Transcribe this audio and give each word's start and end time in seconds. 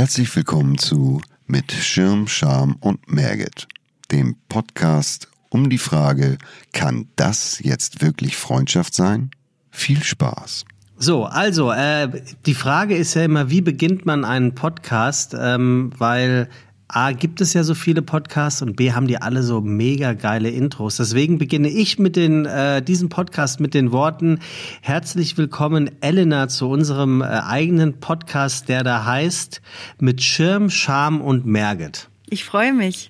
Herzlich 0.00 0.34
willkommen 0.34 0.78
zu 0.78 1.20
Mit 1.46 1.72
Schirm, 1.72 2.26
Scham 2.26 2.76
und 2.80 3.12
Merget, 3.12 3.68
dem 4.10 4.34
Podcast 4.48 5.28
um 5.50 5.68
die 5.68 5.76
Frage, 5.76 6.38
kann 6.72 7.08
das 7.16 7.60
jetzt 7.62 8.00
wirklich 8.00 8.34
Freundschaft 8.34 8.94
sein? 8.94 9.30
Viel 9.70 10.02
Spaß. 10.02 10.64
So, 10.96 11.26
also 11.26 11.70
äh, 11.70 12.08
die 12.46 12.54
Frage 12.54 12.96
ist 12.96 13.12
ja 13.12 13.24
immer, 13.24 13.50
wie 13.50 13.60
beginnt 13.60 14.06
man 14.06 14.24
einen 14.24 14.54
Podcast? 14.54 15.36
Ähm, 15.38 15.92
weil 15.98 16.48
A, 16.92 17.12
gibt 17.12 17.40
es 17.40 17.52
ja 17.52 17.62
so 17.62 17.74
viele 17.74 18.02
Podcasts 18.02 18.62
und 18.62 18.74
B, 18.74 18.92
haben 18.92 19.06
die 19.06 19.22
alle 19.22 19.44
so 19.44 19.60
mega 19.60 20.12
geile 20.14 20.50
Intros. 20.50 20.96
Deswegen 20.96 21.38
beginne 21.38 21.68
ich 21.68 22.00
mit 22.00 22.16
den, 22.16 22.46
äh, 22.46 22.82
diesem 22.82 23.08
Podcast 23.08 23.60
mit 23.60 23.74
den 23.74 23.92
Worten 23.92 24.40
Herzlich 24.80 25.38
willkommen, 25.38 25.90
Elena, 26.00 26.48
zu 26.48 26.68
unserem 26.68 27.22
äh, 27.22 27.26
eigenen 27.26 28.00
Podcast, 28.00 28.68
der 28.68 28.82
da 28.82 29.04
heißt 29.04 29.62
Mit 30.00 30.20
Schirm, 30.20 30.68
Scham 30.68 31.20
und 31.20 31.46
Merget. 31.46 32.08
Ich 32.28 32.44
freue 32.44 32.72
mich. 32.72 33.09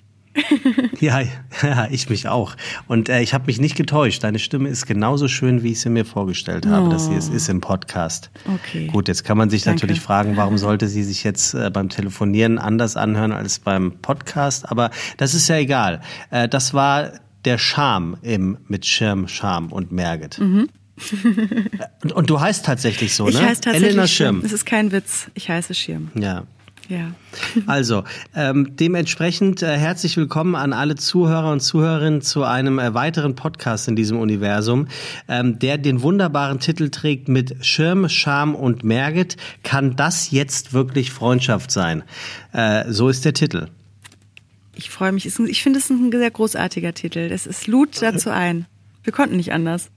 Ja, 0.99 1.21
ja, 1.63 1.87
ich 1.89 2.09
mich 2.09 2.27
auch. 2.27 2.55
Und 2.87 3.09
äh, 3.09 3.21
ich 3.21 3.33
habe 3.33 3.45
mich 3.47 3.59
nicht 3.59 3.75
getäuscht. 3.75 4.23
Deine 4.23 4.39
Stimme 4.39 4.69
ist 4.69 4.85
genauso 4.85 5.27
schön, 5.27 5.63
wie 5.63 5.71
ich 5.71 5.81
sie 5.81 5.89
mir 5.89 6.05
vorgestellt 6.05 6.65
habe, 6.65 6.87
oh. 6.87 6.89
dass 6.89 7.07
sie 7.07 7.15
es 7.15 7.29
ist 7.29 7.49
im 7.49 7.61
Podcast. 7.61 8.29
Okay. 8.45 8.87
Gut, 8.87 9.07
jetzt 9.07 9.23
kann 9.23 9.37
man 9.37 9.49
sich 9.49 9.63
Danke. 9.63 9.81
natürlich 9.81 10.01
fragen, 10.01 10.37
warum 10.37 10.57
sollte 10.57 10.87
sie 10.87 11.03
sich 11.03 11.23
jetzt 11.23 11.53
äh, 11.53 11.69
beim 11.69 11.89
Telefonieren 11.89 12.57
anders 12.57 12.95
anhören 12.95 13.31
als 13.31 13.59
beim 13.59 13.93
Podcast? 14.01 14.69
Aber 14.69 14.91
das 15.17 15.33
ist 15.33 15.47
ja 15.47 15.57
egal. 15.57 16.01
Äh, 16.29 16.47
das 16.47 16.73
war 16.73 17.11
der 17.45 17.57
Charme 17.57 18.17
im 18.21 18.57
mit 18.67 18.85
Schirm, 18.85 19.27
Scham 19.27 19.71
und 19.71 19.91
Merget. 19.91 20.39
Mhm. 20.39 20.69
und, 22.03 22.11
und, 22.11 22.29
du 22.29 22.39
heißt 22.39 22.65
tatsächlich 22.65 23.15
so, 23.15 23.25
ne? 23.25 23.31
Ich 23.31 23.41
heiße 23.41 23.61
tatsächlich 23.61 23.89
Elena 23.89 24.07
Schirm. 24.07 24.41
Es 24.45 24.51
ist 24.51 24.65
kein 24.65 24.91
Witz. 24.91 25.31
Ich 25.33 25.49
heiße 25.49 25.73
Schirm. 25.73 26.11
Ja. 26.13 26.43
Ja. 26.91 27.13
Also, 27.67 28.03
ähm, 28.35 28.75
dementsprechend 28.75 29.61
äh, 29.61 29.77
herzlich 29.77 30.17
willkommen 30.17 30.55
an 30.55 30.73
alle 30.73 30.95
Zuhörer 30.95 31.51
und 31.51 31.61
Zuhörerinnen 31.61 32.21
zu 32.21 32.43
einem 32.43 32.79
äh, 32.79 32.93
weiteren 32.93 33.35
Podcast 33.35 33.87
in 33.87 33.95
diesem 33.95 34.19
Universum, 34.19 34.87
ähm, 35.29 35.57
der 35.57 35.77
den 35.77 36.01
wunderbaren 36.01 36.59
Titel 36.59 36.89
trägt 36.89 37.29
mit 37.29 37.65
Schirm, 37.65 38.09
Scham 38.09 38.55
und 38.55 38.83
Merget. 38.83 39.37
Kann 39.63 39.95
das 39.95 40.31
jetzt 40.31 40.73
wirklich 40.73 41.11
Freundschaft 41.11 41.71
sein? 41.71 42.03
Äh, 42.51 42.91
so 42.91 43.07
ist 43.07 43.23
der 43.23 43.33
Titel. 43.33 43.69
Ich 44.75 44.89
freue 44.89 45.13
mich. 45.13 45.25
Ich 45.25 45.63
finde 45.63 45.79
es 45.79 45.89
ein 45.89 46.11
sehr 46.11 46.31
großartiger 46.31 46.93
Titel. 46.93 47.31
Es 47.31 47.67
lud 47.67 48.01
dazu 48.01 48.31
ein. 48.31 48.65
Wir 49.03 49.13
konnten 49.13 49.37
nicht 49.37 49.53
anders. 49.53 49.89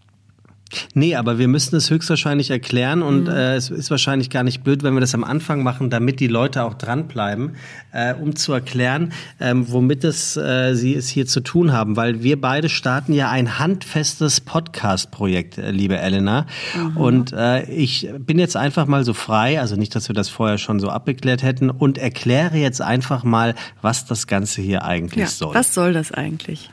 Nee, 0.95 1.15
aber 1.15 1.39
wir 1.39 1.49
müssen 1.49 1.77
es 1.77 1.91
höchstwahrscheinlich 1.91 2.51
erklären 2.51 3.03
und 3.03 3.25
mhm. 3.25 3.31
äh, 3.31 3.55
es 3.55 3.71
ist 3.71 3.91
wahrscheinlich 3.91 4.31
gar 4.31 4.43
nicht 4.43 4.65
blöd, 4.65 4.83
wenn 4.83 4.95
wir 4.95 5.01
das 5.01 5.15
am 5.15 5.25
Anfang 5.25 5.63
machen, 5.63 5.91
damit 5.91 6.21
die 6.21 6.27
Leute 6.27 6.65
auch 6.65 6.75
dranbleiben, 6.75 7.57
äh, 7.93 8.15
um 8.15 8.35
zu 8.35 8.53
erklären, 8.53 9.13
ähm, 9.41 9.71
womit 9.71 10.05
es, 10.05 10.37
äh, 10.37 10.75
sie 10.75 10.95
es 10.95 11.09
hier 11.09 11.27
zu 11.27 11.41
tun 11.41 11.73
haben. 11.73 11.97
Weil 11.97 12.23
wir 12.23 12.41
beide 12.41 12.69
starten 12.69 13.13
ja 13.13 13.31
ein 13.31 13.59
handfestes 13.59 14.41
Podcast-Projekt, 14.41 15.59
äh, 15.59 15.71
liebe 15.71 15.99
Elena. 15.99 16.47
Mhm. 16.77 16.97
Und 16.97 17.33
äh, 17.33 17.65
ich 17.71 18.09
bin 18.19 18.39
jetzt 18.39 18.57
einfach 18.57 18.87
mal 18.87 19.05
so 19.05 19.15
frei, 19.15 19.61
also 19.61 19.77
nicht, 19.77 19.95
dass 19.95 20.09
wir 20.09 20.15
das 20.15 20.29
vorher 20.29 20.59
schon 20.59 20.81
so 20.81 20.89
abgeklärt 20.89 21.43
hätten, 21.43 21.71
und 21.71 21.99
erkläre 21.99 22.57
jetzt 22.57 22.81
einfach 22.81 23.25
mal, 23.25 23.55
was 23.83 24.07
das 24.07 24.27
Ganze 24.27 24.63
hier 24.63 24.85
eigentlich 24.85 25.21
ja, 25.21 25.27
soll. 25.27 25.55
Was 25.55 25.75
soll 25.75 25.93
das 25.93 26.13
eigentlich? 26.13 26.71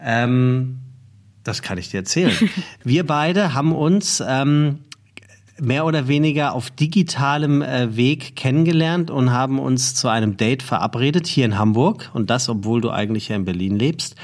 Ähm, 0.00 0.78
das 1.48 1.62
kann 1.62 1.78
ich 1.78 1.90
dir 1.90 1.98
erzählen. 1.98 2.32
Wir 2.84 3.06
beide 3.06 3.54
haben 3.54 3.72
uns 3.72 4.22
ähm, 4.26 4.80
mehr 5.60 5.84
oder 5.84 6.08
weniger 6.08 6.54
auf 6.54 6.70
digitalem 6.70 7.62
äh, 7.62 7.96
Weg 7.96 8.36
kennengelernt 8.36 9.10
und 9.10 9.32
haben 9.32 9.58
uns 9.58 9.94
zu 9.94 10.08
einem 10.08 10.36
Date 10.36 10.62
verabredet 10.62 11.26
hier 11.26 11.44
in 11.44 11.58
Hamburg 11.58 12.10
und 12.14 12.30
das, 12.30 12.48
obwohl 12.48 12.80
du 12.80 12.90
eigentlich 12.90 13.28
ja 13.28 13.36
in 13.36 13.44
Berlin 13.44 13.76
lebst 13.76 14.16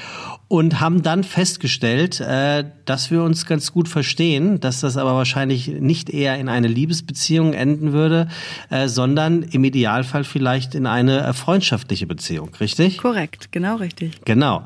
und 0.47 0.79
haben 0.79 1.01
dann 1.01 1.23
festgestellt, 1.23 2.19
äh, 2.19 2.65
dass 2.85 3.09
wir 3.09 3.23
uns 3.23 3.47
ganz 3.47 3.71
gut 3.71 3.89
verstehen, 3.89 4.59
dass 4.59 4.81
das 4.81 4.95
aber 4.95 5.15
wahrscheinlich 5.15 5.67
nicht 5.67 6.11
eher 6.11 6.37
in 6.37 6.49
eine 6.49 6.67
Liebesbeziehung 6.67 7.53
enden 7.53 7.93
würde, 7.93 8.27
äh, 8.69 8.87
sondern 8.87 9.41
im 9.41 9.63
Idealfall 9.63 10.23
vielleicht 10.23 10.75
in 10.75 10.85
eine 10.85 11.33
freundschaftliche 11.33 12.05
Beziehung, 12.05 12.51
richtig? 12.59 12.99
Korrekt, 12.99 13.51
genau 13.51 13.77
richtig. 13.77 14.21
Genau. 14.25 14.63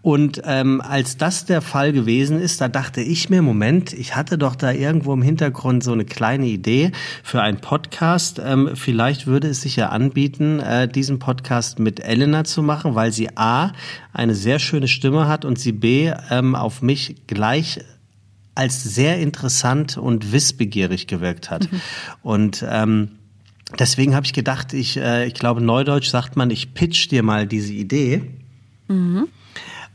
Und 0.00 0.40
ähm, 0.46 0.80
als 0.80 1.18
das 1.18 1.44
der 1.44 1.60
Fall 1.60 1.92
gewesen 1.92 2.40
ist, 2.40 2.62
da 2.62 2.68
dachte 2.68 3.02
ich 3.02 3.28
mir, 3.28 3.42
Moment, 3.42 3.92
ich 3.92 4.16
hatte 4.16 4.38
doch 4.38 4.54
da 4.54 4.72
irgendwo 4.72 5.12
im 5.12 5.20
Hintergrund 5.20 5.84
so 5.84 5.92
eine 5.92 6.06
kleine 6.06 6.46
Idee 6.46 6.92
für 7.22 7.42
einen 7.42 7.58
Podcast. 7.58 8.40
Ähm, 8.42 8.70
vielleicht 8.74 9.26
würde 9.26 9.48
es 9.48 9.60
sich 9.60 9.76
ja 9.76 9.90
anbieten, 9.90 10.60
äh, 10.60 10.88
diesen 10.88 11.18
Podcast 11.18 11.78
mit 11.78 12.00
Elena 12.00 12.44
zu 12.44 12.62
machen, 12.62 12.94
weil 12.94 13.12
sie 13.12 13.36
A, 13.36 13.72
eine 14.14 14.34
sehr 14.34 14.58
schöne 14.58 14.88
Stimme 14.88 15.17
hat 15.26 15.44
und 15.44 15.58
sie 15.58 15.72
B, 15.72 16.12
ähm, 16.30 16.54
auf 16.54 16.82
mich 16.82 17.26
gleich 17.26 17.80
als 18.54 18.82
sehr 18.82 19.18
interessant 19.18 19.96
und 19.96 20.32
wissbegierig 20.32 21.06
gewirkt 21.06 21.50
hat. 21.50 21.70
Mhm. 21.70 21.80
Und 22.22 22.64
ähm, 22.68 23.12
deswegen 23.78 24.14
habe 24.14 24.26
ich 24.26 24.32
gedacht, 24.32 24.72
ich, 24.72 24.96
äh, 24.96 25.26
ich 25.26 25.34
glaube, 25.34 25.60
neudeutsch 25.60 26.08
sagt 26.08 26.36
man, 26.36 26.50
ich 26.50 26.74
pitch 26.74 27.10
dir 27.10 27.22
mal 27.22 27.46
diese 27.46 27.72
Idee. 27.72 28.22
Mhm. 28.88 29.28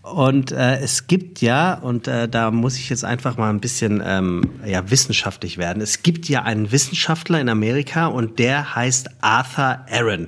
Und 0.01 0.51
äh, 0.51 0.79
es 0.79 1.07
gibt 1.07 1.41
ja, 1.41 1.75
und 1.75 2.09
äh, 2.09 2.27
da 2.27 2.51
muss 2.51 2.77
ich 2.77 2.89
jetzt 2.89 3.05
einfach 3.05 3.37
mal 3.37 3.49
ein 3.49 3.61
bisschen 3.61 4.03
ähm, 4.05 4.49
ja, 4.65 4.89
wissenschaftlich 4.91 5.57
werden, 5.57 5.81
es 5.81 6.03
gibt 6.03 6.27
ja 6.27 6.43
einen 6.43 6.73
Wissenschaftler 6.73 7.39
in 7.39 7.47
Amerika 7.47 8.07
und 8.07 8.37
der 8.37 8.75
heißt 8.75 9.09
Arthur 9.21 9.79
Aaron. 9.89 10.27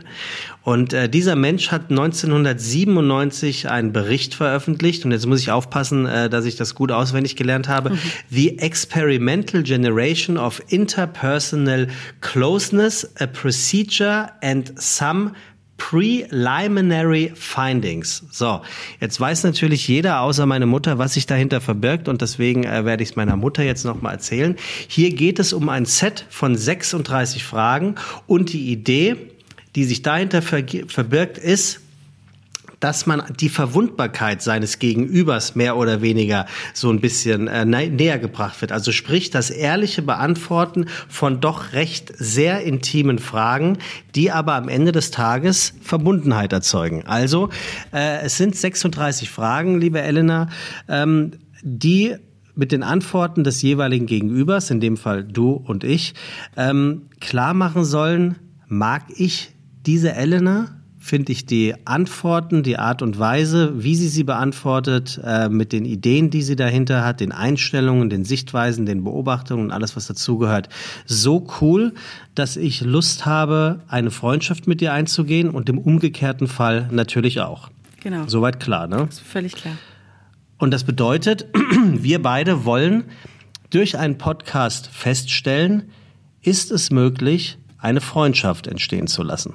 Und 0.66 0.94
äh, 0.94 1.08
dieser 1.08 1.36
Mensch 1.36 1.70
hat 1.70 1.92
1997 1.92 3.70
einen 3.70 3.94
Bericht 3.94 4.34
veröffentlicht, 4.34 5.06
und 5.06 5.12
jetzt 5.12 5.28
muss 5.28 5.40
ich 5.40 5.52
aufpassen, 5.52 6.08
äh, 6.08 6.28
dass 6.28 6.46
ich 6.46 6.56
das 6.56 6.74
gut 6.74 6.92
auswendig 6.92 7.36
gelernt 7.36 7.70
habe, 7.70 7.92
mhm. 7.92 8.00
The 8.32 8.58
Experimental 8.58 9.62
Generation 9.62 10.38
of 10.40 10.64
Interpersonal 10.70 11.88
Closeness, 12.20 13.08
a 13.20 13.28
Procedure 13.28 14.32
and 14.42 14.74
Some 14.82 15.34
Preliminary 15.78 17.32
Findings. 17.36 18.24
So, 18.32 18.62
jetzt 19.00 19.20
weiß 19.20 19.44
natürlich 19.44 19.88
jeder 19.88 20.22
außer 20.22 20.48
meine 20.48 20.66
Mutter, 20.66 20.98
was 20.98 21.14
sich 21.14 21.28
dahinter 21.28 21.62
verbirgt 21.62 22.08
und 22.08 22.22
deswegen 22.22 22.64
äh, 22.64 22.86
werde 22.86 23.04
ich 23.04 23.10
es 23.10 23.16
meiner 23.16 23.36
Mutter 23.36 23.62
jetzt 23.62 23.86
nochmal 23.86 24.14
erzählen. 24.14 24.56
Hier 24.88 25.14
geht 25.14 25.38
es 25.38 25.54
um 25.54 25.70
ein 25.70 25.86
Set 25.86 26.26
von 26.30 26.56
36 26.56 27.44
Fragen 27.44 27.96
und 28.26 28.52
die 28.52 28.72
Idee, 28.72 29.35
die 29.76 29.84
sich 29.84 30.02
dahinter 30.02 30.42
verbirgt, 30.42 31.38
ist, 31.38 31.82
dass 32.80 33.06
man 33.06 33.24
die 33.40 33.50
Verwundbarkeit 33.50 34.42
seines 34.42 34.80
Gegenübers 34.80 35.56
mehr 35.56 35.78
oder 35.78 36.02
weniger 36.02 36.46
so 36.74 36.90
ein 36.90 37.00
bisschen 37.00 37.48
äh, 37.48 37.66
näher 37.66 38.20
gebracht 38.20 38.62
wird. 38.62 38.72
Also 38.72 38.92
sprich 38.92 39.30
das 39.30 39.50
ehrliche 39.50 40.02
Beantworten 40.02 40.86
von 41.08 41.42
doch 41.42 41.74
recht 41.74 42.14
sehr 42.16 42.62
intimen 42.62 43.20
Fragen, 43.20 43.78
die 44.14 44.32
aber 44.32 44.54
am 44.54 44.70
Ende 44.70 44.92
des 44.92 45.12
Tages 45.12 45.74
Verbundenheit 45.82 46.54
erzeugen. 46.54 47.04
Also 47.06 47.50
äh, 47.94 48.22
es 48.24 48.38
sind 48.38 48.56
36 48.56 49.30
Fragen, 49.30 49.80
liebe 49.80 50.02
Elena, 50.02 50.50
ähm, 50.88 51.32
die 51.64 52.16
mit 52.54 52.72
den 52.72 52.84
Antworten 52.84 53.44
des 53.44 53.62
jeweiligen 53.62 54.06
Gegenübers, 54.06 54.70
in 54.70 54.80
dem 54.80 54.96
Fall 54.96 55.24
du 55.24 55.54
und 55.54 55.84
ich, 55.84 56.14
ähm, 56.56 57.04
klar 57.20 57.54
machen 57.54 57.84
sollen, 57.84 58.36
mag 58.68 59.04
ich 59.18 59.55
diese 59.86 60.14
Elena? 60.14 60.70
finde 61.06 61.32
ich 61.34 61.46
die 61.46 61.76
Antworten, 61.86 62.64
die 62.64 62.80
Art 62.80 63.04
und 63.04 63.20
Weise, 63.20 63.84
wie 63.84 63.96
sie 63.96 64.08
sie 64.08 64.24
beantwortet, 64.24 65.22
äh, 65.24 65.50
mit 65.50 65.72
den 65.72 65.86
Ideen, 65.86 66.32
die 66.32 66.42
sie 66.42 66.56
dahinter 66.56 67.06
hat, 67.06 67.20
den 67.20 67.32
Einstellungen, 67.32 68.10
den 68.10 68.26
Sichtweisen, 68.26 68.88
den 68.88 69.04
Beobachtungen 69.04 69.66
und 69.66 69.72
alles, 69.72 69.96
was 69.96 70.08
dazugehört, 70.08 70.68
so 71.06 71.46
cool, 71.62 71.94
dass 72.34 72.58
ich 72.58 72.82
Lust 72.82 73.28
habe, 73.28 73.82
eine 73.88 74.10
Freundschaft 74.10 74.68
mit 74.68 74.82
dir 74.82 74.94
einzugehen 74.94 75.52
und 75.52 75.70
im 75.70 75.78
umgekehrten 75.78 76.48
Fall 76.48 76.90
natürlich 76.92 77.40
auch. 77.40 77.70
Genau. 78.02 78.24
Soweit 78.28 78.60
klar, 78.60 78.88
ne? 78.88 79.06
Ist 79.08 79.20
völlig 79.20 79.54
klar. 79.54 79.78
Und 80.58 80.72
das 80.72 80.86
bedeutet, 80.86 81.46
wir 81.94 82.20
beide 82.22 82.66
wollen 82.66 83.04
durch 83.70 84.00
einen 84.00 84.18
Podcast 84.18 84.88
feststellen, 84.88 85.84
ist 86.42 86.72
es 86.72 86.90
möglich, 86.90 87.60
eine 87.78 88.02
Freundschaft 88.02 88.66
entstehen 88.66 89.06
zu 89.06 89.22
lassen. 89.22 89.54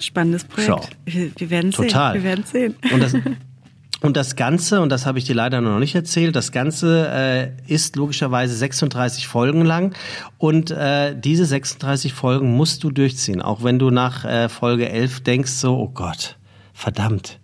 Spannendes 0.00 0.44
Projekt. 0.44 0.88
Schau. 1.06 1.22
Wir 1.36 1.50
werden 1.50 1.72
sehen. 1.72 1.88
Total. 1.88 2.14
Wir 2.14 2.22
werden 2.22 2.44
sehen. 2.44 2.74
Und 2.92 3.00
das, 3.00 3.14
und 4.00 4.16
das 4.16 4.36
Ganze, 4.36 4.80
und 4.80 4.88
das 4.88 5.06
habe 5.06 5.18
ich 5.18 5.24
dir 5.24 5.34
leider 5.34 5.60
noch 5.60 5.78
nicht 5.78 5.94
erzählt, 5.94 6.34
das 6.34 6.52
Ganze 6.52 7.08
äh, 7.08 7.72
ist 7.72 7.96
logischerweise 7.96 8.54
36 8.54 9.26
Folgen 9.26 9.64
lang. 9.64 9.94
Und 10.38 10.70
äh, 10.70 11.14
diese 11.18 11.44
36 11.44 12.12
Folgen 12.12 12.56
musst 12.56 12.82
du 12.82 12.90
durchziehen. 12.90 13.42
Auch 13.42 13.62
wenn 13.62 13.78
du 13.78 13.90
nach 13.90 14.24
äh, 14.24 14.48
Folge 14.48 14.88
11 14.88 15.20
denkst, 15.20 15.52
so, 15.52 15.76
oh 15.76 15.88
Gott, 15.88 16.38
verdammt. 16.72 17.38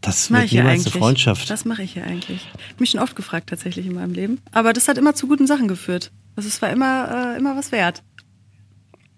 Das, 0.00 0.30
wird 0.30 0.52
niemals 0.52 0.86
eine 0.86 0.92
Freundschaft. 0.92 1.50
Das 1.50 1.64
mache 1.64 1.82
ich 1.82 1.96
ja 1.96 2.04
eigentlich. 2.04 2.46
Ich 2.54 2.64
habe 2.64 2.74
mich 2.78 2.90
schon 2.90 3.00
oft 3.00 3.16
gefragt 3.16 3.50
tatsächlich 3.50 3.86
in 3.86 3.94
meinem 3.94 4.14
Leben. 4.14 4.40
Aber 4.52 4.72
das 4.72 4.86
hat 4.86 4.96
immer 4.96 5.14
zu 5.14 5.26
guten 5.26 5.48
Sachen 5.48 5.66
geführt. 5.66 6.12
Also 6.36 6.48
es 6.48 6.62
war 6.62 6.70
immer, 6.70 7.34
äh, 7.34 7.36
immer 7.36 7.56
was 7.56 7.72
wert. 7.72 8.04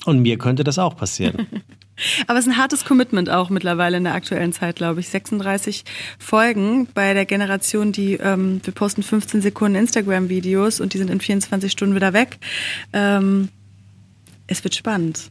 Und 0.06 0.20
mir 0.20 0.38
könnte 0.38 0.64
das 0.64 0.78
auch 0.78 0.96
passieren. 0.96 1.46
Aber 2.26 2.38
es 2.38 2.46
ist 2.46 2.52
ein 2.52 2.58
hartes 2.58 2.84
Commitment 2.84 3.30
auch 3.30 3.50
mittlerweile 3.50 3.96
in 3.96 4.04
der 4.04 4.14
aktuellen 4.14 4.52
Zeit, 4.52 4.76
glaube 4.76 5.00
ich. 5.00 5.08
36 5.08 5.84
Folgen 6.18 6.88
bei 6.94 7.14
der 7.14 7.26
Generation, 7.26 7.92
die 7.92 8.14
ähm, 8.14 8.60
wir 8.64 8.74
posten 8.74 9.02
15 9.02 9.42
Sekunden 9.42 9.76
Instagram-Videos 9.76 10.80
und 10.80 10.94
die 10.94 10.98
sind 10.98 11.10
in 11.10 11.20
24 11.20 11.70
Stunden 11.70 11.94
wieder 11.94 12.12
weg. 12.12 12.38
Ähm, 12.92 13.48
es 14.46 14.64
wird 14.64 14.74
spannend. 14.74 15.30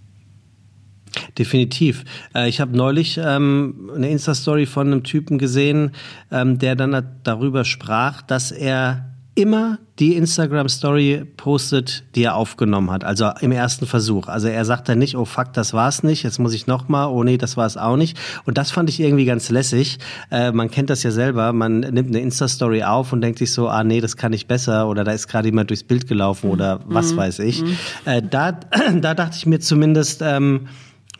Definitiv. 1.37 2.03
Äh, 2.35 2.49
ich 2.49 2.59
habe 2.59 2.75
neulich 2.75 3.17
ähm, 3.17 3.91
eine 3.95 4.09
Insta-Story 4.09 4.65
von 4.65 4.87
einem 4.87 5.03
Typen 5.03 5.37
gesehen, 5.37 5.91
ähm, 6.31 6.59
der 6.59 6.75
dann 6.75 7.19
darüber 7.23 7.65
sprach, 7.65 8.21
dass 8.21 8.51
er 8.51 9.08
immer 9.39 9.79
die 9.99 10.15
Instagram-Story 10.15 11.25
postet, 11.37 12.03
die 12.15 12.23
er 12.23 12.35
aufgenommen 12.35 12.91
hat, 12.91 13.03
also 13.03 13.31
im 13.41 13.51
ersten 13.51 13.85
Versuch. 13.85 14.27
Also 14.27 14.47
er 14.47 14.63
sagt 14.65 14.89
dann 14.89 14.99
nicht, 14.99 15.15
oh 15.15 15.25
fuck, 15.25 15.53
das 15.53 15.73
war's 15.73 16.03
nicht, 16.03 16.23
jetzt 16.23 16.39
muss 16.39 16.53
ich 16.53 16.67
nochmal, 16.67 17.07
oh 17.07 17.23
nee, 17.23 17.37
das 17.37 17.57
war 17.57 17.65
es 17.65 17.77
auch 17.77 17.95
nicht. 17.95 18.17
Und 18.45 18.57
das 18.57 18.71
fand 18.71 18.89
ich 18.89 18.99
irgendwie 18.99 19.25
ganz 19.25 19.49
lässig. 19.49 19.97
Äh, 20.31 20.51
man 20.51 20.69
kennt 20.69 20.89
das 20.89 21.03
ja 21.03 21.11
selber, 21.11 21.53
man 21.53 21.79
nimmt 21.79 22.09
eine 22.09 22.19
Insta-Story 22.19 22.83
auf 22.83 23.13
und 23.13 23.21
denkt 23.21 23.39
sich 23.39 23.51
so, 23.51 23.69
ah 23.69 23.83
nee, 23.83 24.01
das 24.01 24.17
kann 24.17 24.33
ich 24.33 24.47
besser 24.47 24.87
oder 24.87 25.03
da 25.03 25.11
ist 25.11 25.27
gerade 25.27 25.47
jemand 25.47 25.69
durchs 25.69 25.83
Bild 25.83 26.07
gelaufen 26.07 26.49
oder 26.49 26.81
was 26.85 27.13
mhm. 27.13 27.17
weiß 27.17 27.39
ich. 27.39 27.61
Mhm. 27.61 27.77
Äh, 28.05 28.21
da, 28.21 28.51
da 29.01 29.13
dachte 29.13 29.37
ich 29.37 29.45
mir 29.45 29.59
zumindest, 29.59 30.21
ähm, 30.21 30.67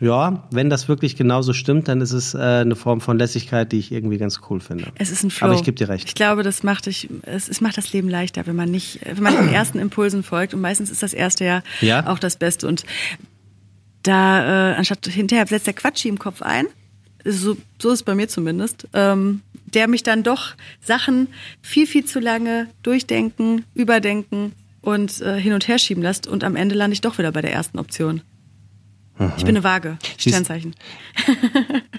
ja, 0.00 0.48
wenn 0.50 0.70
das 0.70 0.88
wirklich 0.88 1.14
genauso 1.14 1.52
stimmt, 1.52 1.88
dann 1.88 2.00
ist 2.00 2.12
es 2.12 2.34
äh, 2.34 2.38
eine 2.38 2.74
Form 2.74 3.02
von 3.02 3.18
Lässigkeit, 3.18 3.70
die 3.70 3.78
ich 3.78 3.92
irgendwie 3.92 4.16
ganz 4.16 4.40
cool 4.48 4.60
finde. 4.60 4.92
Es 4.94 5.10
ist 5.10 5.22
ein 5.22 5.30
Flow. 5.30 5.48
Aber 5.48 5.54
ich 5.54 5.62
gebe 5.62 5.76
dir 5.76 5.90
recht. 5.90 6.08
Ich 6.08 6.14
glaube, 6.14 6.42
das 6.42 6.62
macht 6.62 6.86
dich, 6.86 7.08
es, 7.22 7.48
es 7.48 7.60
macht 7.60 7.76
das 7.76 7.92
Leben 7.92 8.08
leichter, 8.08 8.46
wenn 8.46 8.56
man 8.56 8.70
nicht, 8.70 9.00
wenn 9.04 9.22
man 9.22 9.36
den 9.36 9.48
ersten 9.52 9.78
Impulsen 9.78 10.22
folgt. 10.22 10.54
Und 10.54 10.62
meistens 10.62 10.90
ist 10.90 11.02
das 11.02 11.12
erste 11.12 11.44
ja, 11.44 11.62
ja. 11.82 12.06
auch 12.06 12.18
das 12.18 12.36
Beste. 12.36 12.66
Und 12.66 12.84
da, 14.02 14.72
äh, 14.72 14.74
anstatt 14.76 15.06
hinterher 15.06 15.46
setzt 15.46 15.66
der 15.66 15.74
Quatschi 15.74 16.08
im 16.08 16.18
Kopf 16.18 16.40
ein, 16.40 16.66
so, 17.24 17.58
so 17.78 17.90
ist 17.90 18.00
es 18.00 18.02
bei 18.02 18.14
mir 18.14 18.28
zumindest, 18.28 18.88
ähm, 18.94 19.42
der 19.66 19.86
mich 19.86 20.02
dann 20.02 20.22
doch 20.22 20.54
Sachen 20.80 21.28
viel, 21.60 21.86
viel 21.86 22.06
zu 22.06 22.20
lange 22.20 22.68
durchdenken, 22.82 23.66
überdenken 23.74 24.52
und 24.80 25.20
äh, 25.20 25.38
hin 25.38 25.52
und 25.52 25.68
her 25.68 25.78
schieben 25.78 26.02
lässt. 26.02 26.26
Und 26.26 26.42
am 26.42 26.56
Ende 26.56 26.74
lande 26.74 26.94
ich 26.94 27.02
doch 27.02 27.18
wieder 27.18 27.32
bei 27.32 27.42
der 27.42 27.52
ersten 27.52 27.78
Option. 27.78 28.22
Ich 29.36 29.44
bin 29.44 29.56
eine 29.56 29.64
Waage, 29.64 29.98
Sternzeichen. 30.16 30.74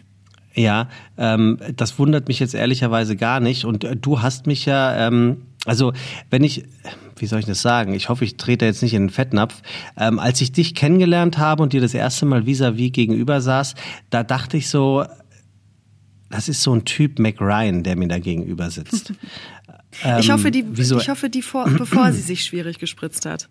Ja, 0.54 0.90
ähm, 1.18 1.60
das 1.78 1.98
wundert 1.98 2.28
mich 2.28 2.40
jetzt 2.40 2.54
ehrlicherweise 2.54 3.16
gar 3.16 3.40
nicht. 3.40 3.66
Und 3.66 3.84
äh, 3.84 3.96
du 3.96 4.22
hast 4.22 4.48
mich 4.48 4.66
ja, 4.66 5.08
ähm, 5.08 5.44
also 5.66 5.94
wenn 6.30 6.44
ich, 6.44 6.66
wie 7.18 7.26
soll 7.26 7.40
ich 7.40 7.46
das 7.46 7.62
sagen? 7.62 7.94
Ich 7.94 8.10
hoffe, 8.10 8.26
ich 8.26 8.38
trete 8.38 8.66
jetzt 8.66 8.82
nicht 8.82 8.94
in 8.94 9.04
den 9.04 9.10
Fettnapf. 9.10 9.62
Ähm, 9.98 10.20
als 10.20 10.42
ich 10.42 10.52
dich 10.52 10.76
kennengelernt 10.76 11.38
habe 11.38 11.64
und 11.64 11.74
dir 11.74 11.82
das 11.82 11.94
erste 11.94 12.26
Mal 12.26 12.46
vis-à-vis 12.46 12.90
-vis 12.90 12.92
gegenüber 12.92 13.40
saß, 13.40 13.76
da 14.10 14.24
dachte 14.24 14.58
ich 14.58 14.70
so, 14.70 15.06
das 16.30 16.50
ist 16.50 16.64
so 16.64 16.74
ein 16.74 16.86
Typ 16.86 17.20
Mac 17.20 17.40
Ryan, 17.40 17.84
der 17.84 17.96
mir 17.96 18.08
da 18.08 18.20
gegenüber 18.20 18.70
sitzt. 18.70 19.14
ich 20.20 20.32
hoffe, 20.32 20.52
die, 20.52 20.66
wieso? 20.68 21.00
ich 21.00 21.10
hoffe, 21.10 21.30
die 21.30 21.42
vor, 21.42 21.70
bevor 21.70 22.12
sie 22.12 22.22
sich 22.22 22.44
schwierig 22.44 22.80
gespritzt 22.80 23.26
hat. 23.26 23.50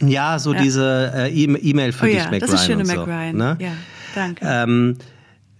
Ja, 0.00 0.38
so 0.38 0.54
ja. 0.54 0.62
diese 0.62 1.12
äh, 1.14 1.30
e-, 1.30 1.56
E-Mail 1.56 1.92
für 1.92 2.04
oh, 2.04 2.08
dich, 2.08 2.16
ja, 2.16 2.30
Mac 2.30 2.40
das 2.40 2.52
ist 2.52 2.66
schöne 2.66 2.80
und 2.80 2.86
so, 2.86 3.02
Ryan. 3.02 3.36
Ne? 3.36 3.56
Ja, 3.60 3.72
danke. 4.14 4.44
Ähm, 4.44 4.96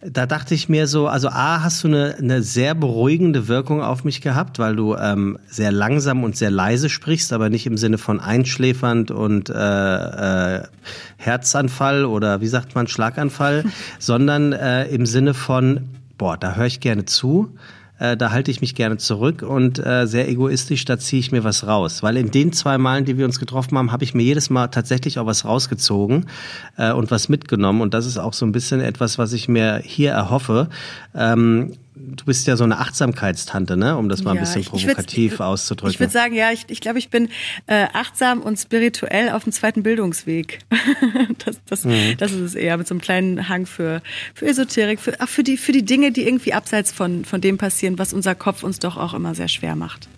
da 0.03 0.27
dachte 0.27 0.55
ich 0.55 0.69
mir 0.69 0.87
so, 0.87 1.09
also 1.09 1.29
A, 1.29 1.63
hast 1.63 1.83
du 1.83 1.89
eine, 1.89 2.17
eine 2.19 2.43
sehr 2.43 2.75
beruhigende 2.75 3.49
Wirkung 3.49 3.83
auf 3.83 4.05
mich 4.05 4.21
gehabt, 4.21 4.59
weil 4.59 4.77
du 4.77 4.95
ähm, 4.95 5.39
sehr 5.49 5.73
langsam 5.73 6.23
und 6.23 6.37
sehr 6.37 6.51
leise 6.51 6.89
sprichst, 6.89 7.33
aber 7.33 7.49
nicht 7.49 7.67
im 7.67 7.77
Sinne 7.77 7.99
von 7.99 8.21
einschläfernd 8.21 9.11
und 9.11 9.49
äh, 9.49 10.57
äh, 10.57 10.63
Herzanfall 11.17 12.05
oder 12.05 12.41
wie 12.41 12.47
sagt 12.47 12.75
man, 12.75 12.87
Schlaganfall, 12.87 13.65
sondern 13.99 14.53
äh, 14.53 14.85
im 14.89 15.07
Sinne 15.07 15.35
von, 15.35 15.89
boah, 16.19 16.37
da 16.37 16.55
höre 16.55 16.67
ich 16.67 16.81
gerne 16.81 17.07
zu 17.07 17.55
äh, 17.99 18.17
da 18.17 18.31
halte 18.31 18.51
ich 18.51 18.61
mich 18.61 18.75
gerne 18.75 18.99
zurück 18.99 19.43
und 19.43 19.85
äh, 19.85 20.07
sehr 20.07 20.29
egoistisch, 20.29 20.85
da 20.85 20.99
ziehe 20.99 21.21
ich 21.21 21.33
mir 21.33 21.45
was 21.45 21.67
raus. 21.67 22.03
Weil 22.03 22.17
in 22.17 22.31
den 22.31 22.53
zwei 22.53 22.79
Malen, 22.79 23.05
die 23.05 23.17
wir 23.17 23.25
uns 23.25 23.39
getroffen 23.39 23.79
haben, 23.79 23.93
habe 23.93 24.05
ich 24.05 24.15
mir 24.15 24.23
jedes 24.23 24.51
Mal 24.51 24.69
tatsächlich 24.69 25.19
auch 25.19 25.27
was 25.27 25.45
rausgezogen 25.45 26.27
äh, 26.77 26.93
und 26.93 27.11
was 27.11 27.29
mitgenommen. 27.29 27.81
Und 27.81 27.95
das 27.95 28.07
ist 28.07 28.19
auch 28.19 28.33
so 28.33 28.45
ein 28.45 28.53
bisschen 28.53 28.81
etwas, 28.81 29.19
was 29.19 29.33
ich 29.33 29.49
mir 29.49 29.81
hier 29.85 30.13
erhoffe. 30.13 30.69
Ähm, 31.15 31.73
du 32.07 32.25
bist 32.25 32.47
ja 32.47 32.57
so 32.57 32.65
eine 32.65 32.79
Achtsamkeitstante, 32.79 33.77
ne? 33.77 33.97
um 33.97 34.09
das 34.09 34.23
mal 34.23 34.35
ja, 34.35 34.41
ein 34.41 34.45
bisschen 34.45 34.65
provokativ 34.65 35.35
ich 35.35 35.41
auszudrücken. 35.41 35.93
Ich 35.93 36.01
würde 36.01 36.13
sagen, 36.13 36.35
ja, 36.35 36.53
ich, 36.53 36.65
ich 36.69 36.81
glaube, 36.81 36.99
ich 36.99 37.11
bin 37.11 37.29
äh, 37.67 37.87
achtsam 37.93 38.41
und 38.41 38.59
spirituell 38.59 39.31
auf 39.31 39.45
dem 39.45 39.53
zweiten 39.53 39.83
Bildungsweg. 39.83 40.61
das, 41.45 41.61
das, 41.67 41.85
mhm. 41.85 42.17
das 42.19 42.33
ist 42.33 42.41
es 42.41 42.55
eher, 42.55 42.77
mit 42.77 42.87
so 42.87 42.95
einem 42.95 43.01
kleinen 43.01 43.49
Hang 43.49 43.67
für, 43.67 44.03
für 44.35 44.47
Esoterik, 44.47 45.01
für, 45.01 45.21
auch 45.21 45.29
für, 45.29 45.43
die, 45.43 45.57
für 45.57 45.73
die 45.73 45.85
Dinge, 45.85 46.13
die 46.13 46.27
irgendwie 46.27 46.53
abseits 46.53 46.93
von, 46.93 47.25
von 47.25 47.41
dem 47.41 47.59
passieren, 47.59 47.99
was 47.99 48.13
unser 48.13 48.35
Kopf 48.35 48.63
uns 48.63 48.79
doch 48.79 48.97
auch 48.97 49.15
immer 49.15 49.35
sehr 49.35 49.49
schwer 49.49 49.77
macht. 49.77 50.09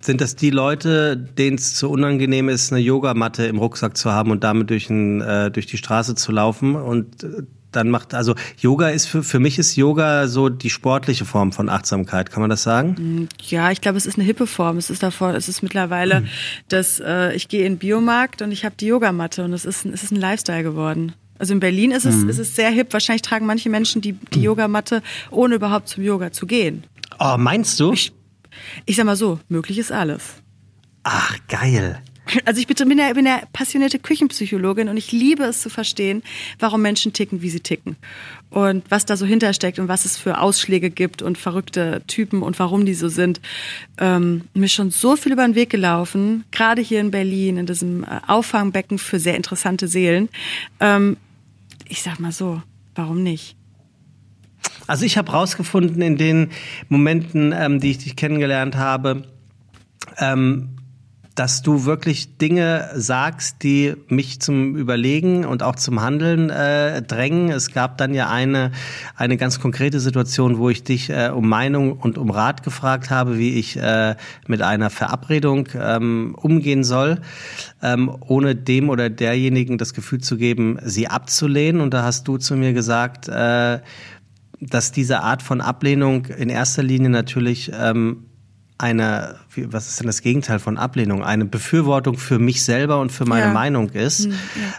Sind 0.00 0.20
das 0.20 0.36
die 0.36 0.50
Leute, 0.50 1.16
denen 1.16 1.56
es 1.56 1.74
zu 1.74 1.90
unangenehm 1.90 2.48
ist, 2.48 2.72
eine 2.72 2.80
Yogamatte 2.80 3.46
im 3.46 3.58
Rucksack 3.58 3.96
zu 3.96 4.12
haben 4.12 4.30
und 4.30 4.44
damit 4.44 4.70
durch, 4.70 4.88
ein, 4.88 5.20
äh, 5.20 5.50
durch 5.50 5.66
die 5.66 5.76
Straße 5.76 6.14
zu 6.14 6.30
laufen 6.30 6.76
und 6.76 7.24
äh, 7.24 7.42
dann 7.72 7.90
macht, 7.90 8.14
also 8.14 8.34
Yoga 8.58 8.88
ist 8.88 9.06
für, 9.06 9.22
für 9.22 9.38
mich 9.38 9.58
ist 9.58 9.76
Yoga 9.76 10.26
so 10.28 10.48
die 10.48 10.70
sportliche 10.70 11.24
Form 11.24 11.52
von 11.52 11.68
Achtsamkeit, 11.68 12.30
kann 12.30 12.40
man 12.40 12.50
das 12.50 12.62
sagen? 12.62 12.96
Mm, 12.98 13.28
ja, 13.48 13.70
ich 13.70 13.80
glaube, 13.80 13.98
es 13.98 14.06
ist 14.06 14.16
eine 14.16 14.24
hippe 14.24 14.46
Form. 14.46 14.78
Es 14.78 14.90
ist 14.90 15.02
davor, 15.02 15.34
es 15.34 15.48
ist 15.48 15.62
mittlerweile, 15.62 16.18
hm. 16.18 16.28
dass 16.68 17.00
äh, 17.00 17.34
ich 17.34 17.48
gehe 17.48 17.66
in 17.66 17.74
den 17.74 17.78
Biomarkt 17.78 18.42
und 18.42 18.52
ich 18.52 18.64
habe 18.64 18.74
die 18.78 18.86
Yogamatte 18.86 19.44
und 19.44 19.52
es 19.52 19.64
ist, 19.64 19.84
es 19.84 20.02
ist 20.02 20.12
ein 20.12 20.20
Lifestyle 20.20 20.62
geworden. 20.62 21.12
Also 21.38 21.52
in 21.52 21.60
Berlin 21.60 21.92
ist 21.92 22.04
es, 22.04 22.16
mhm. 22.16 22.30
ist 22.30 22.38
es 22.38 22.56
sehr 22.56 22.70
hip. 22.70 22.92
Wahrscheinlich 22.92 23.22
tragen 23.22 23.46
manche 23.46 23.70
Menschen 23.70 24.00
die, 24.00 24.12
die 24.12 24.38
hm. 24.38 24.44
Yogamatte, 24.44 25.02
ohne 25.30 25.54
überhaupt 25.54 25.88
zum 25.88 26.02
Yoga 26.02 26.32
zu 26.32 26.46
gehen. 26.46 26.84
Oh, 27.20 27.36
meinst 27.38 27.78
du? 27.78 27.92
Ich, 27.92 28.12
ich 28.86 28.96
sag 28.96 29.06
mal 29.06 29.16
so, 29.16 29.38
möglich 29.48 29.78
ist 29.78 29.92
alles. 29.92 30.22
Ach, 31.04 31.36
geil. 31.48 32.02
Also 32.44 32.60
ich 32.60 32.66
bin 32.66 32.98
ja, 32.98 33.12
bin 33.12 33.26
ja 33.26 33.42
passionierte 33.52 33.98
Küchenpsychologin 33.98 34.88
und 34.88 34.96
ich 34.96 35.12
liebe 35.12 35.44
es 35.44 35.60
zu 35.60 35.70
verstehen, 35.70 36.22
warum 36.58 36.82
Menschen 36.82 37.12
ticken, 37.12 37.42
wie 37.42 37.50
sie 37.50 37.60
ticken. 37.60 37.96
Und 38.50 38.90
was 38.90 39.04
da 39.04 39.16
so 39.16 39.26
hintersteckt 39.26 39.78
und 39.78 39.88
was 39.88 40.04
es 40.04 40.16
für 40.16 40.40
Ausschläge 40.40 40.90
gibt 40.90 41.22
und 41.22 41.36
verrückte 41.36 42.02
Typen 42.06 42.42
und 42.42 42.58
warum 42.58 42.86
die 42.86 42.94
so 42.94 43.08
sind. 43.08 43.40
Ähm, 43.98 44.44
mir 44.54 44.66
ist 44.66 44.72
schon 44.72 44.90
so 44.90 45.16
viel 45.16 45.32
über 45.32 45.46
den 45.46 45.54
Weg 45.54 45.70
gelaufen, 45.70 46.44
gerade 46.50 46.80
hier 46.80 47.00
in 47.00 47.10
Berlin, 47.10 47.58
in 47.58 47.66
diesem 47.66 48.04
äh, 48.04 48.20
Auffangbecken 48.26 48.98
für 48.98 49.18
sehr 49.18 49.36
interessante 49.36 49.86
Seelen. 49.86 50.28
Ähm, 50.80 51.18
ich 51.86 52.02
sag 52.02 52.20
mal 52.20 52.32
so, 52.32 52.62
warum 52.94 53.22
nicht? 53.22 53.56
Also 54.86 55.04
ich 55.04 55.18
habe 55.18 55.30
rausgefunden 55.30 56.00
in 56.00 56.16
den 56.16 56.50
Momenten, 56.88 57.52
ähm, 57.52 57.80
die 57.80 57.90
ich 57.90 57.98
dich 57.98 58.16
kennengelernt 58.16 58.76
habe, 58.76 59.24
ähm, 60.16 60.77
dass 61.38 61.62
du 61.62 61.84
wirklich 61.84 62.36
Dinge 62.38 62.90
sagst, 62.96 63.62
die 63.62 63.94
mich 64.08 64.40
zum 64.40 64.74
Überlegen 64.74 65.44
und 65.44 65.62
auch 65.62 65.76
zum 65.76 66.02
Handeln 66.02 66.50
äh, 66.50 67.00
drängen. 67.00 67.50
Es 67.50 67.72
gab 67.72 67.96
dann 67.96 68.12
ja 68.12 68.28
eine, 68.28 68.72
eine 69.14 69.36
ganz 69.36 69.60
konkrete 69.60 70.00
Situation, 70.00 70.58
wo 70.58 70.68
ich 70.68 70.82
dich 70.82 71.10
äh, 71.10 71.30
um 71.32 71.48
Meinung 71.48 71.92
und 71.92 72.18
um 72.18 72.30
Rat 72.30 72.64
gefragt 72.64 73.10
habe, 73.10 73.38
wie 73.38 73.54
ich 73.54 73.76
äh, 73.76 74.16
mit 74.48 74.62
einer 74.62 74.90
Verabredung 74.90 75.68
ähm, 75.80 76.34
umgehen 76.34 76.82
soll, 76.82 77.20
ähm, 77.84 78.10
ohne 78.26 78.56
dem 78.56 78.90
oder 78.90 79.08
derjenigen 79.08 79.78
das 79.78 79.94
Gefühl 79.94 80.20
zu 80.20 80.38
geben, 80.38 80.80
sie 80.82 81.06
abzulehnen. 81.06 81.80
Und 81.80 81.94
da 81.94 82.02
hast 82.02 82.26
du 82.26 82.38
zu 82.38 82.56
mir 82.56 82.72
gesagt, 82.72 83.28
äh, 83.28 83.78
dass 84.60 84.90
diese 84.90 85.20
Art 85.20 85.42
von 85.42 85.60
Ablehnung 85.60 86.26
in 86.26 86.48
erster 86.48 86.82
Linie 86.82 87.10
natürlich 87.10 87.70
ähm, 87.72 88.24
eine, 88.80 89.34
was 89.56 89.88
ist 89.88 89.98
denn 89.98 90.06
das 90.06 90.22
Gegenteil 90.22 90.60
von 90.60 90.78
Ablehnung? 90.78 91.24
Eine 91.24 91.44
Befürwortung 91.44 92.16
für 92.16 92.38
mich 92.38 92.62
selber 92.62 93.00
und 93.00 93.10
für 93.10 93.24
meine 93.24 93.46
ja. 93.46 93.52
Meinung 93.52 93.90
ist. 93.90 94.26
Hm, 94.26 94.32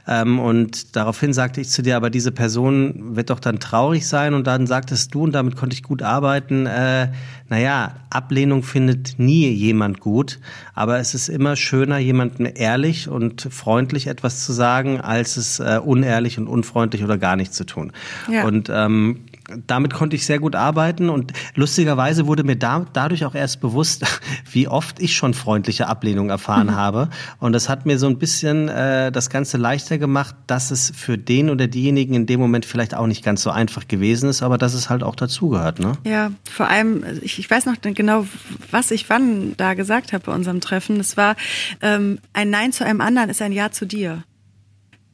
ja. 0.08 0.22
Ähm, 0.22 0.40
und 0.40 0.96
daraufhin 0.96 1.34
sagte 1.34 1.60
ich 1.60 1.70
zu 1.70 1.82
dir, 1.82 1.98
aber 1.98 2.10
diese 2.10 2.32
Person 2.32 3.18
wird 3.18 3.30
doch 3.30 3.42
dann 3.42 3.60
traurig 3.60 4.08
sein. 4.08 4.34
Und 4.34 4.48
dann 4.48 4.68
sagtest 4.68 5.14
du, 5.14 5.24
und 5.24 5.34
damit 5.34 5.58
konnte 5.58 5.74
ich 5.74 5.84
gut 5.84 6.02
arbeiten, 6.02 6.66
äh, 6.66 7.10
naja, 7.50 7.96
Ablehnung 8.10 8.64
findet 8.64 9.16
nie 9.18 9.50
jemand 9.50 10.00
gut. 10.00 10.40
Aber 10.74 11.00
es 11.00 11.14
ist 11.14 11.28
immer 11.28 11.58
schöner, 11.58 11.98
jemandem 11.98 12.50
ehrlich 12.56 13.10
und 13.10 13.50
freundlich 13.52 14.08
etwas 14.08 14.46
zu 14.46 14.54
sagen, 14.54 15.02
als 15.02 15.36
es 15.36 15.60
äh, 15.60 15.80
unehrlich 15.84 16.38
und 16.38 16.48
unfreundlich 16.48 17.04
oder 17.04 17.18
gar 17.18 17.36
nicht 17.36 17.54
zu 17.54 17.66
tun. 17.66 17.92
Ja. 18.32 18.46
Und 18.46 18.70
ähm, 18.72 19.26
damit 19.68 19.94
konnte 19.94 20.16
ich 20.16 20.26
sehr 20.26 20.40
gut 20.40 20.56
arbeiten 20.56 21.10
und 21.10 21.34
lustigerweise 21.56 22.28
wurde 22.28 22.44
mir 22.44 22.56
da, 22.56 22.86
dadurch 22.94 23.26
auch 23.26 23.36
erst 23.36 23.62
bewusst, 23.62 24.06
wie 24.52 24.68
oft 24.68 25.00
ich 25.00 25.16
schon 25.16 25.34
freundliche 25.34 25.88
Ablehnung 25.88 26.30
erfahren 26.30 26.68
mhm. 26.68 26.76
habe. 26.76 27.10
Und 27.40 27.54
das 27.54 27.70
hat 27.70 27.86
mir 27.86 27.98
so 28.00 28.08
ein 28.08 28.18
bisschen 28.18 28.70
äh, 28.70 29.12
das 29.12 29.30
Ganze 29.30 29.58
leichter 29.58 29.98
gemacht, 29.98 30.36
dass 30.48 30.72
es 30.72 30.92
für 30.96 31.18
den 31.18 31.50
oder 31.50 31.68
diejenigen 31.68 32.14
in 32.14 32.26
dem 32.26 32.40
Moment 32.40 32.66
vielleicht 32.66 32.96
auch 32.96 33.08
nicht 33.08 33.24
ganz 33.24 33.42
so 33.42 33.50
einfach 33.50 33.88
gewesen 33.88 34.30
ist, 34.30 34.44
aber 34.44 34.58
dass 34.58 34.74
es 34.74 34.90
halt 34.90 35.04
auch 35.04 35.16
dazugehört. 35.16 35.80
Ne? 35.80 35.94
Ja, 36.04 36.32
vor 36.50 36.68
allem, 36.68 37.04
ich, 37.22 37.40
ich 37.40 37.50
weiß 37.50 37.66
noch 37.66 37.76
genau, 37.82 38.26
was 38.72 38.92
ich 38.92 39.10
wann 39.10 39.56
da 39.58 39.74
gesagt 39.74 40.14
habe 40.14 40.26
bei 40.26 40.34
unserem 40.34 40.62
Treffen. 40.62 41.00
Es 41.00 41.18
war, 41.18 41.36
ähm, 41.82 42.20
ein 42.34 42.50
Nein 42.50 42.72
zu 42.72 42.86
einem 42.86 43.02
anderen 43.02 43.30
ist 43.30 43.42
ein 43.42 43.52
Ja 43.52 43.72
zu 43.72 43.86
dir. 43.86 44.24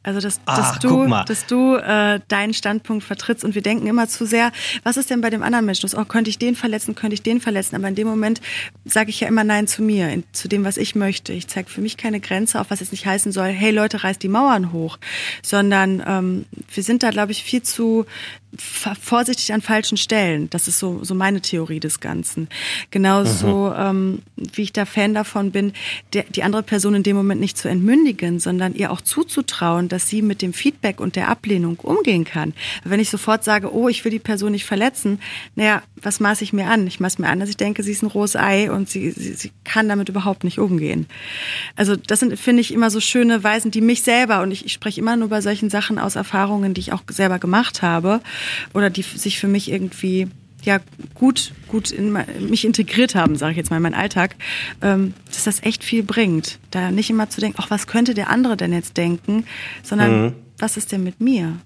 Also 0.06 0.22
dass, 0.22 0.40
Ach, 0.46 0.78
dass 0.78 0.80
du, 0.80 1.08
dass 1.08 1.48
du 1.48 1.78
äh, 1.78 2.20
deinen 2.28 2.54
Standpunkt 2.54 3.04
vertrittst 3.04 3.44
und 3.44 3.56
wir 3.56 3.64
denken 3.64 3.88
immer 3.88 4.08
zu 4.08 4.28
sehr, 4.28 4.52
was 4.84 4.98
ist 4.98 5.10
denn 5.10 5.20
bei 5.20 5.32
dem 5.32 5.42
anderen 5.42 5.66
Menschen? 5.66 5.90
Oh, 5.98 6.06
könnte 6.06 6.30
ich 6.30 6.38
den 6.38 6.56
verletzen, 6.56 6.94
könnte 6.94 7.16
ich 7.16 7.24
den 7.24 7.42
verletzen? 7.42 7.76
Aber 7.76 7.88
in 7.88 7.96
dem 7.96 8.08
Moment 8.08 8.40
sage 8.86 9.10
ich 9.10 9.20
ja 9.20 9.28
immer 9.28 9.44
Nein 9.44 9.66
zu 9.66 9.82
mir, 9.82 10.10
in, 10.10 10.24
zu 10.32 10.48
dem, 10.48 10.64
was 10.64 10.78
ich 10.78 10.94
möchte. 10.94 11.34
Ich 11.34 11.48
zeige 11.48 11.72
für 11.72 11.82
mich 11.82 11.98
keine 11.98 12.20
Grenze 12.20 12.62
auf, 12.62 12.70
was 12.70 12.82
jetzt 12.82 12.92
nicht 12.92 13.08
heißen 13.08 13.32
soll, 13.32 13.48
hey 13.48 13.72
Leute, 13.72 14.04
reißt 14.04 14.22
die 14.22 14.28
Mauern 14.28 14.72
hoch, 14.72 15.00
sondern 15.42 16.04
ähm, 16.06 16.46
wir 16.72 16.84
sind 16.84 17.02
da, 17.02 17.10
glaube 17.10 17.32
ich, 17.32 17.44
viel 17.44 17.64
zu 17.64 18.06
vorsichtig 18.58 19.54
an 19.54 19.62
falschen 19.62 19.98
Stellen. 19.98 20.50
Das 20.50 20.68
ist 20.68 20.80
so, 20.80 21.04
so 21.04 21.16
meine 21.16 21.42
Theorie 21.42 21.80
des 21.80 22.00
Ganzen. 22.00 22.48
Genauso, 22.92 23.70
mhm. 23.70 23.76
ähm, 23.78 24.20
wie 24.36 24.64
ich 24.64 24.74
da 24.74 24.86
Fan 24.86 25.14
davon 25.14 25.52
bin, 25.52 25.74
der, 26.14 26.24
die 26.24 26.44
andere 26.44 26.64
Person 26.64 26.96
in 26.96 27.04
dem 27.04 27.16
Moment 27.16 27.42
nicht 27.42 27.58
zu 27.58 27.68
entmündigen, 27.68 28.40
sondern 28.40 28.76
ihr 28.76 28.92
auch 28.92 29.02
zuzutrauen, 29.02 29.90
dass 29.90 30.08
sie 30.08 30.22
mit 30.22 30.42
dem 30.42 30.54
Feedback 30.54 31.00
und 31.00 31.16
der 31.16 31.30
Ablehnung 31.30 31.80
umgehen 31.80 32.26
kann. 32.26 32.54
Wenn 32.84 33.00
ich 33.00 33.10
sofort 33.10 33.44
sage, 33.44 33.74
oh, 33.74 33.90
ich 33.90 34.04
will 34.06 34.12
die 34.12 34.20
Person 34.20 34.52
nicht 34.52 34.66
verletzen, 34.66 35.20
naja, 35.56 35.84
was 36.02 36.20
maße 36.20 36.44
ich 36.44 36.54
mir 36.54 36.68
an? 36.68 36.88
Ich 36.88 37.00
maße 37.00 37.22
mir 37.22 37.30
an, 37.30 37.40
dass 37.40 37.50
ich 37.50 37.58
denke, 37.58 37.84
sie 37.84 37.92
ist 37.92 38.04
ein 38.04 38.08
rohes 38.08 38.36
Ei 38.36 38.72
und 38.72 38.90
sie, 38.90 39.12
sie, 39.12 39.34
sie 39.34 39.52
kann 39.64 39.90
damit 39.90 40.10
überhaupt 40.10 40.44
nicht 40.44 40.60
umgehen. 40.60 41.08
Also 41.76 41.96
das 41.96 42.20
sind, 42.20 42.38
finde 42.40 42.62
ich, 42.62 42.74
immer 42.74 42.90
so 42.90 43.00
schöne 43.00 43.44
Weisen, 43.44 43.72
die 43.72 43.82
mich 43.82 44.04
selber, 44.04 44.42
und 44.42 44.52
ich, 44.52 44.66
ich 44.66 44.74
spreche 44.74 45.02
immer 45.02 45.16
nur 45.16 45.30
bei 45.30 45.42
solchen 45.42 45.70
Sachen 45.70 46.00
aus 46.00 46.16
Erfahrungen, 46.16 46.74
die 46.74 46.82
ich 46.82 46.94
auch 46.94 47.02
selber 47.10 47.40
gemacht 47.40 47.82
habe, 47.82 48.22
oder 48.74 48.90
die 48.90 49.04
sich 49.04 49.40
für 49.40 49.48
mich 49.48 49.72
irgendwie 49.72 50.28
ja 50.64 50.80
gut 51.14 51.54
gut 51.68 51.92
in 51.92 52.18
mich 52.50 52.66
integriert 52.66 53.16
haben, 53.16 53.36
sage 53.36 53.52
ich 53.52 53.58
jetzt 53.58 53.70
mal 53.70 53.78
in 53.78 53.84
meinen 53.84 53.94
Alltag, 53.94 54.36
ähm, 54.82 55.14
dass 55.28 55.44
das 55.44 55.64
echt 55.64 55.84
viel 55.84 56.04
bringt. 56.04 56.60
Da 56.72 56.92
nicht 56.92 57.10
immer 57.10 57.30
zu 57.30 57.42
denken, 57.42 57.58
ach 57.62 57.70
was 57.70 57.88
könnte 57.88 58.14
der 58.14 58.30
andere 58.30 58.58
denn 58.58 58.74
jetzt 58.74 58.98
denken, 58.98 59.46
sondern 59.84 60.22
mhm. 60.22 60.34
was 60.58 60.78
ist 60.78 60.92
denn 60.92 61.04
mit 61.04 61.22
mir? 61.22 61.58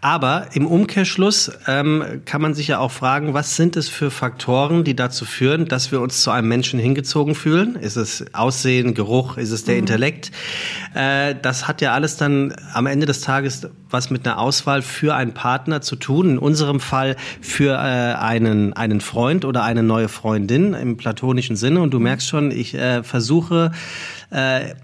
Aber 0.00 0.48
im 0.52 0.66
Umkehrschluss 0.66 1.50
ähm, 1.66 2.22
kann 2.24 2.40
man 2.40 2.54
sich 2.54 2.68
ja 2.68 2.78
auch 2.78 2.92
fragen, 2.92 3.34
was 3.34 3.56
sind 3.56 3.76
es 3.76 3.88
für 3.88 4.10
Faktoren, 4.10 4.84
die 4.84 4.96
dazu 4.96 5.24
führen, 5.24 5.66
dass 5.66 5.92
wir 5.92 6.00
uns 6.00 6.22
zu 6.22 6.30
einem 6.30 6.48
Menschen 6.48 6.78
hingezogen 6.78 7.34
fühlen? 7.34 7.76
Ist 7.76 7.96
es 7.96 8.24
Aussehen, 8.34 8.94
Geruch, 8.94 9.36
ist 9.36 9.50
es 9.50 9.64
der 9.64 9.74
mhm. 9.74 9.80
Intellekt? 9.80 10.30
Äh, 10.94 11.34
das 11.40 11.68
hat 11.68 11.80
ja 11.80 11.92
alles 11.92 12.16
dann 12.16 12.54
am 12.72 12.86
Ende 12.86 13.06
des 13.06 13.20
Tages 13.20 13.68
was 13.94 14.10
mit 14.10 14.26
einer 14.26 14.38
Auswahl 14.38 14.82
für 14.82 15.14
einen 15.14 15.32
Partner 15.32 15.80
zu 15.80 15.96
tun. 15.96 16.30
In 16.30 16.38
unserem 16.38 16.80
Fall 16.80 17.16
für 17.40 17.74
äh, 17.74 18.14
einen, 18.14 18.74
einen 18.74 19.00
Freund 19.00 19.46
oder 19.46 19.62
eine 19.62 19.82
neue 19.82 20.08
Freundin 20.08 20.74
im 20.74 20.98
platonischen 20.98 21.56
Sinne. 21.56 21.80
Und 21.80 21.92
du 21.92 21.98
mhm. 21.98 22.04
merkst 22.04 22.28
schon, 22.28 22.50
ich 22.50 22.74
äh, 22.74 23.02
versuche 23.02 23.70
äh, 24.30 24.74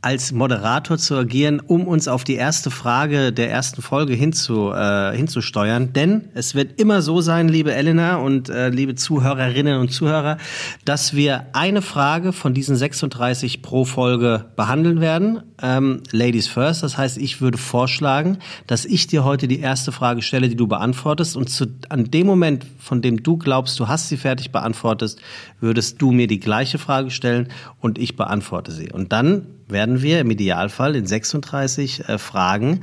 als 0.00 0.30
Moderator 0.30 0.96
zu 0.96 1.16
agieren, 1.16 1.60
um 1.60 1.88
uns 1.88 2.06
auf 2.06 2.22
die 2.22 2.36
erste 2.36 2.70
Frage 2.70 3.32
der 3.32 3.50
ersten 3.50 3.82
Folge 3.82 4.14
hinzu, 4.14 4.70
äh, 4.70 5.16
hinzusteuern. 5.16 5.92
Denn 5.92 6.28
es 6.34 6.54
wird 6.54 6.80
immer 6.80 7.02
so 7.02 7.20
sein, 7.20 7.48
liebe 7.48 7.74
Elena 7.74 8.16
und 8.16 8.48
äh, 8.48 8.68
liebe 8.68 8.94
Zuhörerinnen 8.94 9.80
und 9.80 9.90
Zuhörer, 9.90 10.38
dass 10.84 11.16
wir 11.16 11.46
eine 11.52 11.82
Frage 11.82 12.32
von 12.32 12.54
diesen 12.54 12.76
36 12.76 13.60
pro 13.60 13.84
Folge 13.84 14.44
behandeln 14.54 15.00
werden. 15.00 15.42
Ähm, 15.60 16.04
Ladies 16.12 16.46
first. 16.46 16.84
Das 16.84 16.96
heißt, 16.96 17.18
ich 17.18 17.40
würde 17.40 17.58
vorschlagen, 17.58 18.38
dass 18.68 18.84
ich 18.84 19.08
dir 19.08 19.24
heute 19.24 19.48
die 19.48 19.58
erste 19.58 19.90
Frage 19.90 20.22
stelle, 20.22 20.48
die 20.48 20.56
du 20.56 20.68
beantwortest. 20.68 21.36
Und 21.36 21.50
zu, 21.50 21.66
an 21.88 22.04
dem 22.04 22.28
Moment, 22.28 22.64
von 22.78 23.02
dem 23.02 23.24
du 23.24 23.36
glaubst, 23.36 23.80
du 23.80 23.88
hast 23.88 24.08
sie 24.08 24.16
fertig 24.16 24.52
beantwortet, 24.52 25.16
würdest 25.60 26.00
du 26.00 26.12
mir 26.12 26.28
die 26.28 26.38
gleiche 26.38 26.78
Frage 26.78 27.10
stellen 27.10 27.48
und 27.80 27.98
ich 27.98 28.14
beantworte 28.14 28.70
sie. 28.70 28.92
Und 28.92 29.12
dann 29.12 29.57
werden 29.68 30.02
wir 30.02 30.20
im 30.20 30.30
Idealfall 30.30 30.96
in 30.96 31.06
36 31.06 32.08
äh, 32.08 32.18
Fragen 32.18 32.80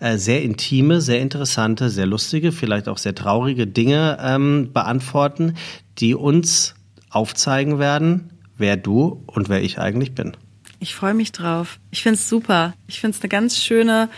äh, 0.00 0.16
sehr 0.16 0.42
intime, 0.42 1.00
sehr 1.00 1.20
interessante, 1.20 1.90
sehr 1.90 2.06
lustige, 2.06 2.52
vielleicht 2.52 2.88
auch 2.88 2.98
sehr 2.98 3.14
traurige 3.14 3.66
Dinge 3.66 4.18
ähm, 4.20 4.70
beantworten, 4.72 5.54
die 5.98 6.14
uns 6.14 6.74
aufzeigen 7.10 7.78
werden, 7.78 8.30
wer 8.56 8.76
du 8.76 9.22
und 9.26 9.48
wer 9.48 9.62
ich 9.62 9.78
eigentlich 9.78 10.14
bin. 10.14 10.36
Ich 10.80 10.94
freue 10.94 11.14
mich 11.14 11.32
drauf. 11.32 11.80
Ich 11.90 12.02
finde 12.02 12.18
es 12.18 12.28
super. 12.28 12.74
Ich 12.86 13.00
finde 13.00 13.16
es 13.16 13.22
eine 13.22 13.28
ganz 13.28 13.60
schöne, 13.60 14.08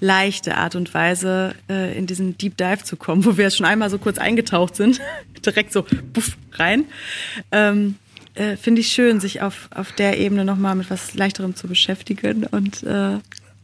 leichte 0.00 0.56
Art 0.56 0.74
und 0.74 0.94
Weise, 0.94 1.54
äh, 1.68 1.96
in 1.96 2.06
diesen 2.06 2.38
Deep 2.38 2.56
Dive 2.56 2.84
zu 2.84 2.96
kommen, 2.96 3.24
wo 3.24 3.36
wir 3.36 3.50
schon 3.50 3.66
einmal 3.66 3.90
so 3.90 3.98
kurz 3.98 4.16
eingetaucht 4.16 4.76
sind, 4.76 5.00
direkt 5.44 5.72
so 5.72 5.82
puff, 5.82 6.38
rein. 6.52 6.84
Ähm, 7.52 7.96
äh, 8.36 8.56
finde 8.56 8.80
ich 8.80 8.88
schön, 8.88 9.20
sich 9.20 9.42
auf, 9.42 9.68
auf 9.74 9.92
der 9.92 10.18
Ebene 10.18 10.44
nochmal 10.44 10.74
mit 10.74 10.90
was 10.90 11.14
Leichterem 11.14 11.56
zu 11.56 11.68
beschäftigen 11.68 12.44
und 12.44 12.82
äh, 12.82 13.18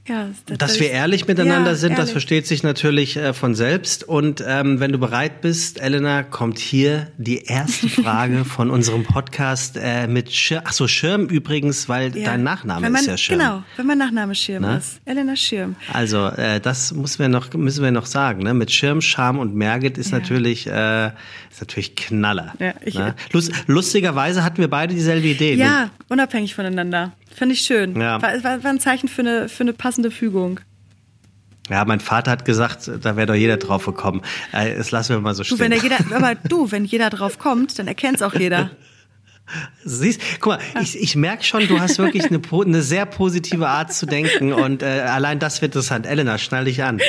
ja, 0.08 0.30
das 0.46 0.58
Dass 0.58 0.80
wir 0.80 0.90
ehrlich 0.90 1.28
miteinander 1.28 1.70
ja, 1.70 1.76
sind, 1.76 1.92
ehrlich. 1.92 2.06
das 2.06 2.10
versteht 2.10 2.48
sich 2.48 2.64
natürlich 2.64 3.16
äh, 3.16 3.32
von 3.32 3.54
selbst. 3.54 4.02
Und 4.02 4.42
ähm, 4.44 4.80
wenn 4.80 4.90
du 4.90 4.98
bereit 4.98 5.42
bist, 5.42 5.80
Elena, 5.80 6.24
kommt 6.24 6.58
hier 6.58 7.12
die 7.18 7.44
erste 7.44 7.88
Frage 8.02 8.44
von 8.44 8.70
unserem 8.70 9.04
Podcast 9.04 9.78
äh, 9.80 10.08
mit 10.08 10.32
Schirm. 10.32 10.62
Ach 10.64 10.72
so, 10.72 10.88
Schirm 10.88 11.26
übrigens, 11.26 11.88
weil 11.88 12.16
ja. 12.16 12.24
dein 12.30 12.42
Nachname 12.42 12.90
man, 12.90 13.00
ist 13.00 13.06
ja 13.06 13.16
Schirm. 13.16 13.38
Genau, 13.38 13.62
wenn 13.76 13.86
mein 13.86 13.98
Nachname 13.98 14.34
Schirm 14.34 14.62
Na? 14.62 14.78
ist. 14.78 15.00
Elena 15.04 15.36
Schirm. 15.36 15.76
Also 15.92 16.26
äh, 16.26 16.58
das 16.58 16.92
müssen 16.92 17.20
wir 17.20 17.28
noch 17.28 17.52
müssen 17.52 17.84
wir 17.84 17.92
noch 17.92 18.06
sagen. 18.06 18.42
Ne? 18.42 18.54
Mit 18.54 18.72
Schirm, 18.72 19.00
Scham 19.02 19.38
und 19.38 19.54
Merget 19.54 19.98
ist 19.98 20.10
natürlich 20.10 20.66
äh, 20.66 21.12
ist 21.52 21.60
natürlich 21.60 21.94
Knaller. 21.94 22.54
Ja, 22.58 22.74
ich, 22.84 22.94
ne? 22.94 23.14
Lust, 23.30 23.52
lustigerweise 23.68 24.42
hatten 24.42 24.58
wir 24.58 24.68
beide 24.68 24.94
dieselbe 24.94 25.28
Idee. 25.28 25.54
Ja, 25.54 25.90
unabhängig 26.08 26.56
voneinander. 26.56 27.12
Fand 27.34 27.52
ich 27.52 27.60
schön. 27.60 27.98
Ja. 28.00 28.20
War, 28.20 28.44
war, 28.44 28.64
war 28.64 28.70
ein 28.70 28.80
Zeichen 28.80 29.08
für 29.08 29.22
eine, 29.22 29.48
für 29.48 29.62
eine 29.62 29.72
passende 29.72 30.10
Fügung. 30.10 30.60
Ja, 31.70 31.84
mein 31.84 32.00
Vater 32.00 32.30
hat 32.30 32.44
gesagt, 32.44 32.90
da 33.00 33.16
wäre 33.16 33.26
doch 33.26 33.34
jeder 33.34 33.56
drauf 33.56 33.86
gekommen. 33.86 34.22
Äh, 34.52 34.76
das 34.76 34.90
lassen 34.90 35.14
wir 35.14 35.20
mal 35.20 35.34
so 35.34 35.44
stehen. 35.44 35.58
Du, 35.58 35.64
wenn 35.64 35.72
jeder, 35.72 35.96
aber 36.14 36.34
du, 36.34 36.70
wenn 36.70 36.84
jeder 36.84 37.08
drauf 37.08 37.38
kommt, 37.38 37.78
dann 37.78 37.86
erkennt 37.86 38.16
es 38.16 38.22
auch 38.22 38.34
jeder. 38.34 38.70
Siehst, 39.84 40.20
guck 40.40 40.54
mal, 40.54 40.60
ich, 40.80 40.98
ich 40.98 41.16
merke 41.16 41.44
schon, 41.44 41.66
du 41.66 41.80
hast 41.80 41.98
wirklich 41.98 42.24
eine, 42.26 42.40
eine 42.50 42.82
sehr 42.82 43.06
positive 43.06 43.68
Art 43.68 43.92
zu 43.92 44.06
denken 44.06 44.52
und 44.52 44.82
äh, 44.82 44.86
allein 44.86 45.38
das 45.40 45.60
wird 45.60 45.70
interessant. 45.74 46.06
Elena, 46.06 46.38
schnall 46.38 46.64
dich 46.64 46.82
an. 46.82 47.00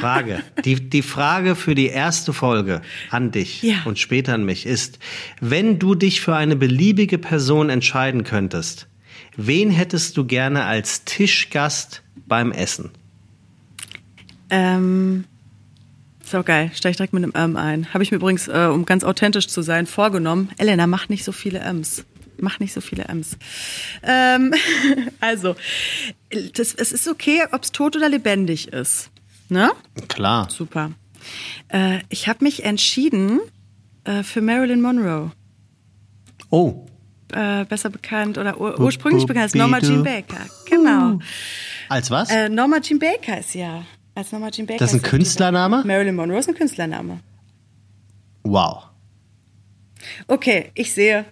Frage. 0.00 0.42
Die, 0.64 0.90
die 0.90 1.02
Frage 1.02 1.54
für 1.54 1.74
die 1.74 1.86
erste 1.86 2.32
Folge 2.32 2.82
an 3.10 3.30
dich 3.30 3.62
ja. 3.62 3.76
und 3.84 3.98
später 3.98 4.34
an 4.34 4.44
mich 4.44 4.66
ist, 4.66 4.98
wenn 5.40 5.78
du 5.78 5.94
dich 5.94 6.20
für 6.20 6.34
eine 6.34 6.56
beliebige 6.56 7.18
Person 7.18 7.70
entscheiden 7.70 8.24
könntest, 8.24 8.88
wen 9.36 9.70
hättest 9.70 10.16
du 10.16 10.24
gerne 10.24 10.64
als 10.64 11.04
Tischgast 11.04 12.02
beim 12.26 12.52
Essen? 12.52 12.90
Ähm, 14.50 15.24
so 16.24 16.42
geil, 16.42 16.70
steige 16.74 16.90
ich 16.90 16.96
direkt 16.96 17.12
mit 17.12 17.22
einem 17.22 17.32
M 17.34 17.56
ein. 17.56 17.92
Habe 17.94 18.02
ich 18.02 18.10
mir 18.10 18.16
übrigens, 18.16 18.48
äh, 18.48 18.68
um 18.72 18.84
ganz 18.84 19.04
authentisch 19.04 19.48
zu 19.48 19.62
sein, 19.62 19.86
vorgenommen. 19.86 20.50
Elena, 20.58 20.86
mach 20.86 21.08
nicht 21.08 21.24
so 21.24 21.32
viele 21.32 21.60
M's. 21.60 22.04
Mach 22.38 22.58
nicht 22.58 22.72
so 22.72 22.80
viele 22.80 23.04
M's. 23.04 23.36
Ähm, 24.02 24.52
also, 25.20 25.56
das, 26.54 26.74
es 26.74 26.92
ist 26.92 27.08
okay, 27.08 27.42
ob 27.52 27.62
es 27.62 27.72
tot 27.72 27.96
oder 27.96 28.08
lebendig 28.08 28.68
ist. 28.68 29.10
Ne? 29.48 29.70
Klar. 30.08 30.50
Super. 30.50 30.92
Äh, 31.68 32.00
ich 32.08 32.28
habe 32.28 32.44
mich 32.44 32.64
entschieden 32.64 33.40
äh, 34.04 34.22
für 34.22 34.40
Marilyn 34.40 34.80
Monroe. 34.80 35.30
Oh. 36.50 36.85
Äh, 37.32 37.64
besser 37.64 37.90
bekannt 37.90 38.38
oder 38.38 38.60
ur 38.60 38.78
ursprünglich 38.78 39.26
bekannt 39.26 39.44
als 39.44 39.54
Norma 39.54 39.80
Jean 39.80 40.04
Baker. 40.04 40.46
Genau. 40.70 41.18
Als 41.88 42.10
was? 42.10 42.30
Äh, 42.30 42.48
Norma 42.48 42.80
Jean 42.80 43.00
Baker 43.00 43.38
ist 43.38 43.54
ja 43.54 43.84
als 44.16 44.32
nochmal 44.32 44.50
Jim 44.52 44.66
Baker. 44.66 44.78
Das 44.78 44.94
ist 44.94 45.00
ein 45.00 45.02
Künstlername? 45.02 45.82
Marilyn 45.84 46.16
Monroe 46.16 46.38
ist 46.38 46.48
ein 46.48 46.54
Künstlername. 46.54 47.20
Wow. 48.42 48.84
Okay, 50.26 50.70
ich 50.74 50.94
sehe, 50.94 51.26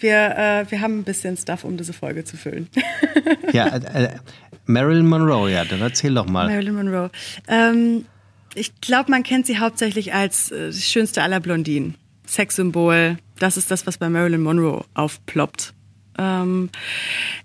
wir, 0.00 0.36
äh, 0.36 0.70
wir 0.70 0.80
haben 0.80 0.98
ein 0.98 1.04
bisschen 1.04 1.36
Stuff, 1.36 1.64
um 1.64 1.76
diese 1.76 1.92
Folge 1.92 2.24
zu 2.24 2.36
füllen. 2.36 2.68
ja, 3.52 3.68
äh, 3.68 4.04
äh, 4.04 4.08
Marilyn 4.66 5.06
Monroe, 5.06 5.50
ja, 5.50 5.64
dann 5.64 5.80
erzähl 5.80 6.12
doch 6.12 6.26
mal. 6.26 6.48
Marilyn 6.48 6.74
Monroe. 6.74 7.10
Ähm, 7.46 8.04
ich 8.56 8.80
glaube, 8.80 9.10
man 9.10 9.22
kennt 9.22 9.46
sie 9.46 9.58
hauptsächlich 9.58 10.12
als 10.12 10.50
äh, 10.50 10.70
die 10.70 10.80
schönste 10.80 11.22
aller 11.22 11.38
Blondinen. 11.38 11.94
Sexsymbol. 12.26 13.18
Das 13.38 13.56
ist 13.56 13.70
das, 13.70 13.86
was 13.86 13.98
bei 13.98 14.08
Marilyn 14.08 14.42
Monroe 14.42 14.84
aufploppt. 14.94 15.74
Ähm, 16.18 16.70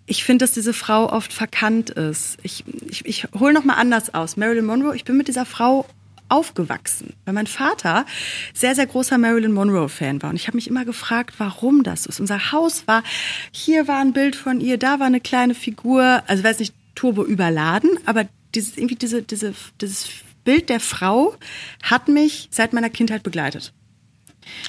ich 0.05 0.23
finde, 0.23 0.43
dass 0.43 0.51
diese 0.51 0.73
Frau 0.73 1.11
oft 1.11 1.33
verkannt 1.33 1.89
ist. 1.89 2.37
Ich, 2.43 2.63
ich, 2.87 3.05
ich 3.05 3.27
hole 3.39 3.53
noch 3.53 3.63
mal 3.63 3.75
anders 3.75 4.13
aus. 4.13 4.37
Marilyn 4.37 4.65
Monroe, 4.65 4.95
ich 4.95 5.05
bin 5.05 5.17
mit 5.17 5.27
dieser 5.27 5.45
Frau 5.45 5.85
aufgewachsen, 6.29 7.13
weil 7.25 7.33
mein 7.33 7.47
Vater 7.47 8.05
sehr, 8.53 8.75
sehr 8.75 8.85
großer 8.85 9.17
Marilyn 9.17 9.51
Monroe-Fan 9.51 10.21
war. 10.21 10.29
Und 10.29 10.35
ich 10.35 10.47
habe 10.47 10.57
mich 10.57 10.67
immer 10.67 10.85
gefragt, 10.85 11.35
warum 11.39 11.83
das 11.83 12.05
ist. 12.05 12.19
Unser 12.19 12.51
Haus 12.51 12.87
war, 12.87 13.03
hier 13.51 13.87
war 13.87 13.99
ein 13.99 14.13
Bild 14.13 14.35
von 14.35 14.61
ihr, 14.61 14.77
da 14.77 14.99
war 14.99 15.07
eine 15.07 15.21
kleine 15.21 15.55
Figur, 15.55 16.23
also 16.27 16.43
weiß 16.43 16.59
nicht, 16.59 16.73
turbo 16.93 17.25
überladen, 17.25 17.89
aber 18.05 18.27
dieses, 18.53 18.77
irgendwie 18.77 18.95
diese, 18.95 19.23
diese, 19.23 19.53
dieses 19.81 20.09
Bild 20.43 20.69
der 20.69 20.79
Frau 20.79 21.35
hat 21.83 22.07
mich 22.07 22.47
seit 22.51 22.73
meiner 22.73 22.89
Kindheit 22.89 23.23
begleitet. 23.23 23.73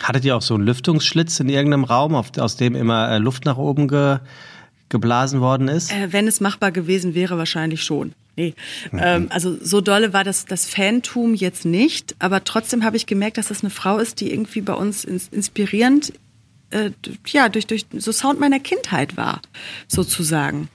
Hattet 0.02 0.24
ihr 0.24 0.36
auch 0.36 0.42
so 0.42 0.54
einen 0.54 0.64
Lüftungsschlitz 0.64 1.40
in 1.40 1.48
irgendeinem 1.48 1.84
Raum, 1.84 2.14
auf, 2.14 2.36
aus 2.38 2.56
dem 2.56 2.74
immer 2.74 3.10
äh, 3.10 3.18
Luft 3.18 3.44
nach 3.44 3.56
oben 3.56 3.88
ge, 3.88 4.18
geblasen 4.88 5.40
worden 5.40 5.68
ist? 5.68 5.92
Äh, 5.92 6.12
wenn 6.12 6.26
es 6.26 6.40
machbar 6.40 6.72
gewesen 6.72 7.14
wäre, 7.14 7.38
wahrscheinlich 7.38 7.82
schon. 7.82 8.12
Nee, 8.36 8.54
mhm. 8.92 9.00
ähm, 9.02 9.26
also 9.30 9.56
so 9.62 9.80
dolle 9.80 10.12
war 10.12 10.24
das, 10.24 10.46
das 10.46 10.66
Fantum 10.66 11.34
jetzt 11.34 11.64
nicht, 11.64 12.14
aber 12.18 12.44
trotzdem 12.44 12.84
habe 12.84 12.96
ich 12.96 13.06
gemerkt, 13.06 13.38
dass 13.38 13.48
das 13.48 13.62
eine 13.62 13.70
Frau 13.70 13.98
ist, 13.98 14.20
die 14.20 14.32
irgendwie 14.32 14.60
bei 14.60 14.72
uns 14.72 15.04
ins, 15.04 15.28
inspirierend, 15.28 16.12
äh, 16.70 16.90
ja, 17.26 17.48
durch, 17.48 17.66
durch 17.66 17.86
so 17.92 18.12
Sound 18.12 18.40
meiner 18.40 18.60
Kindheit 18.60 19.16
war, 19.16 19.42
sozusagen. 19.88 20.68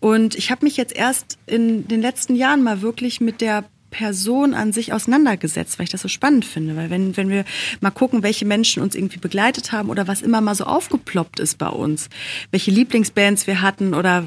Und 0.00 0.34
ich 0.34 0.50
habe 0.50 0.64
mich 0.64 0.76
jetzt 0.76 0.94
erst 0.94 1.38
in 1.46 1.88
den 1.88 2.02
letzten 2.02 2.36
Jahren 2.36 2.62
mal 2.62 2.82
wirklich 2.82 3.20
mit 3.20 3.40
der 3.40 3.64
Person 3.94 4.54
an 4.54 4.72
sich 4.72 4.92
auseinandergesetzt, 4.92 5.78
weil 5.78 5.84
ich 5.84 5.90
das 5.90 6.02
so 6.02 6.08
spannend 6.08 6.44
finde. 6.44 6.74
Weil 6.74 6.90
wenn, 6.90 7.16
wenn 7.16 7.28
wir 7.28 7.44
mal 7.80 7.92
gucken, 7.92 8.24
welche 8.24 8.44
Menschen 8.44 8.82
uns 8.82 8.96
irgendwie 8.96 9.18
begleitet 9.18 9.70
haben 9.70 9.88
oder 9.88 10.08
was 10.08 10.20
immer 10.20 10.40
mal 10.40 10.56
so 10.56 10.64
aufgeploppt 10.64 11.38
ist 11.38 11.58
bei 11.58 11.68
uns, 11.68 12.08
welche 12.50 12.72
Lieblingsbands 12.72 13.46
wir 13.46 13.62
hatten 13.62 13.94
oder 13.94 14.26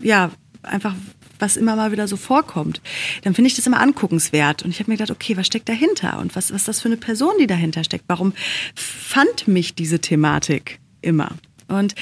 ja, 0.00 0.30
einfach 0.62 0.94
was 1.40 1.56
immer 1.56 1.74
mal 1.74 1.90
wieder 1.90 2.06
so 2.06 2.16
vorkommt, 2.16 2.80
dann 3.22 3.34
finde 3.34 3.48
ich 3.48 3.56
das 3.56 3.66
immer 3.66 3.80
anguckenswert. 3.80 4.62
Und 4.62 4.70
ich 4.70 4.78
habe 4.78 4.90
mir 4.90 4.96
gedacht, 4.96 5.10
okay, 5.10 5.36
was 5.36 5.46
steckt 5.46 5.68
dahinter? 5.68 6.20
Und 6.20 6.36
was, 6.36 6.52
was 6.52 6.62
ist 6.62 6.68
das 6.68 6.80
für 6.80 6.88
eine 6.88 6.96
Person, 6.96 7.34
die 7.40 7.48
dahinter 7.48 7.82
steckt? 7.82 8.04
Warum 8.06 8.34
fand 8.76 9.48
mich 9.48 9.74
diese 9.74 9.98
Thematik 9.98 10.78
immer? 11.00 11.30
Und 11.66 11.96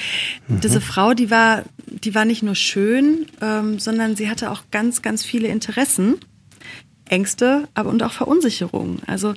mhm. 0.47 0.61
diese 0.61 0.81
Frau, 0.81 1.13
die 1.15 1.31
war, 1.31 1.63
die 1.87 2.13
war 2.13 2.25
nicht 2.25 2.43
nur 2.43 2.55
schön, 2.55 3.25
ähm, 3.41 3.79
sondern 3.79 4.15
sie 4.15 4.29
hatte 4.29 4.51
auch 4.51 4.63
ganz, 4.69 5.01
ganz 5.01 5.25
viele 5.25 5.47
Interessen. 5.47 6.15
Ängste, 7.09 7.67
aber 7.73 7.89
und 7.89 8.03
auch 8.03 8.11
Verunsicherungen. 8.11 9.01
Also 9.07 9.33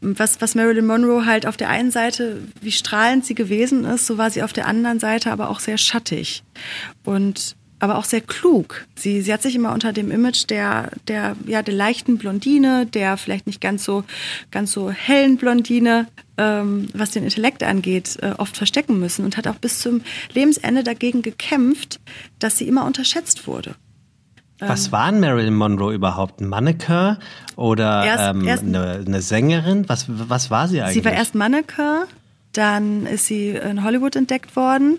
was, 0.00 0.40
was 0.40 0.54
Marilyn 0.54 0.86
Monroe 0.86 1.26
halt 1.26 1.46
auf 1.46 1.56
der 1.56 1.68
einen 1.68 1.90
Seite, 1.90 2.42
wie 2.60 2.72
strahlend 2.72 3.24
sie 3.24 3.34
gewesen 3.34 3.84
ist, 3.84 4.06
so 4.06 4.18
war 4.18 4.30
sie 4.30 4.42
auf 4.42 4.52
der 4.52 4.66
anderen 4.66 5.00
Seite 5.00 5.30
aber 5.32 5.50
auch 5.50 5.60
sehr 5.60 5.78
schattig. 5.78 6.42
Und 7.04 7.56
aber 7.84 7.98
auch 7.98 8.04
sehr 8.04 8.22
klug. 8.22 8.86
Sie, 8.94 9.20
sie 9.20 9.30
hat 9.30 9.42
sich 9.42 9.54
immer 9.54 9.74
unter 9.74 9.92
dem 9.92 10.10
Image 10.10 10.48
der, 10.48 10.90
der, 11.06 11.36
ja, 11.46 11.62
der 11.62 11.74
leichten 11.74 12.16
Blondine, 12.16 12.86
der 12.86 13.18
vielleicht 13.18 13.46
nicht 13.46 13.60
ganz 13.60 13.84
so, 13.84 14.04
ganz 14.50 14.72
so 14.72 14.90
hellen 14.90 15.36
Blondine, 15.36 16.06
ähm, 16.38 16.88
was 16.94 17.10
den 17.10 17.24
Intellekt 17.24 17.62
angeht, 17.62 18.16
äh, 18.22 18.32
oft 18.38 18.56
verstecken 18.56 18.98
müssen 18.98 19.24
und 19.24 19.36
hat 19.36 19.46
auch 19.48 19.56
bis 19.56 19.80
zum 19.80 20.00
Lebensende 20.32 20.82
dagegen 20.82 21.20
gekämpft, 21.20 22.00
dass 22.38 22.56
sie 22.56 22.66
immer 22.66 22.86
unterschätzt 22.86 23.46
wurde. 23.46 23.74
Was 24.66 24.86
ähm, 24.86 24.92
war 24.92 25.12
Marilyn 25.12 25.54
Monroe 25.54 25.94
überhaupt? 25.94 26.40
Mannequin 26.40 27.16
oder 27.56 28.04
erst, 28.04 28.30
ähm, 28.30 28.46
erst 28.46 28.64
eine, 28.64 29.04
eine, 29.06 29.22
Sängerin? 29.22 29.88
Was, 29.88 30.06
was 30.08 30.50
war 30.50 30.68
sie 30.68 30.80
eigentlich? 30.80 30.94
Sie 30.94 31.04
war 31.04 31.12
erst 31.12 31.34
Mannequin, 31.34 32.04
dann 32.52 33.06
ist 33.06 33.26
sie 33.26 33.50
in 33.50 33.84
Hollywood 33.84 34.16
entdeckt 34.16 34.56
worden 34.56 34.98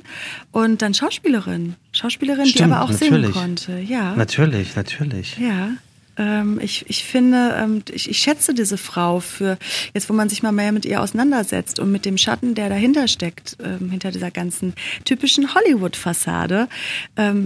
und 0.51 0.81
dann 0.81 0.93
Schauspielerin. 0.93 1.75
Schauspielerin, 1.91 2.45
Stimmt, 2.45 2.59
die 2.59 2.73
aber 2.73 2.83
auch 2.83 2.89
natürlich. 2.89 3.33
singen 3.33 3.33
konnte. 3.33 3.79
Ja. 3.79 4.15
Natürlich, 4.15 4.75
natürlich. 4.75 5.37
Ja. 5.37 5.69
Ähm, 6.17 6.59
ich, 6.61 6.89
ich 6.89 7.03
finde, 7.03 7.55
ähm, 7.57 7.83
ich, 7.91 8.09
ich 8.09 8.17
schätze 8.19 8.53
diese 8.53 8.77
Frau 8.77 9.19
für, 9.19 9.57
jetzt 9.93 10.09
wo 10.09 10.13
man 10.13 10.29
sich 10.29 10.43
mal 10.43 10.51
mehr 10.51 10.71
mit 10.71 10.85
ihr 10.85 11.01
auseinandersetzt 11.01 11.79
und 11.79 11.91
mit 11.91 12.05
dem 12.05 12.17
Schatten, 12.17 12.55
der 12.55 12.69
dahinter 12.69 13.07
steckt, 13.07 13.57
ähm, 13.63 13.89
hinter 13.89 14.11
dieser 14.11 14.31
ganzen 14.31 14.73
typischen 15.03 15.53
Hollywood-Fassade, 15.53 16.67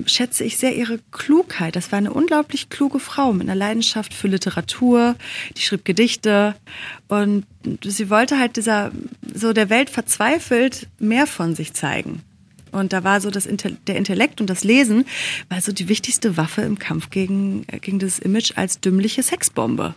schätze 0.05 0.43
ich 0.43 0.57
sehr 0.57 0.75
ihre 0.75 0.99
Klugheit. 1.11 1.75
Das 1.75 1.91
war 1.91 1.97
eine 1.97 2.13
unglaublich 2.13 2.69
kluge 2.69 2.99
Frau 2.99 3.33
mit 3.33 3.43
einer 3.43 3.55
Leidenschaft 3.55 4.13
für 4.13 4.27
Literatur, 4.27 5.15
die 5.55 5.61
schrieb 5.61 5.85
Gedichte 5.85 6.55
und 7.07 7.45
sie 7.83 8.09
wollte 8.09 8.39
halt 8.39 8.57
dieser, 8.57 8.91
so 9.33 9.53
der 9.53 9.69
Welt 9.69 9.89
verzweifelt 9.89 10.88
mehr 10.99 11.27
von 11.27 11.55
sich 11.55 11.73
zeigen. 11.73 12.23
Und 12.71 12.93
da 12.93 13.03
war 13.03 13.21
so 13.21 13.29
das, 13.31 13.47
der 13.88 13.95
Intellekt 13.95 14.41
und 14.41 14.49
das 14.49 14.63
Lesen 14.63 15.05
war 15.49 15.61
so 15.61 15.71
die 15.71 15.89
wichtigste 15.89 16.38
Waffe 16.38 16.61
im 16.61 16.79
Kampf 16.79 17.09
gegen, 17.09 17.63
äh, 17.67 17.79
gegen 17.79 17.99
das 17.99 18.19
Image 18.19 18.53
als 18.55 18.79
dümmliche 18.79 19.23
Sexbombe. 19.23 19.95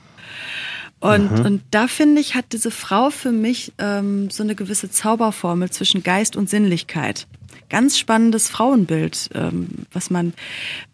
Und, 1.00 1.32
mhm. 1.32 1.44
und 1.44 1.62
da 1.72 1.88
finde 1.88 2.20
ich, 2.20 2.36
hat 2.36 2.52
diese 2.52 2.70
Frau 2.70 3.10
für 3.10 3.32
mich 3.32 3.72
ähm, 3.78 4.30
so 4.30 4.44
eine 4.44 4.54
gewisse 4.54 4.88
Zauberformel 4.88 5.70
zwischen 5.70 6.04
Geist 6.04 6.36
und 6.36 6.48
Sinnlichkeit. 6.48 7.26
Ganz 7.68 7.98
spannendes 7.98 8.48
Frauenbild, 8.48 9.30
ähm, 9.34 9.68
was 9.92 10.10
man 10.10 10.32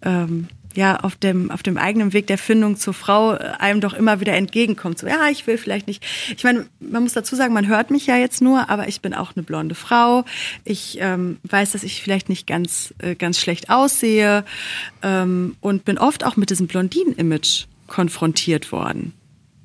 ähm, 0.00 0.48
ja 0.74 1.00
auf 1.00 1.16
dem 1.16 1.50
auf 1.50 1.62
dem 1.62 1.76
eigenen 1.76 2.12
Weg 2.12 2.26
der 2.26 2.38
Findung 2.38 2.76
zur 2.76 2.94
Frau 2.94 3.34
äh, 3.34 3.38
einem 3.58 3.80
doch 3.80 3.94
immer 3.94 4.20
wieder 4.20 4.34
entgegenkommt. 4.34 4.98
So 4.98 5.06
ja, 5.06 5.28
ich 5.30 5.46
will 5.46 5.58
vielleicht 5.58 5.86
nicht. 5.86 6.04
Ich 6.36 6.44
meine, 6.44 6.66
man 6.80 7.02
muss 7.02 7.12
dazu 7.12 7.36
sagen, 7.36 7.54
man 7.54 7.66
hört 7.66 7.90
mich 7.90 8.06
ja 8.06 8.16
jetzt 8.16 8.40
nur, 8.42 8.68
aber 8.70 8.88
ich 8.88 9.00
bin 9.00 9.14
auch 9.14 9.34
eine 9.34 9.42
blonde 9.42 9.74
Frau. 9.74 10.24
Ich 10.64 10.98
ähm, 11.00 11.38
weiß, 11.44 11.72
dass 11.72 11.82
ich 11.82 12.02
vielleicht 12.02 12.28
nicht 12.28 12.46
ganz 12.46 12.94
äh, 12.98 13.14
ganz 13.14 13.38
schlecht 13.40 13.70
aussehe 13.70 14.44
ähm, 15.02 15.56
und 15.60 15.84
bin 15.84 15.98
oft 15.98 16.24
auch 16.24 16.36
mit 16.36 16.50
diesem 16.50 16.66
Blondinen-Image 16.66 17.66
konfrontiert 17.86 18.70
worden. 18.72 19.14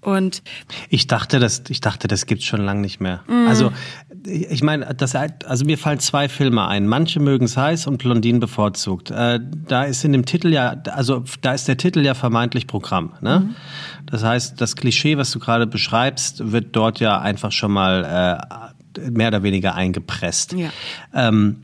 Und 0.02 0.44
ich 0.90 1.08
dachte, 1.08 1.40
das, 1.40 1.64
ich 1.70 1.80
dachte, 1.80 2.08
das 2.08 2.26
gibt's 2.26 2.46
schon 2.46 2.62
lange 2.62 2.82
nicht 2.82 3.00
mehr. 3.00 3.24
Mm. 3.28 3.48
Also 3.48 3.72
ich 4.26 4.64
meine, 4.64 4.94
das, 4.96 5.16
also 5.16 5.66
mir 5.66 5.78
fallen 5.78 6.00
zwei 6.00 6.30
Filme 6.30 6.68
ein. 6.68 6.88
Manche 6.88 7.20
mögen 7.20 7.46
es 7.46 7.58
heiß 7.58 7.88
und 7.88 7.98
Blondinen 7.98 8.40
bevorzugt. 8.40 9.12
Äh, 9.12 9.40
da 9.68 9.84
ist 9.84 10.04
in 10.06 10.14
dem 10.14 10.26
Titel 10.26 10.54
ja, 10.54 10.82
also 10.92 11.24
da 11.42 11.54
ist 11.54 11.68
der 11.68 11.78
Titel 11.78 12.00
ja 12.06 12.14
vermeintlich 12.14 12.68
Programm. 12.68 13.14
Ne? 13.22 13.40
Mhm. 13.40 13.56
Das 14.06 14.24
heißt, 14.24 14.60
das 14.62 14.76
Klischee, 14.76 15.18
was 15.18 15.32
du 15.32 15.40
gerade 15.40 15.68
beschreibst, 15.68 16.52
wird 16.52 16.76
dort 16.76 17.00
ja 17.00 17.20
einfach 17.20 17.52
schon 17.52 17.72
mal 17.72 18.40
äh, 19.00 19.10
mehr 19.10 19.30
oder 19.30 19.44
weniger 19.44 19.76
eingepresst. 19.76 20.54
Ja. 20.54 20.70
Ähm, 21.14 21.64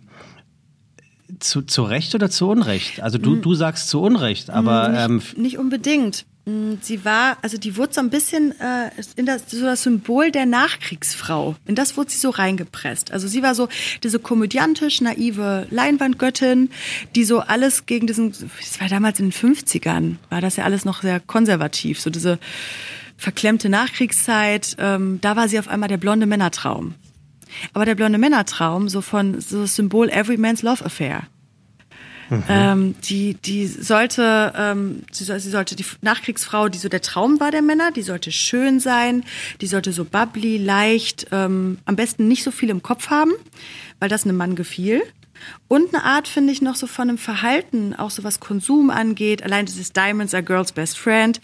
zu, 1.39 1.61
zu 1.61 1.83
Recht 1.83 2.15
oder 2.15 2.29
zu 2.29 2.49
Unrecht? 2.49 3.01
Also 3.01 3.17
du, 3.17 3.35
mm. 3.35 3.41
du 3.41 3.53
sagst 3.53 3.89
zu 3.89 4.01
Unrecht, 4.01 4.49
aber 4.49 4.89
nicht, 4.89 5.35
ähm, 5.37 5.41
nicht 5.41 5.57
unbedingt. 5.57 6.25
Mm, 6.45 6.75
sie 6.81 7.03
war, 7.05 7.37
also 7.41 7.57
die 7.57 7.75
wurde 7.77 7.93
so 7.93 8.01
ein 8.01 8.09
bisschen 8.09 8.59
äh, 8.59 8.89
in 9.15 9.25
das, 9.25 9.43
so 9.47 9.65
das 9.65 9.83
Symbol 9.83 10.31
der 10.31 10.45
Nachkriegsfrau. 10.45 11.55
In 11.65 11.75
das 11.75 11.97
wurde 11.97 12.11
sie 12.11 12.17
so 12.17 12.29
reingepresst. 12.29 13.11
Also 13.11 13.27
sie 13.27 13.43
war 13.43 13.55
so 13.55 13.69
diese 14.03 14.19
komödiantisch 14.19 15.01
naive 15.01 15.67
Leinwandgöttin, 15.69 16.69
die 17.15 17.23
so 17.23 17.39
alles 17.39 17.85
gegen 17.85 18.07
diesen, 18.07 18.31
das 18.31 18.79
war 18.79 18.87
damals 18.87 19.19
in 19.19 19.31
den 19.31 19.33
50ern, 19.33 20.15
war 20.29 20.41
das 20.41 20.55
ja 20.55 20.63
alles 20.63 20.85
noch 20.85 21.01
sehr 21.01 21.19
konservativ, 21.19 21.99
so 21.99 22.09
diese 22.09 22.39
verklemmte 23.17 23.69
Nachkriegszeit. 23.69 24.75
Ähm, 24.79 25.19
da 25.21 25.35
war 25.35 25.49
sie 25.49 25.59
auf 25.59 25.67
einmal 25.67 25.89
der 25.89 25.97
blonde 25.97 26.25
Männertraum. 26.25 26.95
Aber 27.73 27.85
der 27.85 27.95
blonde 27.95 28.17
Männertraum, 28.17 28.89
so 28.89 29.01
von 29.01 29.41
so 29.41 29.61
das 29.61 29.75
Symbol 29.75 30.09
Every 30.09 30.37
Man's 30.37 30.61
Love 30.61 30.85
Affair. 30.85 31.27
Mhm. 32.29 32.43
Ähm, 32.47 32.95
die, 33.03 33.33
die 33.33 33.67
sollte, 33.67 34.53
ähm, 34.55 35.03
sie, 35.11 35.23
soll, 35.23 35.39
sie 35.39 35.49
sollte 35.49 35.75
die 35.75 35.85
Nachkriegsfrau, 36.01 36.69
die 36.69 36.77
so 36.77 36.89
der 36.89 37.01
Traum 37.01 37.39
war 37.39 37.51
der 37.51 37.61
Männer, 37.61 37.91
die 37.91 38.03
sollte 38.03 38.31
schön 38.31 38.79
sein, 38.79 39.23
die 39.61 39.67
sollte 39.67 39.91
so 39.91 40.05
bubbly, 40.05 40.57
leicht, 40.57 41.27
ähm, 41.31 41.79
am 41.85 41.95
besten 41.95 42.27
nicht 42.27 42.43
so 42.43 42.51
viel 42.51 42.69
im 42.69 42.83
Kopf 42.83 43.09
haben, 43.09 43.31
weil 43.99 44.09
das 44.09 44.25
einem 44.25 44.37
Mann 44.37 44.55
gefiel. 44.55 45.01
Und 45.67 45.93
eine 45.93 46.03
Art 46.03 46.27
finde 46.27 46.51
ich 46.51 46.61
noch 46.61 46.75
so 46.75 46.85
von 46.85 47.09
einem 47.09 47.17
Verhalten, 47.17 47.95
auch 47.95 48.11
so 48.11 48.23
was 48.23 48.39
Konsum 48.39 48.89
angeht, 48.89 49.43
allein 49.43 49.65
dieses 49.65 49.93
Diamonds 49.93 50.33
are 50.33 50.43
girl's 50.43 50.71
best 50.71 50.97
friend, 50.97 51.39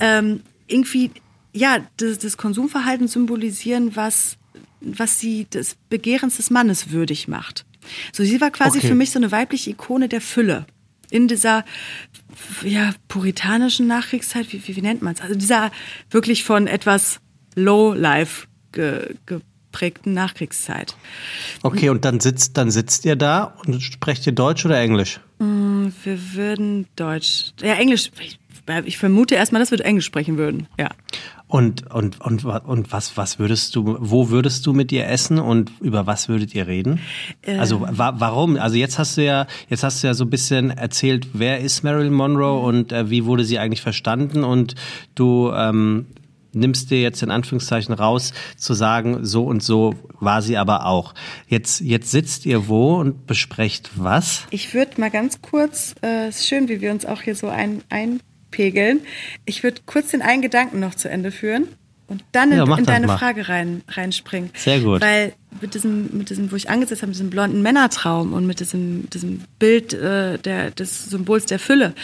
ähm, 0.00 0.40
irgendwie, 0.66 1.10
ja, 1.52 1.78
das, 1.98 2.18
das 2.18 2.36
Konsumverhalten 2.36 3.06
symbolisieren, 3.06 3.96
was, 3.96 4.36
was 4.80 5.20
sie 5.20 5.44
des 5.44 5.76
Begehrens 5.90 6.36
des 6.36 6.50
Mannes 6.50 6.90
würdig 6.90 7.28
macht. 7.28 7.66
So, 8.12 8.24
sie 8.24 8.40
war 8.40 8.50
quasi 8.50 8.78
okay. 8.78 8.88
für 8.88 8.94
mich 8.94 9.10
so 9.10 9.18
eine 9.18 9.32
weibliche 9.32 9.70
Ikone 9.70 10.08
der 10.08 10.20
Fülle. 10.20 10.66
In 11.10 11.28
dieser 11.28 11.64
ja, 12.62 12.92
puritanischen 13.08 13.86
Nachkriegszeit, 13.86 14.52
wie, 14.52 14.66
wie, 14.66 14.76
wie 14.76 14.82
nennt 14.82 15.02
man 15.02 15.14
es? 15.14 15.20
Also 15.20 15.34
dieser 15.34 15.70
wirklich 16.10 16.44
von 16.44 16.66
etwas 16.66 17.20
Low-Life 17.54 18.46
ge, 18.72 19.14
geprägten 19.74 20.12
Nachkriegszeit. 20.12 20.96
Okay, 21.62 21.88
und 21.88 22.04
dann 22.04 22.20
sitzt, 22.20 22.56
dann 22.56 22.70
sitzt 22.70 23.04
ihr 23.04 23.16
da 23.16 23.56
und 23.64 23.82
sprecht 23.82 24.26
ihr 24.26 24.32
Deutsch 24.32 24.64
oder 24.64 24.78
Englisch? 24.80 25.20
Mm, 25.38 25.88
wir 26.02 26.34
würden 26.34 26.86
Deutsch, 26.96 27.52
ja, 27.60 27.74
Englisch, 27.74 28.10
ich 28.84 28.98
vermute 28.98 29.34
erstmal, 29.34 29.60
dass 29.60 29.70
wir 29.70 29.84
Englisch 29.84 30.06
sprechen 30.06 30.38
würden, 30.38 30.68
ja. 30.78 30.90
Und, 31.46 31.92
und, 31.92 32.20
und, 32.20 32.44
und 32.44 32.92
was, 32.92 33.16
was 33.16 33.38
würdest 33.38 33.76
du, 33.76 33.96
wo 34.00 34.30
würdest 34.30 34.66
du 34.66 34.72
mit 34.72 34.90
ihr 34.92 35.06
essen 35.06 35.38
und 35.38 35.70
über 35.80 36.06
was 36.06 36.28
würdet 36.28 36.54
ihr 36.54 36.66
reden? 36.66 37.00
Ähm. 37.42 37.60
Also 37.60 37.82
wa 37.82 38.14
warum? 38.16 38.56
Also 38.56 38.76
jetzt 38.76 38.98
hast 38.98 39.18
du 39.18 39.24
ja, 39.24 39.46
jetzt 39.68 39.84
hast 39.84 40.02
du 40.02 40.06
ja 40.06 40.14
so 40.14 40.24
ein 40.24 40.30
bisschen 40.30 40.70
erzählt, 40.70 41.28
wer 41.34 41.60
ist 41.60 41.84
Marilyn 41.84 42.14
Monroe 42.14 42.60
und 42.60 42.92
äh, 42.92 43.10
wie 43.10 43.26
wurde 43.26 43.44
sie 43.44 43.58
eigentlich 43.58 43.82
verstanden 43.82 44.42
und 44.42 44.74
du 45.14 45.52
ähm, 45.54 46.06
nimmst 46.54 46.90
dir 46.90 47.00
jetzt 47.00 47.22
in 47.22 47.30
Anführungszeichen 47.30 47.94
raus, 47.94 48.32
zu 48.56 48.74
sagen, 48.74 49.24
so 49.24 49.44
und 49.44 49.62
so 49.62 49.94
war 50.20 50.42
sie 50.42 50.56
aber 50.56 50.86
auch. 50.86 51.14
Jetzt, 51.46 51.80
jetzt 51.80 52.10
sitzt 52.10 52.46
ihr 52.46 52.68
wo 52.68 52.96
und 52.96 53.26
besprecht 53.26 53.90
was? 53.96 54.46
Ich 54.50 54.74
würde 54.74 55.00
mal 55.00 55.10
ganz 55.10 55.42
kurz, 55.42 55.94
äh, 56.02 56.28
ist 56.28 56.46
schön, 56.46 56.68
wie 56.68 56.80
wir 56.80 56.90
uns 56.90 57.04
auch 57.04 57.20
hier 57.20 57.34
so 57.34 57.48
ein, 57.48 57.82
ein 57.90 58.20
pegeln. 58.54 59.00
Ich 59.44 59.64
würde 59.64 59.80
kurz 59.84 60.12
den 60.12 60.22
einen 60.22 60.40
Gedanken 60.40 60.78
noch 60.78 60.94
zu 60.94 61.10
Ende 61.10 61.32
führen 61.32 61.66
und 62.06 62.22
dann 62.32 62.52
in, 62.52 62.58
ja, 62.58 62.76
in 62.76 62.84
deine 62.84 63.08
mal. 63.08 63.18
Frage 63.18 63.48
rein, 63.48 63.82
reinspringen. 63.88 64.50
Sehr 64.54 64.80
gut. 64.80 65.00
Weil 65.00 65.32
mit 65.60 65.74
diesem, 65.74 66.16
mit 66.16 66.30
diesem, 66.30 66.52
wo 66.52 66.56
ich 66.56 66.70
angesetzt 66.70 67.02
habe, 67.02 67.08
mit 67.08 67.16
diesem 67.16 67.30
blonden 67.30 67.62
Männertraum 67.62 68.32
und 68.32 68.46
mit 68.46 68.60
diesem, 68.60 69.10
diesem 69.10 69.42
Bild 69.58 69.92
äh, 69.92 70.38
der, 70.38 70.70
des 70.70 71.06
Symbols 71.06 71.46
der 71.46 71.58
Fülle, 71.58 71.94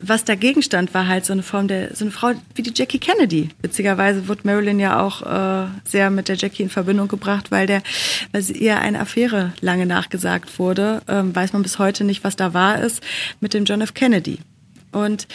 was 0.00 0.24
dagegen 0.24 0.62
stand, 0.62 0.92
war 0.94 1.06
halt 1.06 1.24
so 1.24 1.32
eine 1.32 1.42
Form 1.42 1.68
der, 1.68 1.94
so 1.94 2.04
eine 2.04 2.10
Frau 2.10 2.32
wie 2.54 2.62
die 2.62 2.72
Jackie 2.74 2.98
Kennedy. 2.98 3.50
Witzigerweise 3.62 4.28
wird 4.28 4.44
Marilyn 4.44 4.80
ja 4.80 5.00
auch 5.00 5.22
äh, 5.22 5.68
sehr 5.84 6.10
mit 6.10 6.28
der 6.28 6.36
Jackie 6.36 6.62
in 6.62 6.70
Verbindung 6.70 7.08
gebracht, 7.08 7.50
weil 7.50 7.66
der, 7.66 7.82
weil 8.32 8.42
sie 8.42 8.54
ihr 8.54 8.78
eine 8.78 9.00
Affäre 9.00 9.52
lange 9.60 9.86
nachgesagt 9.86 10.58
wurde. 10.58 11.02
Ähm, 11.08 11.34
weiß 11.34 11.52
man 11.52 11.62
bis 11.62 11.78
heute 11.78 12.04
nicht, 12.04 12.24
was 12.24 12.36
da 12.36 12.54
war 12.54 12.80
ist, 12.80 13.02
mit 13.40 13.54
dem 13.54 13.64
John 13.64 13.80
F. 13.80 13.94
Kennedy. 13.94 14.38
Und 14.94 15.28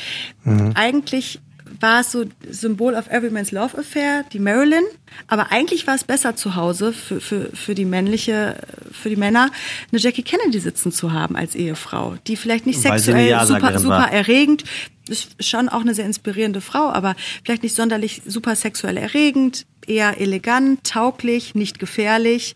mhm. 0.43 0.71
eigentlich 0.75 1.39
war 1.79 2.01
es 2.01 2.11
so 2.11 2.25
Symbol 2.49 2.95
of 2.95 3.07
Every 3.09 3.29
Man's 3.29 3.51
Love 3.51 3.77
Affair, 3.77 4.25
die 4.33 4.39
Marilyn. 4.39 4.83
Aber 5.27 5.51
eigentlich 5.51 5.87
war 5.87 5.95
es 5.95 6.03
besser 6.03 6.35
zu 6.35 6.55
Hause 6.55 6.93
für, 6.93 7.21
für, 7.21 7.49
für 7.53 7.75
die 7.75 7.85
männliche, 7.85 8.55
für 8.91 9.09
die 9.09 9.15
Männer, 9.15 9.51
eine 9.91 10.01
Jackie 10.01 10.23
Kennedy 10.23 10.59
sitzen 10.59 10.91
zu 10.91 11.13
haben 11.13 11.35
als 11.35 11.55
Ehefrau, 11.55 12.15
die 12.27 12.35
vielleicht 12.35 12.65
nicht 12.65 12.83
Weil 12.83 12.99
sexuell 12.99 13.45
super, 13.45 13.79
super 13.79 14.11
erregend, 14.11 14.63
ist 15.07 15.43
schon 15.43 15.69
auch 15.69 15.81
eine 15.81 15.95
sehr 15.95 16.05
inspirierende 16.05 16.61
Frau, 16.61 16.89
aber 16.89 17.15
vielleicht 17.43 17.63
nicht 17.63 17.75
sonderlich 17.75 18.21
super 18.25 18.55
sexuell 18.55 18.97
erregend, 18.97 19.65
eher 19.87 20.21
elegant, 20.21 20.83
tauglich, 20.83 21.55
nicht 21.55 21.79
gefährlich. 21.79 22.55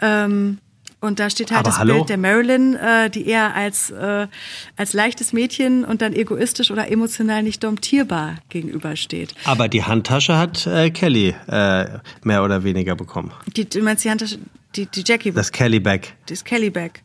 Ähm, 0.00 0.58
und 1.00 1.20
da 1.20 1.30
steht 1.30 1.50
halt 1.50 1.60
Aber 1.60 1.70
das 1.70 1.78
hallo? 1.78 1.94
Bild 1.94 2.08
der 2.08 2.18
Marilyn, 2.18 2.74
äh, 2.74 3.10
die 3.10 3.26
eher 3.26 3.54
als, 3.54 3.90
äh, 3.90 4.26
als 4.76 4.92
leichtes 4.92 5.32
Mädchen 5.32 5.84
und 5.84 6.02
dann 6.02 6.12
egoistisch 6.12 6.70
oder 6.70 6.90
emotional 6.90 7.42
nicht 7.42 7.62
domptierbar 7.62 8.36
gegenübersteht. 8.48 9.34
Aber 9.44 9.68
die 9.68 9.84
Handtasche 9.84 10.36
hat 10.36 10.66
äh, 10.66 10.90
Kelly 10.90 11.34
äh, 11.48 11.98
mehr 12.22 12.42
oder 12.44 12.64
weniger 12.64 12.96
bekommen. 12.96 13.32
Die, 13.56 13.68
du 13.68 13.82
meinst 13.82 14.04
die 14.04 14.10
Handtasche, 14.10 14.38
die, 14.74 14.86
die 14.86 15.04
Jackie? 15.06 15.32
Das 15.32 15.52
Kelly 15.52 15.80
Bag. 15.80 16.14
Das 16.26 16.44
Kelly 16.44 16.70
Bag. 16.70 17.02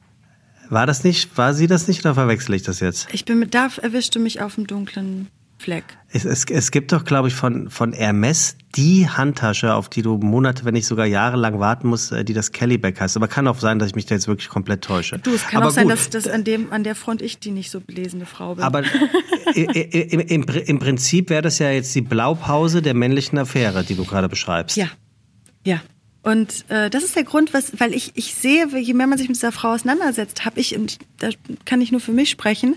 War 0.69 0.87
das 0.87 1.03
nicht, 1.03 1.37
war 1.37 1.53
sie 1.53 1.67
das 1.67 1.89
nicht 1.89 1.99
oder 2.05 2.13
verwechsel 2.13 2.55
ich 2.55 2.63
das 2.63 2.79
jetzt? 2.79 3.09
Ich 3.11 3.25
bin 3.25 3.39
mit, 3.39 3.53
da 3.53 3.69
erwischte 3.81 4.19
mich 4.19 4.41
auf 4.41 4.55
dem 4.55 4.67
dunklen 4.67 5.27
Fleck. 5.61 5.83
Es, 6.11 6.25
es, 6.25 6.45
es 6.45 6.71
gibt 6.71 6.91
doch, 6.91 7.05
glaube 7.05 7.27
ich, 7.27 7.35
von, 7.35 7.69
von 7.69 7.93
Hermes 7.93 8.57
die 8.75 9.07
Handtasche, 9.07 9.73
auf 9.75 9.87
die 9.87 10.01
du 10.01 10.17
Monate, 10.17 10.65
wenn 10.65 10.73
nicht 10.73 10.87
sogar 10.87 11.05
jahrelang 11.05 11.59
warten 11.59 11.87
musst, 11.87 12.11
äh, 12.11 12.25
die 12.25 12.33
das 12.33 12.51
Kellyback 12.51 12.99
heißt. 12.99 13.15
Aber 13.15 13.27
kann 13.27 13.47
auch 13.47 13.59
sein, 13.59 13.79
dass 13.79 13.89
ich 13.89 13.95
mich 13.95 14.05
da 14.07 14.15
jetzt 14.15 14.27
wirklich 14.27 14.49
komplett 14.49 14.83
täusche. 14.83 15.19
Du, 15.19 15.33
es 15.33 15.45
kann 15.47 15.61
Aber 15.61 15.69
auch 15.69 15.73
sein, 15.73 15.87
dass, 15.87 16.09
dass 16.09 16.27
an, 16.27 16.43
dem, 16.43 16.73
an 16.73 16.83
der 16.83 16.95
Front 16.95 17.21
ich 17.21 17.39
die 17.39 17.51
nicht 17.51 17.71
so 17.71 17.79
belesene 17.79 18.25
Frau 18.25 18.55
bin. 18.55 18.63
Aber 18.63 18.83
im, 19.55 20.19
im, 20.19 20.43
im 20.43 20.79
Prinzip 20.79 21.29
wäre 21.29 21.41
das 21.41 21.59
ja 21.59 21.71
jetzt 21.71 21.93
die 21.95 22.01
Blaupause 22.01 22.81
der 22.81 22.93
männlichen 22.93 23.37
Affäre, 23.37 23.83
die 23.83 23.95
du 23.95 24.03
gerade 24.03 24.27
beschreibst. 24.27 24.75
Ja, 24.77 24.87
ja. 25.63 25.81
Und 26.23 26.65
äh, 26.69 26.89
das 26.89 27.03
ist 27.03 27.15
der 27.15 27.23
Grund, 27.23 27.53
was, 27.53 27.79
weil 27.79 27.93
ich, 27.93 28.11
ich 28.15 28.35
sehe, 28.35 28.67
je 28.77 28.93
mehr 28.93 29.07
man 29.07 29.17
sich 29.17 29.27
mit 29.27 29.37
dieser 29.37 29.51
Frau 29.51 29.73
auseinandersetzt, 29.73 30.45
habe 30.45 30.59
ich, 30.59 30.75
und 30.75 30.99
da 31.17 31.29
kann 31.65 31.81
ich 31.81 31.91
nur 31.91 32.01
für 32.01 32.11
mich 32.11 32.29
sprechen, 32.29 32.75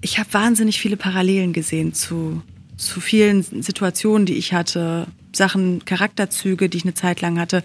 ich 0.00 0.18
habe 0.18 0.32
wahnsinnig 0.32 0.80
viele 0.80 0.96
Parallelen 0.96 1.52
gesehen 1.52 1.92
zu, 1.92 2.42
zu 2.76 3.00
vielen 3.00 3.42
Situationen, 3.42 4.24
die 4.24 4.34
ich 4.34 4.54
hatte, 4.54 5.06
Sachen, 5.34 5.84
Charakterzüge, 5.84 6.68
die 6.68 6.78
ich 6.78 6.84
eine 6.84 6.94
Zeit 6.94 7.20
lang 7.20 7.38
hatte. 7.38 7.62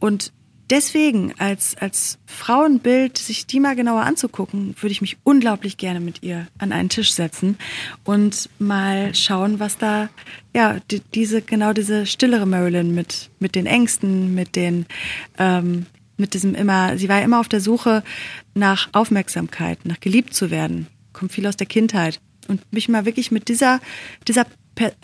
Und 0.00 0.32
deswegen 0.70 1.34
als, 1.38 1.76
als 1.76 2.18
Frauenbild, 2.26 3.18
sich 3.18 3.46
die 3.46 3.60
mal 3.60 3.76
genauer 3.76 4.02
anzugucken, 4.02 4.74
würde 4.80 4.92
ich 4.92 5.00
mich 5.00 5.16
unglaublich 5.24 5.76
gerne 5.76 6.00
mit 6.00 6.22
ihr 6.22 6.46
an 6.58 6.72
einen 6.72 6.88
Tisch 6.88 7.12
setzen 7.12 7.58
und 8.04 8.48
mal 8.58 9.14
schauen, 9.14 9.60
was 9.60 9.78
da, 9.78 10.08
ja, 10.54 10.78
die, 10.90 11.00
diese, 11.14 11.42
genau 11.42 11.72
diese 11.72 12.06
stillere 12.06 12.46
Marilyn 12.46 12.94
mit, 12.94 13.30
mit 13.38 13.54
den 13.54 13.66
Ängsten, 13.66 14.34
mit 14.34 14.56
den, 14.56 14.86
ähm, 15.38 15.86
mit 16.16 16.34
diesem 16.34 16.54
immer, 16.54 16.98
sie 16.98 17.08
war 17.08 17.22
immer 17.22 17.40
auf 17.40 17.48
der 17.48 17.60
Suche 17.60 18.02
nach 18.54 18.88
Aufmerksamkeit, 18.92 19.84
nach 19.84 20.00
geliebt 20.00 20.34
zu 20.34 20.50
werden, 20.50 20.88
kommt 21.12 21.32
viel 21.32 21.46
aus 21.46 21.56
der 21.56 21.66
Kindheit 21.66 22.20
und 22.48 22.72
mich 22.72 22.88
mal 22.88 23.04
wirklich 23.04 23.30
mit 23.30 23.48
dieser, 23.48 23.80
dieser, 24.26 24.46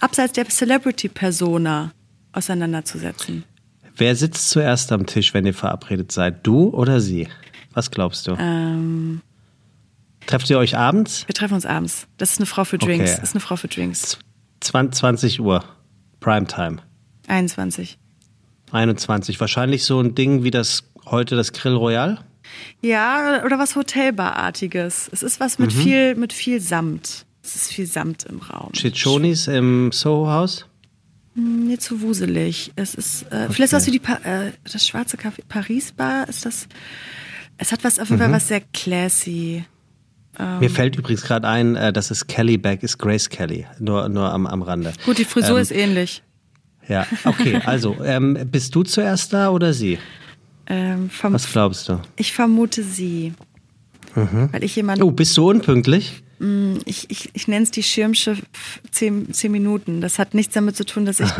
abseits 0.00 0.34
der 0.34 0.48
Celebrity-Persona 0.48 1.92
auseinanderzusetzen. 2.32 3.44
Wer 3.96 4.16
sitzt 4.16 4.50
zuerst 4.50 4.90
am 4.92 5.06
Tisch, 5.06 5.34
wenn 5.34 5.46
ihr 5.46 5.54
verabredet 5.54 6.10
seid? 6.10 6.46
Du 6.46 6.70
oder 6.70 7.00
sie? 7.00 7.28
Was 7.72 7.90
glaubst 7.90 8.26
du? 8.26 8.36
Ähm, 8.38 9.20
Trefft 10.26 10.48
ihr 10.50 10.58
euch 10.58 10.76
abends? 10.76 11.26
Wir 11.26 11.34
treffen 11.34 11.54
uns 11.54 11.66
abends. 11.66 12.06
Das 12.16 12.32
ist 12.32 12.38
eine 12.38 12.46
Frau 12.46 12.64
für 12.64 12.78
Drinks. 12.78 13.10
Okay. 13.10 13.20
Das 13.20 13.30
ist 13.30 13.34
eine 13.34 13.40
Frau 13.40 13.56
für 13.56 13.68
Drinks. 13.68 14.18
20 14.60 15.40
Uhr. 15.40 15.64
Primetime. 16.20 16.78
21. 17.28 17.98
21. 18.72 19.38
Wahrscheinlich 19.40 19.84
so 19.84 20.00
ein 20.00 20.14
Ding 20.14 20.42
wie 20.42 20.50
das 20.50 20.84
heute 21.06 21.36
das 21.36 21.52
Grill 21.52 21.74
Royal? 21.74 22.18
Ja, 22.80 23.42
oder 23.44 23.58
was 23.58 23.76
Hotelbarartiges. 23.76 25.10
Es 25.12 25.22
ist 25.22 25.40
was 25.40 25.58
mit 25.58 25.74
mhm. 25.74 25.78
viel 25.78 26.14
mit 26.14 26.32
viel 26.32 26.60
Samt. 26.60 27.26
Es 27.42 27.56
ist 27.56 27.72
viel 27.72 27.86
Samt 27.86 28.24
im 28.24 28.38
Raum. 28.38 28.72
Chichonis 28.72 29.48
im 29.48 29.92
Soho-Haus? 29.92 30.62
Hm, 30.62 30.68
nicht 31.34 31.82
so 31.82 32.00
wuselig. 32.00 32.72
Es 32.76 32.94
ist, 32.94 33.24
äh, 33.24 33.44
okay. 33.44 33.52
vielleicht 33.52 33.72
hast 33.72 33.86
du 33.86 33.90
die 33.90 33.98
pa 33.98 34.14
äh, 34.24 34.52
das 34.70 34.86
schwarze 34.86 35.16
Café 35.16 35.40
Paris 35.48 35.92
Bar. 35.92 36.28
Ist 36.28 36.46
das? 36.46 36.68
Es 37.58 37.72
hat 37.72 37.84
was 37.84 37.98
auf 37.98 38.08
jeden 38.10 38.20
mhm. 38.20 38.26
Fall 38.26 38.32
was 38.32 38.48
sehr 38.48 38.62
classy. 38.72 39.64
Ähm, 40.38 40.58
Mir 40.60 40.70
fällt 40.70 40.96
übrigens 40.96 41.22
gerade 41.22 41.46
ein, 41.48 41.76
äh, 41.76 41.92
dass 41.92 42.10
es 42.10 42.26
Kelly 42.26 42.58
Back 42.58 42.82
ist 42.82 42.98
Grace 42.98 43.28
Kelly. 43.28 43.66
Nur 43.78 44.08
nur 44.08 44.32
am 44.32 44.46
am 44.46 44.62
Rande. 44.62 44.92
Gut, 45.04 45.18
die 45.18 45.24
Frisur 45.24 45.56
ähm, 45.56 45.62
ist 45.62 45.70
ähnlich. 45.72 46.22
Ja, 46.88 47.06
okay. 47.24 47.60
Also 47.64 47.96
ähm, 48.04 48.38
bist 48.50 48.74
du 48.74 48.82
zuerst 48.82 49.32
da 49.32 49.50
oder 49.50 49.72
sie? 49.72 49.98
Ähm, 50.66 51.10
was 51.22 51.50
glaubst 51.50 51.88
du? 51.88 52.00
Ich 52.16 52.32
vermute 52.32 52.82
sie. 52.82 53.34
Mhm. 54.14 54.48
Weil 54.52 54.64
ich 54.64 54.76
jemand. 54.76 55.02
Oh, 55.02 55.10
bist 55.10 55.36
du 55.36 55.50
unpünktlich? 55.50 56.23
Mm, 56.44 56.80
ich, 56.84 57.10
ich, 57.10 57.30
ich 57.32 57.48
nenne 57.48 57.62
es 57.62 57.70
die 57.70 57.82
Schirmsche 57.82 58.36
zehn, 58.90 59.32
zehn 59.32 59.50
Minuten. 59.50 60.02
Das 60.02 60.18
hat 60.18 60.34
nichts 60.34 60.52
damit 60.52 60.76
zu 60.76 60.84
tun, 60.84 61.06
dass 61.06 61.18
ich, 61.18 61.30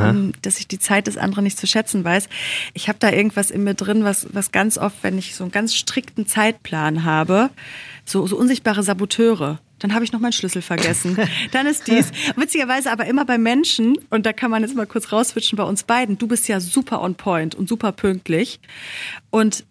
dass 0.41 0.59
ich 0.59 0.67
die 0.67 0.79
Zeit 0.79 1.07
des 1.07 1.19
anderen 1.19 1.45
nicht 1.45 1.59
zu 1.59 1.67
schätzen 1.67 2.05
weiß. 2.05 2.29
Ich 2.73 2.89
habe 2.89 2.99
da 2.99 3.11
irgendwas 3.11 3.51
in 3.51 3.65
mir 3.65 3.75
drin, 3.75 4.05
was, 4.05 4.27
was 4.33 4.51
ganz 4.51 4.79
oft, 4.79 4.97
wenn 5.03 5.19
ich 5.19 5.35
so 5.35 5.45
einen 5.45 5.51
ganz 5.51 5.75
strikten 5.75 6.27
Zeitplan 6.27 7.05
habe, 7.05 7.51
so, 8.07 8.27
so 8.27 8.39
unsichtbare 8.39 8.83
Saboteure. 8.83 9.61
Dann 9.79 9.93
habe 9.93 10.05
ich 10.07 10.13
noch 10.13 10.21
meinen 10.21 10.33
Schlüssel 10.33 10.63
vergessen. 10.63 11.19
Dann 11.53 11.67
ist 11.67 11.87
dies. 11.87 12.11
Witzigerweise 12.37 12.91
aber 12.91 13.05
immer 13.05 13.27
bei 13.27 13.37
Menschen, 13.37 13.99
und 14.09 14.25
da 14.25 14.33
kann 14.33 14.51
man 14.51 14.63
jetzt 14.63 14.75
mal 14.75 14.87
kurz 14.87 15.13
rauswitschen 15.13 15.57
bei 15.57 15.65
uns 15.65 15.83
beiden, 15.83 16.17
du 16.17 16.27
bist 16.27 16.49
ja 16.49 16.61
super 16.61 17.03
on 17.03 17.17
point 17.17 17.55
und 17.55 17.69
super 17.69 17.93
pünktlich. 17.93 18.61
Und 19.29 19.65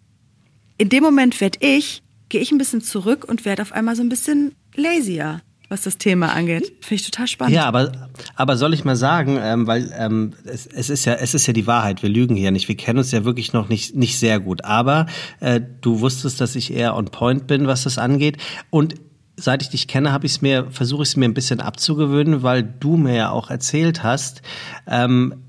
in 0.78 0.90
dem 0.90 1.02
Moment 1.02 1.40
werde 1.40 1.58
ich, 1.60 2.02
gehe 2.28 2.40
ich 2.40 2.52
ein 2.52 2.58
bisschen 2.58 2.82
zurück 2.82 3.24
und 3.24 3.44
werde 3.44 3.62
auf 3.62 3.72
einmal 3.72 3.96
so 3.96 4.02
ein 4.02 4.08
bisschen 4.08 4.54
lazier 4.76 5.42
was 5.68 5.82
das 5.82 5.98
Thema 5.98 6.32
angeht. 6.32 6.72
Finde 6.80 6.94
ich 6.94 7.10
total 7.10 7.26
spannend. 7.26 7.54
Ja, 7.54 7.64
aber, 7.64 7.90
aber 8.36 8.56
soll 8.56 8.74
ich 8.74 8.84
mal 8.84 8.96
sagen, 8.96 9.38
ähm, 9.40 9.66
weil 9.66 9.92
ähm, 9.96 10.32
es, 10.44 10.66
es, 10.66 10.90
ist 10.90 11.04
ja, 11.04 11.14
es 11.14 11.34
ist 11.34 11.46
ja 11.46 11.52
die 11.52 11.66
Wahrheit, 11.66 12.02
wir 12.02 12.10
lügen 12.10 12.36
hier 12.36 12.50
nicht. 12.50 12.68
Wir 12.68 12.76
kennen 12.76 12.98
uns 12.98 13.10
ja 13.10 13.24
wirklich 13.24 13.52
noch 13.52 13.68
nicht, 13.68 13.96
nicht 13.96 14.18
sehr 14.18 14.40
gut. 14.40 14.64
Aber 14.64 15.06
äh, 15.40 15.60
du 15.80 16.00
wusstest, 16.00 16.40
dass 16.40 16.54
ich 16.54 16.72
eher 16.72 16.94
on 16.94 17.06
point 17.06 17.46
bin, 17.46 17.66
was 17.66 17.84
das 17.84 17.98
angeht. 17.98 18.36
Und 18.70 18.94
seit 19.36 19.62
ich 19.62 19.70
dich 19.70 19.88
kenne, 19.88 20.12
habe 20.12 20.26
ich 20.26 20.32
es 20.32 20.42
mir, 20.42 20.70
versuche 20.70 21.02
ich 21.02 21.08
es 21.08 21.16
mir 21.16 21.24
ein 21.24 21.34
bisschen 21.34 21.60
abzugewöhnen, 21.60 22.42
weil 22.42 22.62
du 22.62 22.96
mir 22.96 23.14
ja 23.14 23.30
auch 23.30 23.50
erzählt 23.50 24.02
hast, 24.02 24.42
ähm, 24.86 25.44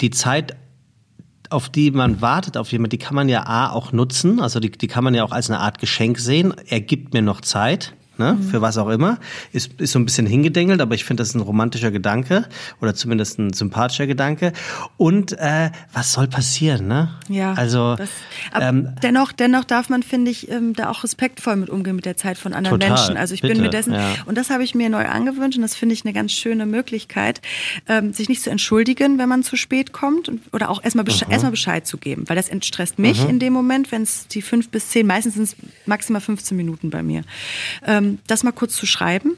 die 0.00 0.10
Zeit 0.10 0.56
auf 1.50 1.70
die 1.70 1.90
man 1.90 2.20
wartet 2.20 2.58
auf 2.58 2.70
jemand, 2.72 2.92
die 2.92 2.98
kann 2.98 3.14
man 3.14 3.28
ja 3.28 3.46
A 3.46 3.70
auch 3.70 3.90
nutzen, 3.92 4.38
also 4.38 4.60
die, 4.60 4.70
die 4.70 4.86
kann 4.86 5.02
man 5.02 5.14
ja 5.14 5.24
auch 5.24 5.32
als 5.32 5.48
eine 5.48 5.60
Art 5.60 5.78
Geschenk 5.78 6.18
sehen. 6.18 6.52
Er 6.66 6.82
gibt 6.82 7.14
mir 7.14 7.22
noch 7.22 7.40
Zeit 7.40 7.94
ne? 8.18 8.34
Mhm. 8.34 8.42
für 8.42 8.60
was 8.60 8.78
auch 8.78 8.88
immer. 8.88 9.18
Ist, 9.52 9.80
ist 9.80 9.92
so 9.92 9.98
ein 9.98 10.04
bisschen 10.04 10.26
hingedengelt, 10.26 10.80
aber 10.80 10.94
ich 10.94 11.04
finde, 11.04 11.22
das 11.22 11.28
ist 11.28 11.34
ein 11.34 11.40
romantischer 11.40 11.90
Gedanke 11.90 12.46
oder 12.80 12.94
zumindest 12.94 13.38
ein 13.38 13.52
sympathischer 13.52 14.06
Gedanke. 14.06 14.52
Und 14.96 15.32
äh, 15.32 15.70
was 15.92 16.12
soll 16.12 16.28
passieren, 16.28 16.86
ne? 16.86 17.10
Ja. 17.28 17.54
Also 17.54 17.96
das, 17.96 18.10
ähm, 18.58 18.94
dennoch, 19.02 19.32
dennoch 19.32 19.64
darf 19.64 19.88
man, 19.88 20.02
finde 20.02 20.30
ich, 20.30 20.50
ähm, 20.50 20.74
da 20.74 20.90
auch 20.90 21.04
respektvoll 21.04 21.56
mit 21.56 21.70
umgehen 21.70 21.96
mit 21.96 22.04
der 22.04 22.16
Zeit 22.16 22.38
von 22.38 22.52
anderen 22.52 22.80
total, 22.80 22.96
Menschen. 22.96 23.16
Also 23.16 23.34
ich 23.34 23.42
bitte, 23.42 23.54
bin 23.54 23.62
mir 23.62 23.70
dessen, 23.70 23.94
ja. 23.94 24.14
und 24.26 24.36
das 24.36 24.50
habe 24.50 24.62
ich 24.62 24.74
mir 24.74 24.88
neu 24.88 25.06
angewünscht 25.06 25.56
und 25.56 25.62
das 25.62 25.74
finde 25.74 25.94
ich 25.94 26.04
eine 26.04 26.12
ganz 26.12 26.32
schöne 26.32 26.66
Möglichkeit, 26.66 27.40
ähm, 27.88 28.12
sich 28.12 28.28
nicht 28.28 28.42
zu 28.42 28.50
entschuldigen, 28.50 29.18
wenn 29.18 29.28
man 29.28 29.42
zu 29.42 29.56
spät 29.56 29.92
kommt 29.92 30.28
und, 30.28 30.42
oder 30.52 30.70
auch 30.70 30.82
erstmal 30.82 31.04
Besche 31.04 31.26
mhm. 31.26 31.32
erstmal 31.32 31.52
Bescheid 31.52 31.86
zu 31.86 31.98
geben, 31.98 32.24
weil 32.26 32.36
das 32.36 32.48
entstresst 32.48 32.98
mich 32.98 33.22
mhm. 33.22 33.30
in 33.30 33.38
dem 33.38 33.52
Moment, 33.52 33.92
wenn 33.92 34.02
es 34.02 34.28
die 34.28 34.42
fünf 34.42 34.68
bis 34.70 34.90
zehn, 34.90 35.06
meistens 35.06 35.34
sind 35.34 35.44
es 35.44 35.56
maximal 35.86 36.20
15 36.20 36.56
Minuten 36.56 36.90
bei 36.90 37.02
mir. 37.02 37.22
Ähm, 37.86 38.07
ähm, 38.08 38.18
das 38.26 38.42
mal 38.42 38.52
kurz 38.52 38.74
zu 38.74 38.86
schreiben, 38.86 39.36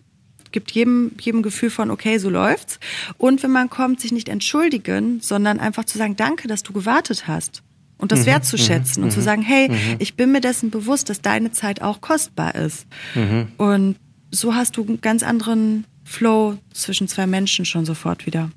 gibt 0.52 0.72
jedem, 0.72 1.12
jedem 1.20 1.42
Gefühl 1.42 1.70
von, 1.70 1.90
okay, 1.90 2.18
so 2.18 2.28
läuft's. 2.28 2.80
Und 3.18 3.42
wenn 3.42 3.50
man 3.50 3.70
kommt, 3.70 4.00
sich 4.00 4.12
nicht 4.12 4.28
entschuldigen, 4.28 5.20
sondern 5.20 5.61
einfach 5.61 5.85
zu 5.85 5.98
sagen, 5.98 6.16
danke, 6.16 6.48
dass 6.48 6.62
du 6.62 6.72
gewartet 6.72 7.28
hast. 7.28 7.62
Und 7.98 8.12
das 8.12 8.20
mhm, 8.20 8.26
wertzuschätzen 8.26 9.02
mhm, 9.02 9.04
und 9.04 9.11
zu 9.12 9.20
mhm. 9.20 9.24
sagen, 9.24 9.42
hey, 9.42 9.68
mhm. 9.68 9.96
ich 9.98 10.14
bin 10.14 10.33
mir 10.33 10.40
dessen 10.40 10.70
bewusst, 10.70 11.11
dass 11.11 11.20
deine 11.20 11.52
Zeit 11.52 11.83
auch 11.83 12.00
kostbar 12.00 12.54
ist. 12.54 12.87
Mhm. 13.14 13.48
Und 13.59 13.96
so 14.30 14.54
hast 14.54 14.76
du 14.76 14.85
einen 14.85 15.00
ganz 15.00 15.22
anderen 15.22 15.85
Flow 16.04 16.56
zwischen 16.72 17.09
zwei 17.09 17.26
Menschen 17.26 17.64
schon 17.64 17.85
sofort 17.85 18.26
wieder. 18.26 18.50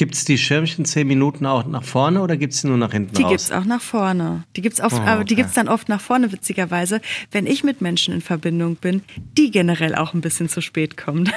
Gibt 0.00 0.14
es 0.14 0.24
die 0.24 0.38
Schirmchen 0.38 0.86
zehn 0.86 1.06
Minuten 1.06 1.44
auch 1.44 1.66
nach 1.66 1.84
vorne 1.84 2.22
oder 2.22 2.38
gibt 2.38 2.54
es 2.54 2.64
nur 2.64 2.78
nach 2.78 2.92
hinten 2.92 3.14
Die 3.16 3.22
raus? 3.22 3.32
gibt 3.32 3.40
es 3.42 3.52
auch 3.52 3.66
nach 3.66 3.82
vorne. 3.82 4.44
Die 4.56 4.62
gibt's 4.62 4.80
oft, 4.80 4.94
oh, 4.94 5.00
okay. 5.00 5.10
aber 5.10 5.24
die 5.24 5.34
gibt's 5.34 5.52
dann 5.52 5.68
oft 5.68 5.90
nach 5.90 6.00
vorne, 6.00 6.32
witzigerweise, 6.32 7.02
wenn 7.32 7.46
ich 7.46 7.64
mit 7.64 7.82
Menschen 7.82 8.14
in 8.14 8.22
Verbindung 8.22 8.76
bin, 8.76 9.02
die 9.36 9.50
generell 9.50 9.94
auch 9.94 10.14
ein 10.14 10.22
bisschen 10.22 10.48
zu 10.48 10.62
spät 10.62 10.96
kommen. 10.96 11.30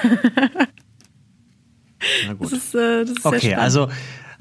Na 2.25 2.33
gut. 2.35 2.43
Das 2.53 2.53
ist, 2.53 2.73
äh, 2.73 3.01
das 3.01 3.09
ist 3.11 3.25
okay, 3.25 3.55
also 3.55 3.89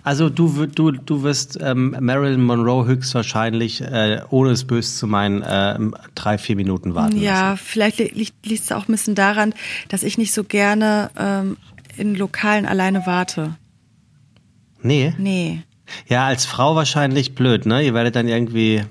also 0.04 0.30
du, 0.30 0.66
du, 0.66 0.92
du 0.92 1.22
wirst 1.24 1.58
ähm, 1.60 1.96
Marilyn 1.98 2.42
Monroe 2.44 2.86
höchstwahrscheinlich, 2.86 3.80
äh, 3.80 4.20
ohne 4.30 4.50
es 4.50 4.64
böse 4.64 4.96
zu 4.98 5.08
meinen, 5.08 5.42
äh, 5.42 5.78
drei, 6.14 6.38
vier 6.38 6.54
Minuten 6.54 6.94
warten 6.94 7.16
Ja, 7.20 7.50
lassen. 7.50 7.62
vielleicht 7.64 7.98
liegt 7.98 8.46
es 8.46 8.70
auch 8.70 8.86
ein 8.88 8.92
bisschen 8.92 9.16
daran, 9.16 9.52
dass 9.88 10.04
ich 10.04 10.16
nicht 10.16 10.32
so 10.32 10.44
gerne 10.44 11.10
ähm, 11.18 11.56
in 11.96 12.14
Lokalen 12.14 12.66
alleine 12.66 13.04
warte. 13.04 13.56
Nee? 14.82 15.14
Nee. 15.18 15.62
Ja, 16.08 16.26
als 16.26 16.46
Frau 16.46 16.74
wahrscheinlich 16.74 17.34
blöd, 17.34 17.66
ne? 17.66 17.82
Ihr 17.82 17.94
werdet 17.94 18.16
dann 18.16 18.28
irgendwie 18.28 18.82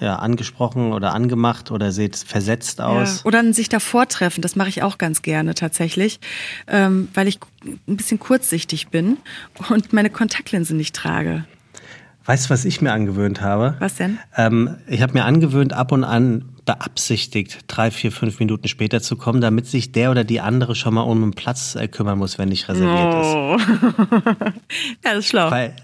ja, 0.00 0.16
angesprochen 0.16 0.92
oder 0.92 1.12
angemacht 1.12 1.70
oder 1.70 1.92
seht 1.92 2.16
versetzt 2.16 2.80
aus. 2.80 3.18
Ja, 3.18 3.24
oder 3.24 3.52
sich 3.52 3.68
davor 3.68 4.06
treffen, 4.08 4.42
das 4.42 4.54
mache 4.56 4.68
ich 4.68 4.82
auch 4.82 4.98
ganz 4.98 5.22
gerne 5.22 5.54
tatsächlich, 5.54 6.20
ähm, 6.68 7.08
weil 7.14 7.26
ich 7.28 7.40
ein 7.64 7.96
bisschen 7.96 8.18
kurzsichtig 8.18 8.88
bin 8.88 9.18
und 9.70 9.92
meine 9.92 10.10
Kontaktlinsen 10.10 10.76
nicht 10.76 10.94
trage. 10.94 11.44
Weißt 12.24 12.46
du, 12.46 12.50
was 12.50 12.64
ich 12.64 12.80
mir 12.80 12.92
angewöhnt 12.92 13.40
habe? 13.40 13.76
Was 13.78 13.94
denn? 13.96 14.18
Ähm, 14.36 14.76
ich 14.88 15.00
habe 15.00 15.12
mir 15.12 15.24
angewöhnt, 15.24 15.72
ab 15.72 15.92
und 15.92 16.04
an 16.04 16.55
beabsichtigt, 16.66 17.60
drei, 17.68 17.90
vier, 17.90 18.12
fünf 18.12 18.40
Minuten 18.40 18.68
später 18.68 19.00
zu 19.00 19.16
kommen, 19.16 19.40
damit 19.40 19.66
sich 19.66 19.92
der 19.92 20.10
oder 20.10 20.24
die 20.24 20.40
andere 20.40 20.74
schon 20.74 20.94
mal 20.94 21.02
um 21.02 21.22
einen 21.22 21.32
Platz 21.32 21.76
äh, 21.76 21.88
kümmern 21.88 22.18
muss, 22.18 22.38
wenn 22.38 22.48
nicht 22.50 22.68
reserviert 22.68 23.14
oh. 23.14 23.56
ist. 23.56 23.66
ja, 25.04 25.12
das 25.12 25.18
ist 25.20 25.28
schlau. 25.28 25.50
Weil 25.50 25.74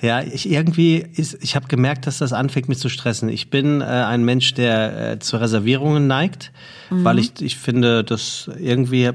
ja, 0.00 0.22
ich 0.22 0.50
irgendwie 0.50 0.96
ist, 0.96 1.42
ich 1.42 1.54
habe 1.54 1.68
gemerkt, 1.68 2.06
dass 2.06 2.18
das 2.18 2.32
anfängt 2.32 2.68
mich 2.68 2.78
zu 2.78 2.88
stressen. 2.88 3.28
Ich 3.28 3.50
bin 3.50 3.80
äh, 3.80 3.84
ein 3.84 4.24
Mensch, 4.24 4.54
der 4.54 5.12
äh, 5.12 5.18
zu 5.18 5.36
Reservierungen 5.36 6.06
neigt, 6.06 6.50
mhm. 6.90 7.04
weil 7.04 7.18
ich 7.18 7.40
ich 7.40 7.56
finde, 7.56 8.02
dass 8.02 8.50
irgendwie 8.58 9.10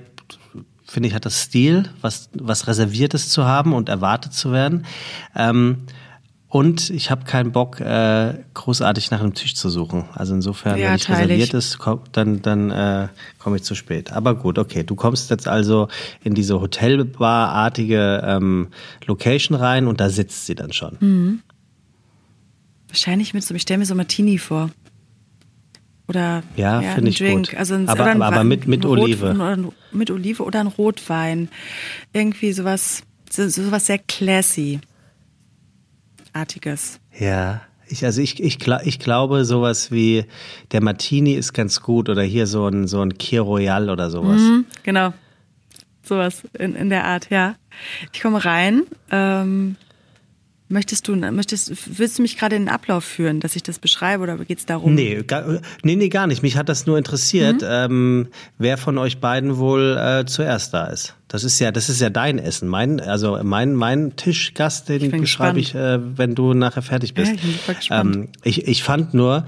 finde 0.86 1.10
ich 1.10 1.16
hat 1.16 1.26
das 1.26 1.42
Stil, 1.42 1.90
was 2.02 2.30
was 2.34 2.68
reserviertes 2.68 3.30
zu 3.30 3.46
haben 3.46 3.74
und 3.74 3.90
erwartet 3.90 4.34
zu 4.34 4.52
werden. 4.52 4.86
Ähm, 5.36 5.78
und 6.50 6.90
ich 6.90 7.12
habe 7.12 7.26
keinen 7.26 7.52
Bock, 7.52 7.82
äh, 7.82 8.34
großartig 8.54 9.12
nach 9.12 9.20
einem 9.20 9.34
Tisch 9.34 9.56
zu 9.56 9.70
suchen. 9.70 10.06
Also 10.14 10.34
insofern, 10.34 10.78
ja, 10.78 10.90
wenn 10.90 10.96
ich 10.96 11.10
reserviert 11.10 11.54
ist, 11.54 11.78
dann, 12.14 12.42
dann 12.42 12.72
äh, 12.72 13.10
komme 13.38 13.58
ich 13.58 13.64
zu 13.64 13.76
spät. 13.76 14.14
Aber 14.14 14.34
gut, 14.36 14.58
okay. 14.58 14.84
Du 14.84 14.96
kommst 14.96 15.30
jetzt 15.30 15.50
also 15.50 15.90
in 16.24 16.36
diese 16.36 16.62
Hotelbar-artige 16.62 18.24
ähm, 18.26 18.70
Location 19.06 19.58
rein 19.58 19.88
und 19.88 20.00
da 20.00 20.10
sitzt 20.10 20.46
sie 20.46 20.56
dann 20.56 20.72
schon. 20.72 20.96
Mhm. 21.02 21.42
Wahrscheinlich 22.88 23.34
mit 23.34 23.44
so, 23.44 23.54
ich 23.54 23.64
stelle 23.64 23.80
mir 23.80 23.86
so 23.86 23.96
Martini 23.96 24.38
vor. 24.38 24.70
Oder 26.08 26.44
ja, 26.56 26.80
ja 26.80 26.92
finde 26.92 27.10
ich 27.10 27.18
Drink. 27.18 27.50
gut. 27.50 27.58
Also 27.58 27.76
ein, 27.76 27.90
aber, 27.90 28.06
ein, 28.06 28.22
aber 28.22 28.46
mit, 28.46 28.68
mit 28.68 28.86
Olive. 28.86 29.36
Rot, 29.38 29.74
mit 29.92 30.10
Olive 30.10 30.44
oder 30.44 30.62
ein 30.62 30.68
Rotwein. 30.68 31.50
Irgendwie 32.14 32.54
sowas, 32.54 33.04
sowas 33.30 33.88
sehr 33.88 34.00
classy. 34.00 34.80
Artiges. 36.38 37.00
Ja. 37.18 37.62
Ich, 37.90 38.04
also 38.04 38.22
ich, 38.22 38.44
ich, 38.44 38.60
ich 38.84 39.00
glaube, 39.00 39.46
sowas 39.46 39.92
wie 39.92 40.26
der 40.72 40.84
Martini 40.84 41.34
ist 41.34 41.54
ganz 41.54 41.82
gut 41.82 42.10
oder 42.10 42.22
hier 42.22 42.46
so 42.46 42.68
ein, 42.68 42.86
so 42.88 43.02
ein 43.02 43.18
Kir 43.18 43.42
Royal 43.42 43.90
oder 43.90 44.10
sowas. 44.10 44.42
Mhm, 44.42 44.66
genau. 44.84 45.14
Sowas 46.04 46.44
in, 46.58 46.76
in 46.76 46.90
der 46.90 47.06
Art, 47.06 47.30
ja. 47.30 47.56
Ich 48.12 48.22
komme 48.22 48.44
rein. 48.44 48.84
Ähm, 49.10 49.78
Möchtest 50.70 51.08
du, 51.08 51.16
möchtest, 51.16 51.98
willst 51.98 52.18
du 52.18 52.22
mich 52.22 52.38
gerade 52.38 52.58
in 52.58 52.64
den 52.64 52.70
Ablauf 52.70 53.06
führen, 53.06 53.40
dass 53.40 53.56
ich 53.56 53.64
das 53.64 53.80
beschreibe 53.80 54.24
oder 54.24 54.38
geht 54.38 54.60
es 54.60 54.66
darum? 54.66 54.96
Nee, 54.96 55.24
gar, 55.24 55.62
nee, 55.84 55.96
nee, 55.96 56.10
gar 56.10 56.28
nicht. 56.28 56.44
Mich 56.44 56.58
hat 56.58 56.68
das 56.68 56.86
nur 56.86 56.98
interessiert, 56.98 57.62
mhm. 57.62 57.68
ähm, 57.70 58.28
wer 58.58 58.78
von 58.78 58.98
euch 58.98 59.20
beiden 59.20 59.58
wohl 59.58 59.98
äh, 59.98 60.26
zuerst 60.26 60.74
da 60.74 60.88
ist. 60.88 61.16
Das 61.30 61.46
ist 61.46 61.60
ja, 61.60 61.72
das 61.72 61.88
ist 61.88 62.02
ja 62.02 62.10
dein 62.10 62.38
Essen. 62.38 62.68
Mein, 62.68 63.00
also 63.00 63.40
mein, 63.44 63.76
mein 63.76 64.18
Tischgast, 64.18 64.90
den 64.90 65.06
ich 65.06 65.12
beschreibe 65.22 65.60
ich, 65.60 65.74
äh, 65.74 66.00
wenn 66.18 66.36
du 66.36 66.54
nachher 66.54 66.82
fertig 66.82 67.14
bist. 67.14 67.32
Ja, 67.32 67.76
ich, 67.80 67.90
ähm, 67.92 68.28
ich, 68.44 68.68
ich 68.68 68.84
fand 68.84 69.14
nur, 69.14 69.46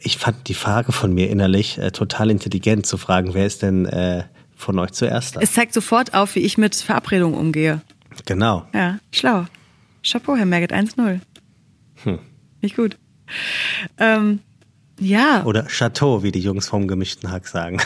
ich 0.00 0.18
fand 0.18 0.46
die 0.46 0.54
Frage 0.54 0.92
von 0.92 1.12
mir 1.12 1.30
innerlich 1.30 1.78
äh, 1.78 1.90
total 1.90 2.30
intelligent 2.30 2.86
zu 2.86 2.96
fragen, 2.96 3.34
wer 3.34 3.44
ist 3.44 3.62
denn 3.62 3.86
äh, 3.86 4.22
von 4.54 4.78
euch 4.78 4.92
zuerst 4.92 5.34
da? 5.34 5.40
Es 5.40 5.52
zeigt 5.52 5.74
sofort 5.74 6.14
auf, 6.14 6.36
wie 6.36 6.40
ich 6.40 6.58
mit 6.58 6.76
Verabredungen 6.76 7.36
umgehe. 7.36 7.80
Genau. 8.24 8.66
Ja, 8.72 8.98
schlau. 9.10 9.46
Chapeau, 10.04 10.36
Herr 10.36 10.46
Merget, 10.46 10.72
1-0. 10.72 11.20
Hm. 12.04 12.18
Nicht 12.60 12.76
gut. 12.76 12.98
Ähm, 13.98 14.40
ja. 15.00 15.44
Oder 15.44 15.66
Chateau, 15.66 16.22
wie 16.22 16.30
die 16.30 16.40
Jungs 16.40 16.68
vom 16.68 16.86
gemischten 16.86 17.30
Hack 17.30 17.48
sagen. 17.48 17.80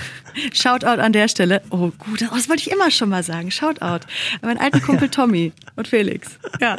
Shoutout 0.52 1.00
an 1.00 1.12
der 1.12 1.28
Stelle. 1.28 1.62
Oh, 1.70 1.90
gut, 1.98 2.22
das 2.22 2.48
wollte 2.48 2.62
ich 2.62 2.70
immer 2.70 2.90
schon 2.90 3.08
mal 3.08 3.22
sagen. 3.22 3.50
Shoutout. 3.50 4.06
An 4.40 4.40
meinen 4.42 4.58
alten 4.58 4.80
Kumpel 4.80 5.04
ja. 5.04 5.08
Tommy 5.10 5.52
und 5.76 5.88
Felix. 5.88 6.38
Ja. 6.60 6.78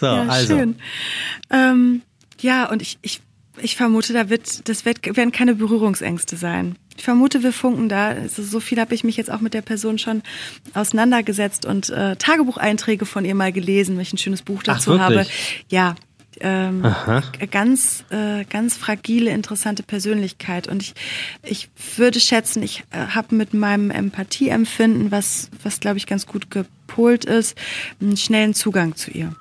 so, 0.00 0.06
ja, 0.06 0.26
also. 0.26 0.56
Schön. 0.56 0.76
Ähm, 1.50 2.02
ja, 2.40 2.70
und 2.70 2.82
ich, 2.82 2.98
ich, 3.02 3.20
ich 3.60 3.76
vermute, 3.76 4.12
da 4.12 4.30
wird, 4.30 4.68
das 4.68 4.84
wird, 4.84 5.04
werden 5.16 5.32
keine 5.32 5.54
Berührungsängste 5.54 6.36
sein. 6.36 6.76
Ich 6.96 7.04
vermute, 7.04 7.42
wir 7.42 7.52
funken 7.52 7.88
da. 7.88 8.08
Also 8.08 8.42
so 8.42 8.60
viel 8.60 8.78
habe 8.78 8.94
ich 8.94 9.04
mich 9.04 9.16
jetzt 9.16 9.30
auch 9.30 9.40
mit 9.40 9.54
der 9.54 9.62
Person 9.62 9.98
schon 9.98 10.22
auseinandergesetzt 10.74 11.64
und 11.66 11.90
äh, 11.90 12.16
Tagebucheinträge 12.16 13.06
von 13.06 13.24
ihr 13.24 13.34
mal 13.34 13.52
gelesen, 13.52 13.96
weil 13.96 14.02
ich 14.02 14.12
ein 14.12 14.18
schönes 14.18 14.42
Buch 14.42 14.62
dazu 14.62 14.94
Ach, 14.94 15.00
habe. 15.00 15.26
Ja, 15.68 15.94
ähm, 16.40 16.82
ganz, 17.50 18.04
äh, 18.10 18.44
ganz 18.44 18.76
fragile, 18.76 19.30
interessante 19.30 19.82
Persönlichkeit. 19.82 20.68
Und 20.68 20.82
ich, 20.82 20.94
ich 21.42 21.68
würde 21.96 22.20
schätzen, 22.20 22.62
ich 22.62 22.84
äh, 22.90 22.98
habe 23.08 23.34
mit 23.34 23.52
meinem 23.52 23.90
Empathieempfinden, 23.90 25.10
was, 25.10 25.50
was 25.62 25.80
glaube 25.80 25.98
ich 25.98 26.06
ganz 26.06 26.26
gut 26.26 26.50
gepolt 26.50 27.24
ist, 27.24 27.58
einen 28.00 28.16
schnellen 28.16 28.54
Zugang 28.54 28.94
zu 28.96 29.10
ihr. 29.10 29.34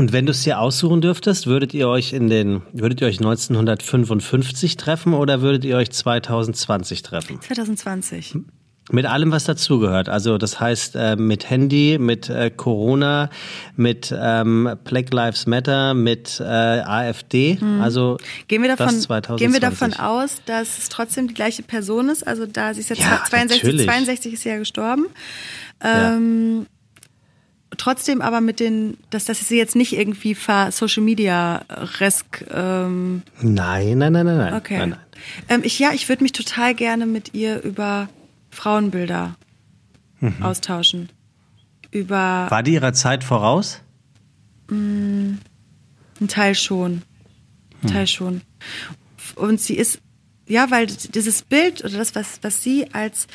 Und 0.00 0.14
wenn 0.14 0.24
du 0.24 0.30
es 0.30 0.44
dir 0.44 0.60
aussuchen 0.60 1.02
dürftest, 1.02 1.46
würdet 1.46 1.74
ihr 1.74 1.86
euch 1.86 2.14
in 2.14 2.30
den, 2.30 2.62
würdet 2.72 3.02
ihr 3.02 3.06
euch 3.06 3.18
1955 3.18 4.78
treffen 4.78 5.12
oder 5.12 5.42
würdet 5.42 5.66
ihr 5.66 5.76
euch 5.76 5.90
2020 5.90 7.02
treffen? 7.02 7.38
2020. 7.38 8.36
Mit 8.90 9.04
allem, 9.04 9.30
was 9.30 9.44
dazugehört. 9.44 10.08
Also 10.08 10.38
das 10.38 10.58
heißt 10.58 10.96
äh, 10.96 11.16
mit 11.16 11.50
Handy, 11.50 11.98
mit 12.00 12.30
äh, 12.30 12.50
Corona, 12.50 13.28
mit 13.76 14.10
ähm, 14.18 14.70
Black 14.84 15.12
Lives 15.12 15.46
Matter, 15.46 15.92
mit 15.92 16.40
äh, 16.40 16.44
AfD. 16.44 17.58
Mhm. 17.60 17.82
Also 17.82 18.16
gehen 18.48 18.62
wir 18.62 18.74
davon, 18.74 19.36
gehen 19.36 19.52
wir 19.52 19.60
davon 19.60 19.92
aus, 19.92 20.40
dass 20.46 20.78
es 20.78 20.88
trotzdem 20.88 21.28
die 21.28 21.34
gleiche 21.34 21.62
Person 21.62 22.08
ist. 22.08 22.26
Also 22.26 22.46
da 22.46 22.72
sie 22.72 22.80
ist 22.80 22.88
jetzt 22.88 23.02
ja, 23.02 23.22
62, 23.28 23.84
62 23.84 24.32
ist 24.32 24.44
sie 24.44 24.48
ja 24.48 24.56
gestorben. 24.56 25.08
Ähm, 25.82 26.60
ja 26.62 26.79
trotzdem 27.76 28.20
aber 28.20 28.40
mit 28.40 28.60
den, 28.60 28.96
dass 29.10 29.24
das 29.24 29.38
sie 29.40 29.56
jetzt 29.56 29.76
nicht 29.76 29.92
irgendwie 29.92 30.34
Social 30.34 31.02
Media 31.02 31.64
resk. 32.00 32.44
Ähm 32.52 33.22
nein, 33.40 33.98
nein, 33.98 34.12
nein, 34.12 34.26
nein, 34.26 34.38
nein. 34.38 34.54
Okay. 34.54 34.78
Nein, 34.78 34.90
nein. 34.90 35.00
Ähm, 35.48 35.60
ich, 35.64 35.78
ja, 35.78 35.92
ich 35.92 36.08
würde 36.08 36.22
mich 36.22 36.32
total 36.32 36.74
gerne 36.74 37.06
mit 37.06 37.34
ihr 37.34 37.62
über 37.62 38.08
Frauenbilder 38.50 39.36
mhm. 40.20 40.42
austauschen. 40.42 41.08
Über. 41.90 42.46
War 42.50 42.62
die 42.62 42.74
ihrer 42.74 42.92
Zeit 42.92 43.24
voraus? 43.24 43.80
Mh, 44.68 44.76
mm, 44.76 45.38
ein 46.20 46.28
Teil 46.28 46.54
schon. 46.54 47.02
Ein 47.82 47.88
Teil 47.88 48.00
hm. 48.00 48.06
schon. 48.06 48.40
Und 49.36 49.60
sie 49.60 49.74
ist, 49.74 50.00
ja, 50.46 50.70
weil 50.70 50.86
dieses 50.86 51.42
Bild 51.42 51.82
oder 51.82 51.98
das, 51.98 52.14
was, 52.14 52.40
was 52.42 52.62
sie 52.62 52.92
als 52.92 53.26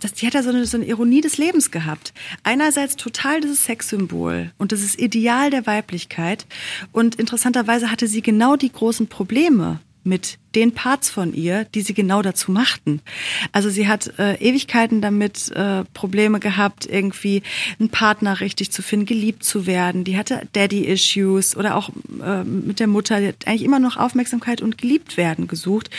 das, 0.00 0.12
die 0.12 0.26
hat 0.26 0.34
ja 0.34 0.42
so 0.42 0.50
eine, 0.50 0.66
so 0.66 0.76
eine 0.76 0.86
Ironie 0.86 1.20
des 1.20 1.38
Lebens 1.38 1.70
gehabt. 1.70 2.12
Einerseits 2.42 2.96
total 2.96 3.40
dieses 3.40 3.64
Sexsymbol 3.64 4.52
und 4.58 4.72
dieses 4.72 4.98
Ideal 4.98 5.50
der 5.50 5.66
Weiblichkeit. 5.66 6.46
Und 6.92 7.14
interessanterweise 7.16 7.90
hatte 7.90 8.06
sie 8.06 8.22
genau 8.22 8.56
die 8.56 8.70
großen 8.70 9.06
Probleme 9.06 9.80
mit 10.06 10.38
den 10.54 10.72
Parts 10.72 11.10
von 11.10 11.34
ihr, 11.34 11.64
die 11.64 11.82
sie 11.82 11.92
genau 11.92 12.22
dazu 12.22 12.52
machten. 12.52 13.02
Also 13.50 13.68
sie 13.68 13.88
hat 13.88 14.18
äh, 14.18 14.36
Ewigkeiten 14.36 15.02
damit 15.02 15.50
äh, 15.50 15.84
Probleme 15.92 16.38
gehabt, 16.38 16.86
irgendwie 16.86 17.42
einen 17.80 17.88
Partner 17.88 18.40
richtig 18.40 18.70
zu 18.70 18.82
finden, 18.82 19.04
geliebt 19.04 19.44
zu 19.44 19.66
werden. 19.66 20.04
Die 20.04 20.16
hatte 20.16 20.46
Daddy-Issues 20.52 21.56
oder 21.56 21.74
auch 21.74 21.90
äh, 22.24 22.44
mit 22.44 22.78
der 22.78 22.86
Mutter, 22.86 23.20
die 23.20 23.28
hat 23.28 23.46
eigentlich 23.46 23.64
immer 23.64 23.80
noch 23.80 23.96
Aufmerksamkeit 23.96 24.62
und 24.62 24.78
geliebt 24.78 25.16
werden 25.16 25.48
gesucht. 25.48 25.90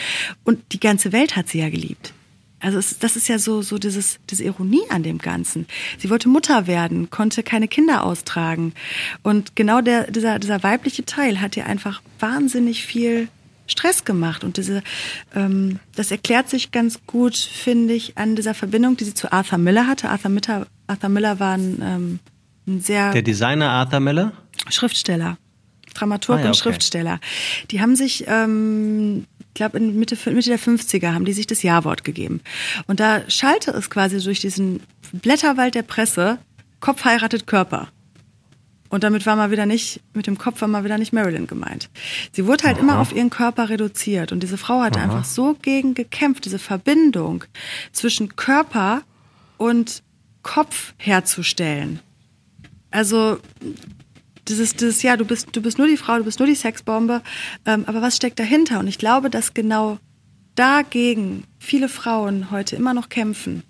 Und 0.42 0.60
die 0.72 0.80
ganze 0.80 1.12
Welt 1.12 1.36
hat 1.36 1.48
sie 1.48 1.58
ja 1.58 1.68
geliebt. 1.68 2.14
Also 2.60 2.78
es, 2.78 2.98
das 2.98 3.16
ist 3.16 3.28
ja 3.28 3.38
so, 3.38 3.62
so 3.62 3.78
dieses, 3.78 4.18
diese 4.30 4.44
Ironie 4.44 4.82
an 4.90 5.02
dem 5.02 5.18
Ganzen. 5.18 5.66
Sie 5.98 6.10
wollte 6.10 6.28
Mutter 6.28 6.66
werden, 6.66 7.10
konnte 7.10 7.42
keine 7.42 7.68
Kinder 7.68 8.04
austragen. 8.04 8.74
Und 9.22 9.54
genau 9.54 9.80
der, 9.80 10.10
dieser, 10.10 10.38
dieser 10.38 10.62
weibliche 10.62 11.04
Teil 11.04 11.40
hat 11.40 11.56
ihr 11.56 11.66
einfach 11.66 12.02
wahnsinnig 12.18 12.84
viel 12.84 13.28
Stress 13.68 14.04
gemacht. 14.04 14.42
Und 14.42 14.56
diese, 14.56 14.82
ähm, 15.36 15.78
das 15.94 16.10
erklärt 16.10 16.48
sich 16.48 16.72
ganz 16.72 17.00
gut, 17.06 17.36
finde 17.36 17.94
ich, 17.94 18.18
an 18.18 18.34
dieser 18.34 18.54
Verbindung, 18.54 18.96
die 18.96 19.04
sie 19.04 19.14
zu 19.14 19.30
Arthur 19.30 19.58
Miller 19.58 19.86
hatte. 19.86 20.08
Arthur 20.08 20.30
Miller, 20.30 20.66
Arthur 20.86 21.08
Miller 21.10 21.38
war 21.38 21.54
ein, 21.54 21.80
ähm, 21.82 22.18
ein 22.66 22.80
sehr... 22.80 23.12
Der 23.12 23.22
Designer 23.22 23.70
Arthur 23.70 24.00
Miller? 24.00 24.32
Schriftsteller. 24.68 25.38
Dramaturg 25.94 26.38
ah, 26.38 26.42
ja, 26.42 26.46
und 26.46 26.52
okay. 26.52 26.62
Schriftsteller. 26.62 27.20
Die 27.70 27.80
haben 27.80 27.94
sich, 27.94 28.24
ähm, 28.26 29.26
glaube, 29.58 29.78
in 29.78 29.98
Mitte, 29.98 30.16
Mitte 30.30 30.48
der 30.48 30.58
50er 30.58 31.12
haben 31.12 31.24
die 31.24 31.32
sich 31.32 31.46
das 31.46 31.62
Ja-Wort 31.62 32.04
gegeben. 32.04 32.40
Und 32.86 33.00
da 33.00 33.28
schallte 33.28 33.70
es 33.72 33.90
quasi 33.90 34.18
durch 34.20 34.40
diesen 34.40 34.80
Blätterwald 35.12 35.74
der 35.74 35.82
Presse, 35.82 36.38
Kopf 36.80 37.04
heiratet 37.04 37.46
Körper. 37.46 37.88
Und 38.88 39.04
damit 39.04 39.26
war 39.26 39.36
mal 39.36 39.50
wieder 39.50 39.66
nicht, 39.66 40.00
mit 40.14 40.26
dem 40.26 40.38
Kopf 40.38 40.60
war 40.62 40.68
mal 40.68 40.84
wieder 40.84 40.96
nicht 40.96 41.12
Marilyn 41.12 41.46
gemeint. 41.46 41.90
Sie 42.32 42.46
wurde 42.46 42.64
halt 42.64 42.76
Aha. 42.76 42.82
immer 42.82 42.98
auf 42.98 43.14
ihren 43.14 43.30
Körper 43.30 43.68
reduziert. 43.68 44.32
Und 44.32 44.42
diese 44.42 44.56
Frau 44.56 44.80
hatte 44.80 44.98
Aha. 44.98 45.04
einfach 45.04 45.24
so 45.24 45.54
gegen 45.60 45.94
gekämpft, 45.94 46.46
diese 46.46 46.58
Verbindung 46.58 47.44
zwischen 47.92 48.36
Körper 48.36 49.02
und 49.58 50.02
Kopf 50.42 50.94
herzustellen. 50.96 52.00
Also, 52.90 53.38
dieses, 54.48 54.74
dieses, 54.74 55.02
ja, 55.02 55.16
du 55.16 55.24
bist, 55.24 55.48
du 55.52 55.62
bist 55.62 55.78
nur 55.78 55.86
die 55.86 55.96
Frau, 55.96 56.18
du 56.18 56.24
bist 56.24 56.38
nur 56.38 56.48
die 56.48 56.54
Sexbombe. 56.54 57.22
Ähm, 57.66 57.84
aber 57.86 58.02
was 58.02 58.16
steckt 58.16 58.38
dahinter? 58.38 58.78
Und 58.80 58.88
ich 58.88 58.98
glaube, 58.98 59.30
dass 59.30 59.54
genau 59.54 59.98
dagegen 60.54 61.44
viele 61.58 61.88
Frauen 61.88 62.50
heute 62.50 62.76
immer 62.76 62.94
noch 62.94 63.08
kämpfen. 63.08 63.62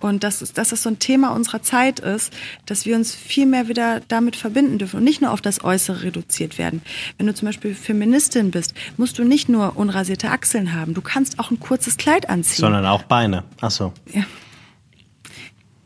Und 0.00 0.24
dass, 0.24 0.38
dass 0.38 0.70
das 0.70 0.82
so 0.82 0.88
ein 0.88 0.98
Thema 0.98 1.28
unserer 1.34 1.62
Zeit 1.62 2.00
ist, 2.00 2.32
dass 2.64 2.86
wir 2.86 2.96
uns 2.96 3.14
viel 3.14 3.44
mehr 3.44 3.68
wieder 3.68 4.00
damit 4.08 4.34
verbinden 4.34 4.78
dürfen 4.78 4.96
und 4.96 5.04
nicht 5.04 5.20
nur 5.20 5.30
auf 5.30 5.42
das 5.42 5.62
Äußere 5.62 6.02
reduziert 6.02 6.56
werden. 6.56 6.80
Wenn 7.18 7.26
du 7.26 7.34
zum 7.34 7.46
Beispiel 7.46 7.74
Feministin 7.74 8.50
bist, 8.50 8.72
musst 8.96 9.18
du 9.18 9.24
nicht 9.24 9.50
nur 9.50 9.76
unrasierte 9.76 10.30
Achseln 10.30 10.72
haben, 10.72 10.94
du 10.94 11.02
kannst 11.02 11.38
auch 11.38 11.50
ein 11.50 11.60
kurzes 11.60 11.98
Kleid 11.98 12.30
anziehen. 12.30 12.62
Sondern 12.62 12.86
auch 12.86 13.02
Beine. 13.02 13.44
Ach 13.60 13.70
so. 13.70 13.92
Ja. 14.12 14.24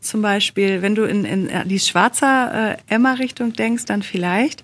Zum 0.05 0.21
Beispiel, 0.21 0.81
wenn 0.81 0.95
du 0.95 1.03
in, 1.03 1.25
in 1.25 1.49
die 1.67 1.79
schwarzer 1.79 2.73
äh, 2.73 2.77
Emma-Richtung 2.87 3.53
denkst, 3.53 3.85
dann 3.85 4.03
vielleicht. 4.03 4.63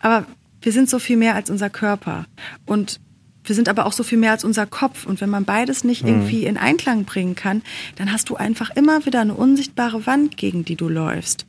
Aber 0.00 0.26
wir 0.60 0.72
sind 0.72 0.90
so 0.90 0.98
viel 0.98 1.16
mehr 1.16 1.34
als 1.34 1.50
unser 1.50 1.70
Körper. 1.70 2.26
Und 2.66 3.00
wir 3.44 3.54
sind 3.54 3.68
aber 3.68 3.86
auch 3.86 3.92
so 3.92 4.02
viel 4.02 4.18
mehr 4.18 4.32
als 4.32 4.44
unser 4.44 4.66
Kopf. 4.66 5.06
Und 5.06 5.20
wenn 5.20 5.30
man 5.30 5.44
beides 5.44 5.84
nicht 5.84 6.02
mhm. 6.02 6.08
irgendwie 6.08 6.44
in 6.44 6.56
Einklang 6.56 7.04
bringen 7.04 7.34
kann, 7.34 7.62
dann 7.96 8.12
hast 8.12 8.28
du 8.28 8.36
einfach 8.36 8.70
immer 8.70 9.06
wieder 9.06 9.20
eine 9.20 9.34
unsichtbare 9.34 10.06
Wand, 10.06 10.36
gegen 10.36 10.64
die 10.64 10.76
du 10.76 10.88
läufst. 10.88 11.46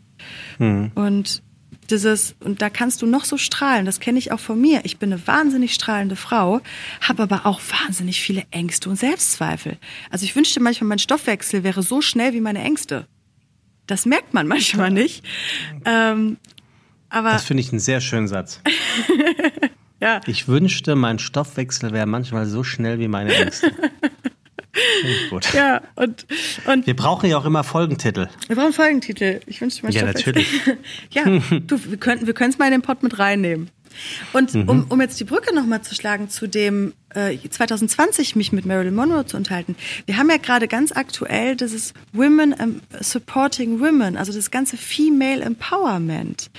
Mhm. 0.59 0.91
Und 0.95 1.41
dieses, 1.89 2.35
und 2.39 2.61
da 2.61 2.69
kannst 2.69 3.01
du 3.01 3.05
noch 3.05 3.25
so 3.25 3.37
strahlen, 3.37 3.85
das 3.85 3.99
kenne 3.99 4.19
ich 4.19 4.31
auch 4.31 4.39
von 4.39 4.59
mir. 4.59 4.81
Ich 4.83 4.97
bin 4.97 5.11
eine 5.11 5.25
wahnsinnig 5.25 5.73
strahlende 5.73 6.15
Frau, 6.15 6.61
habe 7.01 7.23
aber 7.23 7.45
auch 7.45 7.61
wahnsinnig 7.85 8.21
viele 8.21 8.43
Ängste 8.51 8.89
und 8.89 8.97
Selbstzweifel. 8.97 9.77
Also 10.09 10.25
ich 10.25 10.35
wünschte 10.35 10.59
manchmal, 10.59 10.89
mein 10.89 10.99
Stoffwechsel 10.99 11.63
wäre 11.63 11.83
so 11.83 12.01
schnell 12.01 12.33
wie 12.33 12.41
meine 12.41 12.61
Ängste. 12.61 13.07
Das 13.87 14.05
merkt 14.05 14.33
man 14.33 14.47
manchmal 14.47 14.91
nicht. 14.91 15.25
Ähm, 15.85 16.37
aber 17.09 17.31
das 17.31 17.45
finde 17.45 17.61
ich 17.61 17.71
einen 17.71 17.79
sehr 17.79 18.01
schönen 18.01 18.27
Satz. 18.27 18.61
Ja. 19.99 20.21
Ich 20.27 20.47
wünschte, 20.47 20.95
mein 20.95 21.17
Stoffwechsel 21.17 21.91
wäre 21.91 22.05
manchmal 22.05 22.45
so 22.45 22.63
schnell 22.63 22.99
wie 22.99 23.07
meine 23.07 23.33
Ängste. 23.33 23.71
Gut. 25.31 25.53
Ja, 25.53 25.81
und, 25.95 26.27
und. 26.65 26.85
Wir 26.85 26.95
brauchen 26.95 27.27
ja 27.29 27.37
auch 27.37 27.45
immer 27.45 27.63
Folgentitel. 27.63 28.27
Wir 28.47 28.55
brauchen 28.55 28.73
Folgentitel. 28.73 29.39
Ich 29.47 29.59
wünschte, 29.59 29.83
mein 29.83 29.91
Ja, 29.93 30.05
natürlich. 30.05 30.47
ja, 31.09 31.23
du, 31.23 31.83
wir 31.89 31.97
könnten, 31.97 32.27
wir 32.27 32.33
können 32.33 32.51
es 32.51 32.59
mal 32.59 32.65
in 32.65 32.73
den 32.73 32.81
Pott 32.83 33.01
mit 33.01 33.17
reinnehmen. 33.17 33.71
Und 34.33 34.53
mhm. 34.53 34.69
um, 34.69 34.85
um 34.89 35.01
jetzt 35.01 35.19
die 35.19 35.23
Brücke 35.23 35.53
nochmal 35.53 35.81
zu 35.81 35.95
schlagen 35.95 36.29
zu 36.29 36.47
dem 36.47 36.93
äh, 37.17 37.37
2020 37.49 38.35
mich 38.35 38.51
mit 38.51 38.65
Marilyn 38.65 38.95
Monroe 38.95 39.25
zu 39.25 39.37
unterhalten. 39.37 39.75
Wir 40.05 40.17
haben 40.17 40.29
ja 40.29 40.37
gerade 40.37 40.67
ganz 40.67 40.91
aktuell 40.91 41.55
dieses 41.55 41.93
Women 42.13 42.53
um, 42.53 42.81
Supporting 42.99 43.79
Women, 43.79 44.17
also 44.17 44.31
das 44.33 44.51
ganze 44.51 44.77
Female 44.77 45.41
Empowerment. 45.41 46.49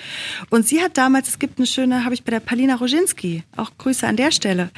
Und 0.50 0.66
sie 0.66 0.80
hat 0.80 0.96
damals, 0.96 1.28
es 1.28 1.38
gibt 1.38 1.58
eine 1.58 1.66
schöne, 1.66 2.04
habe 2.04 2.14
ich 2.14 2.24
bei 2.24 2.30
der 2.30 2.40
Palina 2.40 2.76
Roginski, 2.76 3.44
auch 3.56 3.70
Grüße 3.78 4.06
an 4.06 4.16
der 4.16 4.32
Stelle, 4.32 4.70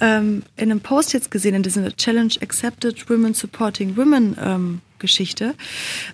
ähm, 0.00 0.42
in 0.56 0.70
einem 0.70 0.80
Post 0.80 1.12
jetzt 1.12 1.30
gesehen, 1.30 1.54
in 1.54 1.62
diesem 1.62 1.88
Challenge 1.96 2.34
Accepted 2.40 3.08
Women 3.08 3.34
Supporting 3.34 3.96
Women 3.96 4.36
ähm, 4.40 4.80
Geschichte, 5.02 5.54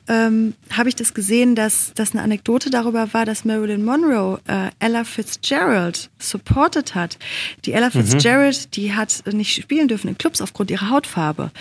ähm, 0.09 0.55
habe 0.77 0.89
ich 0.89 0.97
das 0.97 1.15
gesehen, 1.15 1.55
dass 1.55 1.93
das 1.95 2.11
eine 2.11 2.23
Anekdote 2.23 2.71
darüber 2.71 3.15
war, 3.15 3.25
dass 3.25 3.45
Marilyn 3.45 3.85
Monroe 3.85 4.41
äh, 4.49 4.71
Ella 4.81 5.05
Fitzgerald 5.05 6.11
supported 6.19 6.97
hat. 6.97 7.19
Die 7.65 7.73
Ella 7.73 7.87
mhm. 7.87 7.93
Fitzgerald, 7.93 8.57
mhm. 8.57 8.71
die 8.73 8.95
hat 8.95 9.23
nicht 9.33 9.63
spielen 9.63 9.87
dürfen 9.87 10.09
in 10.09 10.19
Clubs 10.19 10.41
aufgrund 10.41 10.73
ihrer 10.73 10.91
Hautfarbe. 10.91 11.53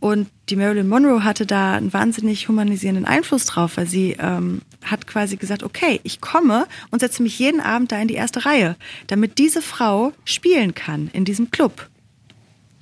Und 0.00 0.28
die 0.48 0.56
Marilyn 0.56 0.88
Monroe 0.88 1.24
hatte 1.24 1.44
da 1.44 1.74
einen 1.74 1.92
wahnsinnig 1.92 2.48
humanisierenden 2.48 3.04
Einfluss 3.04 3.44
drauf, 3.44 3.76
weil 3.76 3.86
sie 3.86 4.16
ähm, 4.18 4.62
hat 4.82 5.06
quasi 5.06 5.36
gesagt, 5.36 5.62
okay, 5.62 6.00
ich 6.04 6.22
komme 6.22 6.66
und 6.90 7.00
setze 7.00 7.22
mich 7.22 7.38
jeden 7.38 7.60
Abend 7.60 7.92
da 7.92 8.00
in 8.00 8.08
die 8.08 8.14
erste 8.14 8.46
Reihe, 8.46 8.76
damit 9.08 9.38
diese 9.38 9.60
Frau 9.60 10.12
spielen 10.24 10.74
kann 10.74 11.10
in 11.12 11.26
diesem 11.26 11.50
Club 11.50 11.90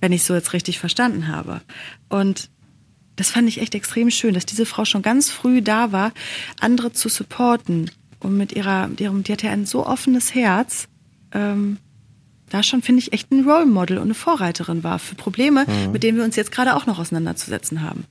wenn 0.04 0.12
ich 0.12 0.24
so 0.24 0.34
jetzt 0.34 0.52
richtig 0.52 0.78
verstanden 0.78 1.28
habe. 1.28 1.62
Und 2.10 2.50
das 3.16 3.30
fand 3.30 3.48
ich 3.48 3.60
echt 3.60 3.74
extrem 3.74 4.10
schön, 4.10 4.34
dass 4.34 4.46
diese 4.46 4.66
Frau 4.66 4.84
schon 4.84 5.02
ganz 5.02 5.30
früh 5.30 5.62
da 5.62 5.92
war, 5.92 6.12
andere 6.60 6.92
zu 6.92 7.08
supporten. 7.08 7.90
Und 8.20 8.36
mit 8.36 8.52
ihrer, 8.52 8.88
mit 8.88 9.00
ihrem, 9.00 9.22
die 9.22 9.32
hatte 9.32 9.46
ja 9.46 9.52
ein 9.52 9.66
so 9.66 9.86
offenes 9.86 10.34
Herz, 10.34 10.88
ähm, 11.32 11.78
da 12.50 12.62
schon, 12.62 12.82
finde 12.82 13.00
ich, 13.00 13.12
echt 13.12 13.30
ein 13.32 13.48
Role 13.48 13.66
Model 13.66 13.98
und 13.98 14.04
eine 14.04 14.14
Vorreiterin 14.14 14.84
war 14.84 14.98
für 14.98 15.14
Probleme, 15.14 15.66
mhm. 15.66 15.92
mit 15.92 16.02
denen 16.02 16.18
wir 16.18 16.24
uns 16.24 16.36
jetzt 16.36 16.52
gerade 16.52 16.76
auch 16.76 16.86
noch 16.86 16.98
auseinanderzusetzen 16.98 17.82
haben. 17.82 18.04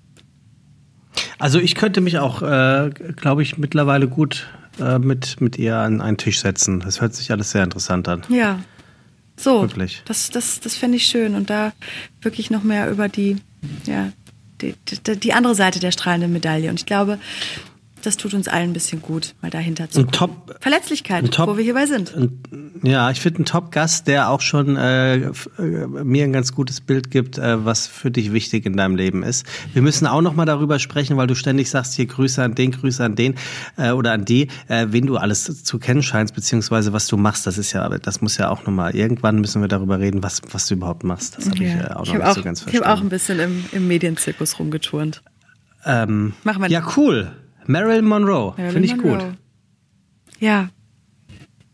Also 1.39 1.59
ich 1.59 1.75
könnte 1.75 2.01
mich 2.01 2.17
auch, 2.17 2.41
äh, 2.41 2.89
glaube 3.15 3.43
ich, 3.43 3.57
mittlerweile 3.57 4.07
gut 4.07 4.47
äh, 4.79 4.99
mit, 4.99 5.41
mit 5.41 5.57
ihr 5.57 5.77
an 5.77 6.01
einen 6.01 6.17
Tisch 6.17 6.39
setzen. 6.41 6.79
Das 6.79 7.01
hört 7.01 7.15
sich 7.15 7.31
alles 7.31 7.51
sehr 7.51 7.63
interessant 7.63 8.07
an. 8.07 8.23
Ja. 8.29 8.59
So. 9.37 9.61
Wirklich. 9.61 10.03
Das, 10.05 10.29
das, 10.29 10.59
das 10.59 10.75
fände 10.75 10.97
ich 10.97 11.05
schön. 11.05 11.35
Und 11.35 11.49
da 11.49 11.73
wirklich 12.21 12.49
noch 12.49 12.63
mehr 12.63 12.89
über 12.89 13.09
die, 13.09 13.37
ja, 13.85 14.11
die, 14.63 15.19
die, 15.19 15.33
andere 15.33 15.55
Seite 15.55 15.79
der 15.79 15.91
strahlenden 15.91 16.33
Medaille. 16.33 16.69
Und 16.69 16.79
ich 16.79 16.85
glaube, 16.85 17.19
das 18.03 18.17
tut 18.17 18.33
uns 18.33 18.49
allen 18.49 18.71
ein 18.71 18.73
bisschen 18.73 19.01
gut, 19.01 19.33
mal 19.41 19.49
dahinter 19.49 19.89
zu 19.89 20.01
gucken. 20.01 20.11
Top, 20.11 20.57
Verletzlichkeit, 20.59 21.31
Top, 21.31 21.47
wo 21.47 21.57
wir 21.57 21.63
hierbei 21.63 21.85
sind. 21.85 22.13
ja, 22.83 23.09
ich 23.11 23.21
finde 23.21 23.37
einen 23.37 23.45
Top-Gast, 23.45 24.07
der 24.07 24.29
auch 24.29 24.41
schon 24.41 24.75
äh, 24.75 25.15
äh, 25.15 25.31
mir 25.57 26.25
ein 26.25 26.33
ganz 26.33 26.53
gutes 26.53 26.81
Bild 26.81 27.11
gibt, 27.11 27.37
äh, 27.37 27.63
was 27.63 27.87
für 27.87 28.11
dich 28.11 28.33
wichtig 28.33 28.65
in 28.65 28.75
deinem 28.75 28.97
Leben 28.97 29.23
ist. 29.23 29.45
Wir 29.71 29.81
müssen 29.81 30.05
auch 30.05 30.21
noch 30.21 30.35
mal 30.35 30.45
darüber 30.45 30.79
sprechen, 30.79 31.15
weil 31.15 31.27
du 31.27 31.35
ständig 31.35 31.69
sagst, 31.69 31.93
hier 31.93 32.05
Grüße 32.05 32.43
an 32.43 32.55
den, 32.55 32.71
Grüße 32.71 33.03
an 33.03 33.15
den 33.15 33.35
äh, 33.77 33.91
oder 33.91 34.11
an 34.11 34.25
die, 34.25 34.49
äh, 34.67 34.87
wen 34.89 35.07
du 35.07 35.15
alles 35.15 35.63
zu 35.63 35.79
kennen 35.79 36.03
scheinst, 36.03 36.35
beziehungsweise 36.35 36.91
was 36.91 37.07
du 37.07 37.15
machst. 37.15 37.47
Das 37.47 37.57
ist 37.57 37.71
ja, 37.71 37.87
das 37.87 38.19
muss 38.19 38.37
ja 38.37 38.49
auch 38.49 38.65
noch 38.65 38.73
mal, 38.73 38.93
irgendwann 38.93 39.39
müssen 39.39 39.61
wir 39.61 39.69
darüber 39.69 39.99
reden, 39.99 40.21
was, 40.23 40.41
was 40.51 40.67
du 40.67 40.73
überhaupt 40.73 41.05
machst. 41.05 41.37
Das 41.37 41.49
habe 41.49 41.63
ja. 41.63 41.69
ich 41.69 41.75
äh, 41.75 41.93
auch 41.93 41.99
noch 41.99 42.07
ich 42.07 42.13
nicht 42.13 42.23
auch, 42.23 42.35
so 42.35 42.43
ganz 42.43 42.61
verstanden. 42.61 42.69
Ich 42.69 42.89
habe 42.89 42.99
auch 42.99 43.01
ein 43.01 43.09
bisschen 43.09 43.39
im, 43.39 43.65
im 43.71 43.87
Medienzirkus 43.87 44.59
rumgeturnt. 44.59 45.21
Ähm, 45.85 46.33
Machen 46.43 46.61
wir 46.61 46.69
Ja, 46.69 46.83
cool. 46.97 47.31
Marilyn 47.67 48.05
Monroe. 48.05 48.53
Finde 48.55 48.85
ich 48.85 48.95
Monroe. 48.95 49.17
gut. 49.17 49.37
Ja. 50.39 50.69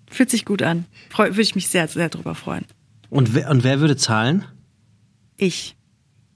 Fühlt 0.10 0.30
sich 0.30 0.45
gut 0.45 0.62
an. 0.62 0.86
Würde 1.15 1.41
ich 1.41 1.56
mich 1.56 1.67
sehr, 1.69 1.88
sehr 1.88 2.10
drüber 2.10 2.36
freuen. 2.36 2.65
Und 3.10 3.34
wer, 3.34 3.49
und 3.49 3.63
wer 3.63 3.80
würde 3.80 3.97
zahlen? 3.97 4.45
Ich. 5.38 5.75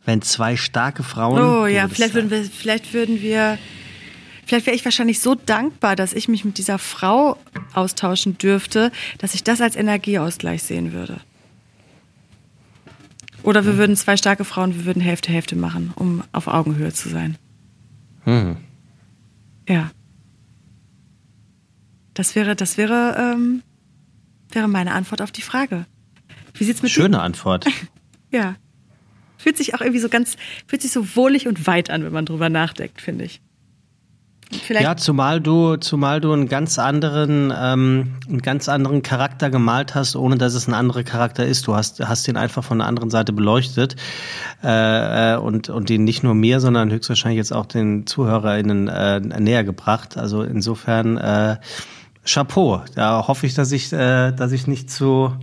Wenn 0.05 0.21
zwei 0.21 0.57
starke 0.57 1.03
Frauen. 1.03 1.39
Oh 1.39 1.65
ja, 1.65 1.87
vielleicht 1.87 2.13
würden 2.13 2.29
wir, 2.29 2.43
vielleicht 2.43 2.93
würden 2.93 3.21
wir, 3.21 3.57
vielleicht 4.45 4.65
wäre 4.65 4.75
ich 4.75 4.83
wahrscheinlich 4.83 5.19
so 5.19 5.35
dankbar, 5.35 5.95
dass 5.95 6.13
ich 6.13 6.27
mich 6.27 6.43
mit 6.43 6.57
dieser 6.57 6.77
Frau 6.77 7.37
austauschen 7.73 8.37
dürfte, 8.37 8.91
dass 9.19 9.33
ich 9.33 9.43
das 9.43 9.61
als 9.61 9.75
Energieausgleich 9.75 10.63
sehen 10.63 10.91
würde. 10.91 11.19
Oder 13.43 13.65
wir 13.65 13.77
würden 13.77 13.95
zwei 13.95 14.17
starke 14.17 14.45
Frauen, 14.45 14.75
wir 14.75 14.85
würden 14.85 15.01
Hälfte 15.01 15.31
Hälfte 15.31 15.55
machen, 15.55 15.93
um 15.95 16.23
auf 16.31 16.47
Augenhöhe 16.47 16.93
zu 16.93 17.09
sein. 17.09 17.37
Hm. 18.23 18.57
Ja. 19.67 19.91
Das 22.13 22.35
wäre, 22.35 22.55
das 22.55 22.77
wäre, 22.77 23.15
ähm, 23.17 23.63
wäre 24.51 24.67
meine 24.67 24.93
Antwort 24.93 25.21
auf 25.21 25.31
die 25.31 25.41
Frage. 25.41 25.85
Wie 26.53 26.63
sieht's 26.63 26.81
mit 26.81 26.91
Schöne 26.91 27.17
dir? 27.17 27.21
Antwort. 27.23 27.65
ja. 28.31 28.55
Fühlt 29.37 29.57
sich 29.57 29.73
auch 29.75 29.81
irgendwie 29.81 29.99
so 29.99 30.09
ganz, 30.09 30.37
fühlt 30.67 30.81
sich 30.81 30.91
so 30.91 31.15
wohlig 31.15 31.47
und 31.47 31.65
weit 31.67 31.89
an, 31.89 32.03
wenn 32.03 32.13
man 32.13 32.25
drüber 32.25 32.49
nachdenkt, 32.49 33.01
finde 33.01 33.25
ich. 33.25 33.41
Vielleicht 34.51 34.83
ja, 34.83 34.95
zumal 34.95 35.41
du, 35.41 35.77
zumal 35.77 36.21
du 36.21 36.31
einen 36.31 36.47
ganz 36.47 36.77
anderen, 36.77 37.51
ähm, 37.55 38.15
einen 38.27 38.41
ganz 38.41 38.69
anderen 38.69 39.01
Charakter 39.01 39.49
gemalt 39.49 39.95
hast, 39.95 40.15
ohne 40.15 40.37
dass 40.37 40.53
es 40.53 40.67
ein 40.67 40.73
anderer 40.73 41.03
Charakter 41.03 41.45
ist. 41.45 41.67
Du 41.67 41.75
hast, 41.75 41.99
hast 41.99 42.27
ihn 42.27 42.37
einfach 42.37 42.63
von 42.63 42.79
der 42.79 42.87
anderen 42.87 43.09
Seite 43.09 43.33
beleuchtet 43.33 43.95
äh, 44.63 45.33
äh 45.33 45.37
und 45.37 45.69
und 45.69 45.89
ihn 45.89 46.03
nicht 46.03 46.23
nur 46.23 46.35
mir, 46.35 46.59
sondern 46.59 46.91
höchstwahrscheinlich 46.91 47.37
jetzt 47.37 47.53
auch 47.53 47.65
den 47.65 48.05
ZuhörerInnen 48.05 48.87
äh, 48.87 49.19
näher 49.19 49.63
gebracht. 49.63 50.17
Also 50.17 50.43
insofern 50.43 51.17
äh, 51.17 51.57
Chapeau. 52.25 52.83
Da 52.95 53.27
hoffe 53.27 53.45
ich, 53.45 53.53
dass 53.53 53.71
ich, 53.71 53.91
äh, 53.91 54.31
dass 54.31 54.51
ich 54.51 54.67
nicht 54.67 54.89
zu 54.89 55.33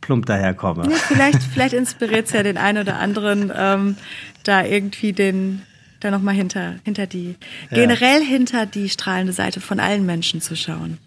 plump 0.00 0.26
daherkomme. 0.26 0.90
Ja, 0.90 0.96
vielleicht 0.96 1.42
vielleicht 1.52 1.74
inspiriert 1.74 2.26
es 2.26 2.32
ja 2.32 2.42
den 2.42 2.58
einen 2.58 2.82
oder 2.82 2.98
anderen, 2.98 3.52
ähm, 3.54 3.96
da 4.42 4.64
irgendwie 4.64 5.12
den 5.12 5.62
da 6.04 6.10
nochmal 6.10 6.34
hinter, 6.34 6.76
hinter 6.84 7.06
die, 7.06 7.36
ja. 7.70 7.76
generell 7.76 8.22
hinter 8.22 8.66
die 8.66 8.88
strahlende 8.88 9.32
Seite 9.32 9.60
von 9.60 9.80
allen 9.80 10.04
Menschen 10.06 10.40
zu 10.40 10.54
schauen. 10.56 10.98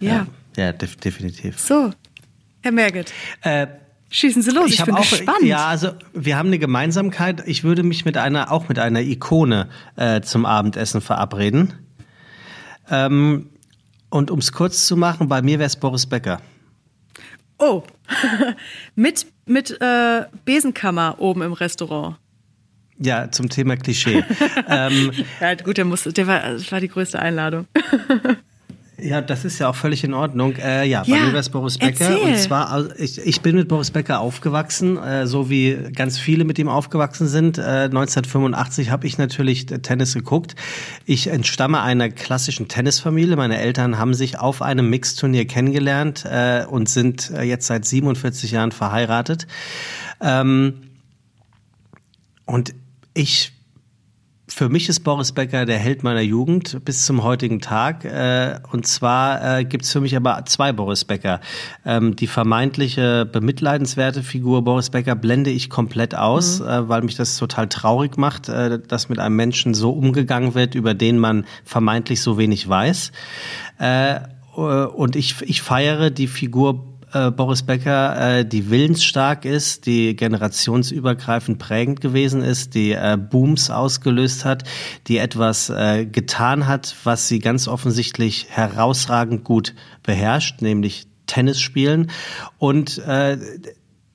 Ja. 0.00 0.26
Ja, 0.56 0.64
ja 0.64 0.72
def 0.72 0.96
definitiv. 0.96 1.58
So, 1.58 1.92
Herr 2.62 2.72
Merget. 2.72 3.12
Äh, 3.42 3.66
Schießen 4.12 4.42
Sie 4.42 4.50
los, 4.50 4.70
ich, 4.70 4.80
ich 4.80 4.84
bin 4.84 4.96
auch, 4.96 5.08
gespannt. 5.08 5.42
Ja, 5.42 5.68
also 5.68 5.92
wir 6.12 6.36
haben 6.36 6.48
eine 6.48 6.58
Gemeinsamkeit. 6.58 7.46
Ich 7.46 7.62
würde 7.62 7.84
mich 7.84 8.04
mit 8.04 8.16
einer, 8.16 8.50
auch 8.50 8.68
mit 8.68 8.80
einer 8.80 9.00
Ikone 9.00 9.68
äh, 9.94 10.20
zum 10.20 10.46
Abendessen 10.46 11.00
verabreden. 11.00 11.74
Ähm, 12.90 13.50
und 14.08 14.32
um 14.32 14.40
es 14.40 14.50
kurz 14.50 14.86
zu 14.86 14.96
machen, 14.96 15.28
bei 15.28 15.42
mir 15.42 15.60
wäre 15.60 15.68
es 15.68 15.76
Boris 15.76 16.06
Becker. 16.06 16.42
Oh, 17.58 17.84
mit, 18.96 19.26
mit 19.46 19.80
äh, 19.80 20.24
Besenkammer 20.44 21.20
oben 21.20 21.42
im 21.42 21.52
Restaurant. 21.52 22.16
Ja, 23.02 23.30
zum 23.30 23.48
Thema 23.48 23.76
Klischee. 23.76 24.22
ähm, 24.68 25.10
ja, 25.40 25.54
gut, 25.54 25.78
der, 25.78 25.86
muss, 25.86 26.04
der 26.04 26.26
war, 26.26 26.40
das 26.40 26.70
war 26.70 26.80
die 26.80 26.88
größte 26.88 27.18
Einladung. 27.18 27.66
Ja, 29.02 29.20
das 29.20 29.44
ist 29.44 29.58
ja 29.58 29.68
auch 29.68 29.74
völlig 29.74 30.04
in 30.04 30.14
Ordnung. 30.14 30.56
Äh, 30.56 30.86
ja, 30.86 31.02
bei 31.02 31.08
ja, 31.08 31.24
mir 31.24 31.28
wäre 31.28 31.38
es 31.38 31.48
Boris 31.48 31.78
Becker. 31.78 32.04
Erzähl. 32.04 32.32
Und 32.32 32.38
zwar, 32.38 32.88
ich, 32.98 33.18
ich 33.18 33.40
bin 33.40 33.56
mit 33.56 33.68
Boris 33.68 33.90
Becker 33.90 34.20
aufgewachsen, 34.20 34.98
äh, 34.98 35.26
so 35.26 35.48
wie 35.48 35.76
ganz 35.94 36.18
viele 36.18 36.44
mit 36.44 36.58
ihm 36.58 36.68
aufgewachsen 36.68 37.26
sind. 37.26 37.58
Äh, 37.58 37.84
1985 37.84 38.90
habe 38.90 39.06
ich 39.06 39.18
natürlich 39.18 39.66
Tennis 39.66 40.14
geguckt. 40.14 40.54
Ich 41.06 41.28
entstamme 41.28 41.80
einer 41.80 42.10
klassischen 42.10 42.68
Tennisfamilie. 42.68 43.36
Meine 43.36 43.58
Eltern 43.58 43.98
haben 43.98 44.14
sich 44.14 44.38
auf 44.38 44.60
einem 44.62 44.90
Mixturnier 44.90 45.46
kennengelernt 45.46 46.24
äh, 46.26 46.64
und 46.68 46.88
sind 46.88 47.30
äh, 47.30 47.42
jetzt 47.42 47.66
seit 47.66 47.84
47 47.84 48.50
Jahren 48.50 48.72
verheiratet. 48.72 49.46
Ähm, 50.20 50.82
und 52.44 52.74
ich 53.14 53.52
für 54.52 54.68
mich 54.68 54.88
ist 54.88 55.00
Boris 55.00 55.32
Becker 55.32 55.64
der 55.64 55.78
Held 55.78 56.02
meiner 56.02 56.20
Jugend 56.20 56.84
bis 56.84 57.06
zum 57.06 57.22
heutigen 57.22 57.60
Tag. 57.60 58.04
Äh, 58.04 58.58
und 58.72 58.86
zwar 58.86 59.58
äh, 59.58 59.64
gibt 59.64 59.84
es 59.84 59.92
für 59.92 60.00
mich 60.00 60.16
aber 60.16 60.44
zwei 60.46 60.72
Boris 60.72 61.04
Becker. 61.04 61.40
Ähm, 61.86 62.16
die 62.16 62.26
vermeintliche 62.26 63.26
bemitleidenswerte 63.26 64.22
Figur 64.22 64.62
Boris 64.62 64.90
Becker 64.90 65.14
blende 65.14 65.50
ich 65.50 65.70
komplett 65.70 66.14
aus, 66.14 66.60
mhm. 66.60 66.66
äh, 66.66 66.88
weil 66.88 67.02
mich 67.02 67.16
das 67.16 67.36
total 67.36 67.68
traurig 67.68 68.18
macht, 68.18 68.48
dass 68.48 69.08
mit 69.08 69.18
einem 69.18 69.36
Menschen 69.36 69.74
so 69.74 69.92
umgegangen 69.92 70.54
wird, 70.54 70.74
über 70.74 70.94
den 70.94 71.18
man 71.18 71.44
vermeintlich 71.64 72.20
so 72.20 72.38
wenig 72.38 72.68
weiß. 72.68 73.12
Und 74.54 75.16
ich, 75.16 75.40
ich 75.42 75.62
feiere 75.62 76.10
die 76.10 76.26
Figur 76.26 76.84
äh, 77.12 77.30
Boris 77.30 77.62
Becker, 77.62 78.38
äh, 78.38 78.44
die 78.44 78.70
willensstark 78.70 79.44
ist, 79.44 79.86
die 79.86 80.16
generationsübergreifend 80.16 81.58
prägend 81.58 82.00
gewesen 82.00 82.42
ist, 82.42 82.74
die 82.74 82.92
äh, 82.92 83.18
Booms 83.18 83.70
ausgelöst 83.70 84.44
hat, 84.44 84.64
die 85.06 85.18
etwas 85.18 85.70
äh, 85.70 86.06
getan 86.06 86.66
hat, 86.66 86.94
was 87.04 87.28
sie 87.28 87.38
ganz 87.38 87.68
offensichtlich 87.68 88.46
herausragend 88.50 89.44
gut 89.44 89.74
beherrscht, 90.02 90.62
nämlich 90.62 91.06
Tennis 91.26 91.60
spielen. 91.60 92.10
Und 92.58 92.98
äh, 92.98 93.38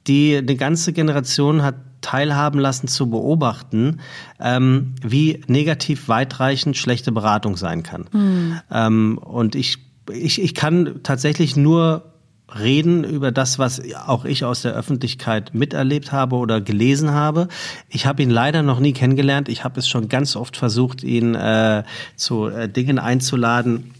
die 0.08 0.38
eine 0.38 0.56
ganze 0.56 0.94
Generation 0.94 1.64
hat 1.64 1.76
teilhaben 2.02 2.60
lassen 2.60 2.88
zu 2.88 3.10
beobachten, 3.10 4.00
ähm, 4.40 4.94
wie 5.02 5.42
negativ 5.48 6.08
weitreichend 6.08 6.78
schlechte 6.78 7.12
Beratung 7.12 7.58
sein 7.58 7.82
kann. 7.82 8.06
Mhm. 8.12 8.60
Ähm, 8.72 9.18
und 9.18 9.56
ich, 9.56 9.80
ich, 10.12 10.40
ich 10.40 10.54
kann 10.54 11.00
tatsächlich 11.02 11.56
nur 11.56 12.15
reden 12.54 13.04
über 13.04 13.32
das, 13.32 13.58
was 13.58 13.82
auch 14.06 14.26
ich 14.26 14.44
aus 14.44 14.62
der 14.62 14.74
Öffentlichkeit 14.74 15.54
miterlebt 15.54 16.12
habe 16.12 16.36
oder 16.36 16.62
gelesen 16.62 17.12
habe. 17.12 17.48
Ich 17.90 18.06
habe 18.06 18.22
ihn 18.22 18.30
leider 18.30 18.62
noch 18.62 18.80
nie 18.80 18.94
kennengelernt. 18.94 19.50
Ich 19.50 19.64
habe 19.64 19.80
es 19.80 19.88
schon 19.88 20.10
ganz 20.10 20.36
oft 20.36 20.56
versucht, 20.56 21.04
ihn 21.04 21.36
äh, 21.36 21.84
zu 22.16 22.48
äh, 22.48 22.70
Dingen 22.70 23.00
einzuladen, 23.00 23.92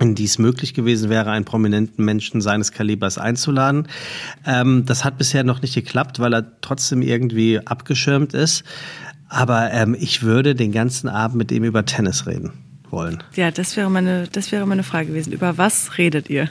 in 0.00 0.14
die 0.14 0.24
es 0.24 0.38
möglich 0.38 0.74
gewesen 0.74 1.10
wäre, 1.10 1.30
einen 1.30 1.44
prominenten 1.44 2.04
Menschen 2.04 2.40
seines 2.40 2.72
Kalibers 2.72 3.18
einzuladen. 3.18 3.86
Ähm, 4.46 4.86
das 4.86 5.04
hat 5.04 5.18
bisher 5.18 5.44
noch 5.44 5.60
nicht 5.62 5.74
geklappt, 5.74 6.18
weil 6.20 6.34
er 6.34 6.60
trotzdem 6.62 7.02
irgendwie 7.02 7.60
abgeschirmt 7.64 8.34
ist. 8.34 8.64
Aber 9.28 9.70
ähm, 9.72 9.96
ich 9.98 10.22
würde 10.22 10.54
den 10.54 10.72
ganzen 10.72 11.08
Abend 11.08 11.36
mit 11.36 11.52
ihm 11.52 11.64
über 11.64 11.84
Tennis 11.84 12.26
reden 12.26 12.52
wollen. 12.90 13.22
Ja, 13.34 13.50
das 13.50 13.76
wäre 13.76 13.90
meine, 13.90 14.26
das 14.30 14.52
wäre 14.52 14.66
meine 14.66 14.84
Frage 14.84 15.08
gewesen. 15.08 15.32
Über 15.32 15.58
was 15.58 15.98
redet 15.98 16.30
ihr? 16.30 16.48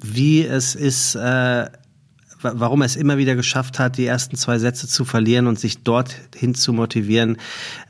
Wie 0.00 0.44
es 0.44 0.74
ist, 0.74 1.14
äh, 1.14 1.66
warum 2.40 2.82
er 2.82 2.86
es 2.86 2.96
immer 2.96 3.18
wieder 3.18 3.34
geschafft 3.34 3.78
hat, 3.78 3.96
die 3.98 4.06
ersten 4.06 4.36
zwei 4.36 4.58
Sätze 4.58 4.88
zu 4.88 5.04
verlieren 5.04 5.46
und 5.46 5.58
sich 5.58 5.82
dorthin 5.82 6.54
zu 6.54 6.72
motivieren, 6.72 7.36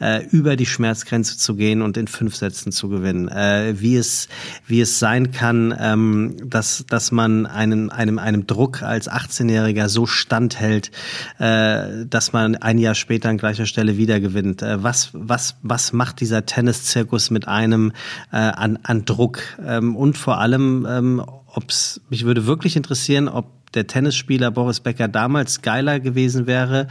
äh, 0.01 0.24
über 0.26 0.57
die 0.57 0.66
Schmerzgrenze 0.66 1.36
zu 1.38 1.55
gehen 1.55 1.82
und 1.82 1.96
in 1.96 2.09
fünf 2.09 2.36
Sätzen 2.36 2.72
zu 2.72 2.88
gewinnen. 2.88 3.28
Äh, 3.28 3.74
wie 3.78 3.96
es 3.96 4.28
wie 4.66 4.80
es 4.80 4.99
sein 4.99 5.32
kann, 5.32 5.74
ähm, 5.78 6.36
dass 6.44 6.84
dass 6.88 7.12
man 7.12 7.46
einen 7.46 7.90
einem 7.90 8.18
einem 8.18 8.46
Druck 8.46 8.82
als 8.82 9.11
18-Jähriger 9.11 9.88
so 9.88 10.07
standhält, 10.07 10.90
äh, 11.38 12.07
dass 12.07 12.32
man 12.32 12.57
ein 12.57 12.78
Jahr 12.78 12.94
später 12.94 13.28
an 13.28 13.38
gleicher 13.38 13.66
Stelle 13.66 13.96
wieder 13.96 14.20
gewinnt. 14.20 14.62
Äh, 14.62 14.82
was 14.82 15.11
was 15.12 15.57
was 15.62 15.92
macht 15.92 16.20
dieser 16.20 16.46
Tenniszirkus 16.46 17.30
mit 17.30 17.49
einem 17.49 17.92
äh, 18.32 18.36
an 18.36 18.78
an 18.82 19.05
Druck 19.05 19.40
ähm, 19.64 19.96
und 19.96 20.16
vor 20.16 20.38
allem 20.38 20.86
ähm, 20.88 21.22
ob's, 21.59 22.01
mich 22.09 22.24
würde 22.24 22.46
wirklich 22.46 22.76
interessieren, 22.76 23.28
ob 23.28 23.58
der 23.75 23.87
Tennisspieler 23.87 24.51
Boris 24.51 24.81
Becker 24.81 25.09
damals 25.09 25.62
geiler 25.62 26.01
gewesen 26.01 26.47
wäre, 26.47 26.87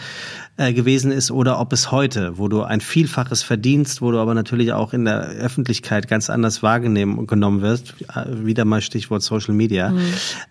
äh, 0.58 0.74
gewesen 0.74 1.12
ist 1.12 1.32
oder 1.32 1.60
ob 1.60 1.74
es 1.74 1.92
heute, 1.92 2.38
wo 2.38 2.48
du 2.48 2.64
ein 2.64 2.82
Vielfaches 2.82 3.44
verdienst, 3.44 4.02
wo 4.02 4.12
du 4.12 4.20
aber 4.20 4.34
natürlich 4.34 4.74
auch 4.74 4.94
in 4.94 5.06
der 5.06 5.22
Öffentlichkeit 5.22 6.08
ganz 6.08 6.30
anders 6.30 6.64
wahrgenommen 6.64 7.28
genommen 7.28 7.62
wirst, 7.62 7.94
äh, 8.16 8.46
wieder 8.46 8.66
mal 8.66 8.82
Stichwort 8.82 9.22
Social 9.22 9.54
Media. 9.54 9.90
Mhm. 9.90 10.02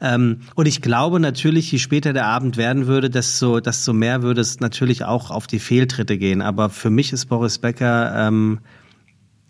Ähm, 0.01 0.41
und 0.55 0.66
ich 0.66 0.83
glaube 0.83 1.20
natürlich, 1.20 1.70
je 1.72 1.79
später 1.79 2.12
der 2.12 2.27
Abend 2.27 2.57
werden 2.57 2.87
würde, 2.87 3.11
desto, 3.11 3.61
desto 3.61 3.93
mehr 3.93 4.22
würde 4.22 4.41
es 4.41 4.61
natürlich 4.61 5.05
auch 5.05 5.31
auf 5.31 5.47
die 5.47 5.59
Fehltritte 5.59 6.18
gehen. 6.18 6.43
Aber 6.43 6.70
für 6.70 6.91
mich 6.91 7.12
ist 7.12 7.27
Boris 7.27 7.59
Becker 7.59 8.12
ähm, 8.29 8.61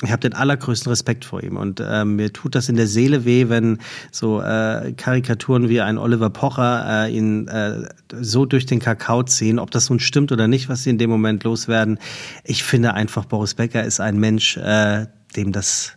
ich 0.03 0.11
habe 0.11 0.21
den 0.21 0.35
allergrößten 0.35 0.91
Respekt 0.91 1.25
vor 1.25 1.43
ihm 1.43 1.57
und 1.57 1.81
äh, 1.81 2.05
mir 2.05 2.31
tut 2.33 2.55
das 2.55 2.69
in 2.69 2.77
der 2.77 2.87
Seele 2.87 3.25
weh, 3.25 3.49
wenn 3.49 3.79
so 4.13 4.43
äh, 4.43 4.93
Karikaturen 4.93 5.71
wie 5.71 5.81
ein 5.81 5.97
Oliver 5.97 6.29
Pocher 6.29 7.07
äh, 7.07 7.17
ihn 7.17 7.49
äh, 7.49 7.89
so 8.21 8.45
durch 8.45 8.67
den 8.67 8.79
Kakao 8.79 9.23
ziehen, 9.23 9.59
ob 9.59 9.71
das 9.71 9.89
nun 9.89 9.99
stimmt 9.99 10.33
oder 10.33 10.49
nicht, 10.49 10.69
was 10.69 10.83
sie 10.83 10.91
in 10.91 10.99
dem 10.99 11.09
Moment 11.09 11.45
loswerden. 11.45 11.99
Ich 12.45 12.63
finde 12.63 12.93
einfach, 12.93 13.25
Boris 13.25 13.55
Becker 13.55 13.85
ist 13.85 14.01
ein 14.01 14.19
Mensch, 14.19 14.59
äh, 14.59 15.07
dem 15.35 15.53
das, 15.53 15.93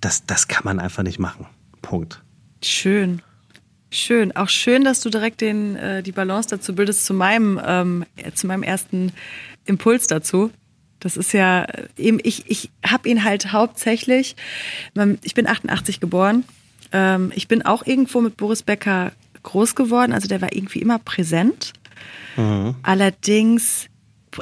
das, 0.00 0.26
das 0.26 0.48
kann 0.48 0.62
man 0.64 0.80
einfach 0.80 1.04
nicht 1.04 1.20
machen. 1.20 1.46
Punkt. 1.82 2.22
Schön. 2.62 3.22
Schön. 3.92 4.34
Auch 4.34 4.48
schön, 4.48 4.82
dass 4.82 5.00
du 5.00 5.10
direkt 5.10 5.40
den, 5.40 5.76
äh, 5.76 6.02
die 6.02 6.12
Balance 6.12 6.48
dazu 6.48 6.74
bildest 6.74 7.06
zu 7.06 7.14
meinem, 7.14 7.60
ähm, 7.64 8.04
zu 8.34 8.48
meinem 8.48 8.64
ersten 8.64 9.12
Impuls 9.64 10.08
dazu. 10.08 10.50
Das 11.00 11.16
ist 11.16 11.32
ja 11.32 11.66
eben, 11.96 12.20
ich, 12.22 12.48
ich 12.50 12.70
habe 12.86 13.08
ihn 13.08 13.24
halt 13.24 13.52
hauptsächlich, 13.52 14.36
ich 15.22 15.34
bin 15.34 15.46
88 15.46 16.00
geboren, 16.00 16.44
ähm, 16.92 17.32
ich 17.34 17.48
bin 17.48 17.62
auch 17.62 17.86
irgendwo 17.86 18.20
mit 18.20 18.36
Boris 18.36 18.62
Becker 18.62 19.12
groß 19.42 19.74
geworden, 19.74 20.12
also 20.12 20.28
der 20.28 20.40
war 20.40 20.52
irgendwie 20.52 20.80
immer 20.80 20.98
präsent. 20.98 21.72
Mhm. 22.36 22.74
Allerdings 22.82 23.86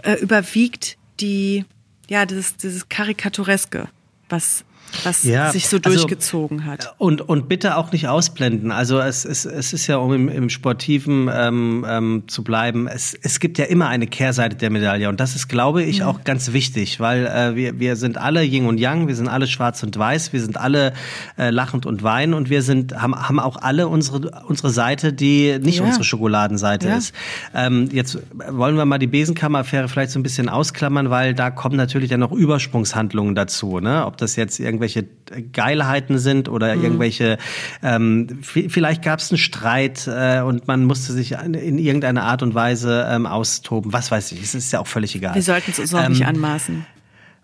äh, 0.03 0.15
überwiegt 0.15 0.99
die, 1.21 1.65
ja, 2.09 2.27
dieses, 2.27 2.57
dieses 2.57 2.89
Karikatureske, 2.89 3.89
was 4.29 4.65
was 5.05 5.23
ja, 5.23 5.53
sich 5.53 5.69
so 5.69 5.77
also, 5.77 5.91
durchgezogen 5.91 6.61
also, 6.61 6.71
hat. 6.71 6.95
Und, 6.99 7.21
und 7.23 7.49
bitte 7.49 7.77
auch 7.77 7.93
nicht 7.93 8.09
ausblenden. 8.09 8.73
Also 8.73 8.99
es, 9.01 9.25
es, 9.25 9.45
es 9.45 9.73
ist 9.73 9.87
ja, 9.87 9.97
um 9.97 10.13
im, 10.13 10.29
im 10.29 10.51
Sportiven 10.51 11.31
ähm, 11.33 11.85
ähm, 11.89 12.23
zu 12.27 12.43
bleiben, 12.43 12.89
es, 12.89 13.15
es 13.15 13.41
gibt 13.41 13.59
ja 13.59 13.67
immer 13.67 13.89
eine 13.89 14.07
Kehrseite 14.07 14.57
der 14.57 14.71
Medaille. 14.71 15.09
Und 15.09 15.21
das 15.21 15.37
ist, 15.37 15.49
glaube 15.49 15.83
ich, 15.83 16.01
mhm. 16.01 16.07
auch 16.07 16.25
ganz 16.25 16.53
wichtig, 16.53 17.01
weil 17.01 17.27
äh, 17.27 17.55
wir, 17.55 17.79
wir 17.79 17.97
sind 17.97 18.19
alle 18.19 18.43
Yin 18.45 18.67
und 18.67 18.79
Yang, 18.79 19.09
wir 19.09 19.15
sind 19.15 19.29
alle 19.29 19.47
schwarz 19.47 19.83
und 19.83 19.97
weiß, 19.97 20.33
wir 20.33 20.41
sind 20.41 20.57
alle 20.57 20.93
äh, 21.37 21.51
lachend 21.51 21.87
und 21.87 22.03
weinen 22.03 22.35
und 22.35 22.51
wir 22.51 22.63
sind, 22.63 23.01
haben, 23.01 23.15
haben 23.15 23.41
auch 23.41 23.57
alle 23.57 23.89
unsere, 23.89 24.43
unsere 24.47 24.71
Seite, 24.71 25.13
die 25.13 25.59
nicht 25.61 25.79
ja. 25.79 25.85
unsere 25.85 26.05
Schokoladenseite 26.05 26.89
ja. 26.89 26.97
ist. 26.97 27.15
Ähm, 27.55 27.89
jetzt 27.93 28.19
wollen 28.51 28.77
wir 28.77 28.85
mal 28.85 28.99
die 28.99 29.07
Besenkammer-Affäre 29.07 29.89
vielleicht 29.89 30.13
so 30.13 30.19
ein 30.19 30.23
bisschen 30.23 30.49
ausklammern, 30.49 31.11
weil 31.11 31.35
da 31.35 31.51
kommen 31.51 31.77
natürlich 31.77 32.11
dann 32.11 32.21
noch 32.21 32.33
Übersprungshandlungen 32.33 33.35
dazu. 33.35 33.81
Ne? 33.81 34.07
Ob 34.07 34.17
das 34.17 34.37
jetzt 34.37 34.59
irgendwie 34.59 34.78
irgendwelche 34.79 35.07
Geilheiten 35.53 36.19
sind 36.19 36.49
oder 36.49 36.75
mhm. 36.75 36.85
irgendwelche, 36.85 37.39
ähm, 37.83 38.39
vielleicht 38.43 39.03
gab 39.03 39.19
es 39.19 39.31
einen 39.31 39.39
Streit 39.39 40.07
äh, 40.07 40.41
und 40.41 40.69
man 40.69 40.85
musste 40.85 41.13
sich 41.13 41.33
in 41.33 41.79
irgendeiner 41.79 42.25
Art 42.25 42.43
und 42.43 42.55
Weise 42.55 43.07
ähm, 43.11 43.27
austoben. 43.27 43.93
Was 43.93 44.11
weiß 44.11 44.33
ich, 44.33 44.43
es 44.43 44.55
ist 44.55 44.73
ja 44.73 44.81
auch 44.81 44.87
völlig 44.87 45.15
egal. 45.15 45.35
Wir 45.35 45.43
sollten 45.43 45.71
es 45.71 45.79
uns 45.79 45.95
auch 45.95 46.05
ähm, 46.05 46.13
nicht 46.13 46.27
anmaßen. 46.27 46.87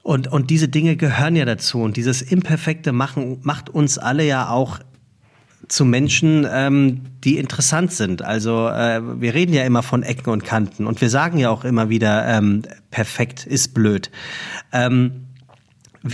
Und, 0.03 0.29
und 0.29 0.51
diese 0.51 0.69
Dinge 0.69 0.97
gehören 0.97 1.35
ja 1.35 1.47
dazu. 1.47 1.81
Und 1.81 1.97
dieses 1.97 2.21
imperfekte 2.21 2.93
Machen 2.93 3.39
macht 3.43 3.71
uns 3.71 3.97
alle 3.97 4.25
ja 4.25 4.51
auch 4.51 4.81
zu 5.69 5.85
Menschen, 5.85 6.47
ähm, 6.51 7.03
die 7.25 7.39
interessant 7.39 7.93
sind. 7.93 8.23
Also 8.23 8.69
äh, 8.69 9.01
wir 9.21 9.35
reden 9.35 9.55
ja 9.55 9.65
immer 9.65 9.83
von 9.83 10.03
Ecken 10.03 10.31
und 10.31 10.45
Kanten 10.45 10.87
und 10.87 11.01
wir 11.01 11.11
sagen 11.11 11.39
ja 11.39 11.51
auch 11.51 11.65
immer 11.65 11.89
wieder, 11.89 12.27
ähm, 12.27 12.63
perfekt 12.91 13.47
ist 13.47 13.75
blöd. 13.75 14.11
Ähm, 14.73 15.24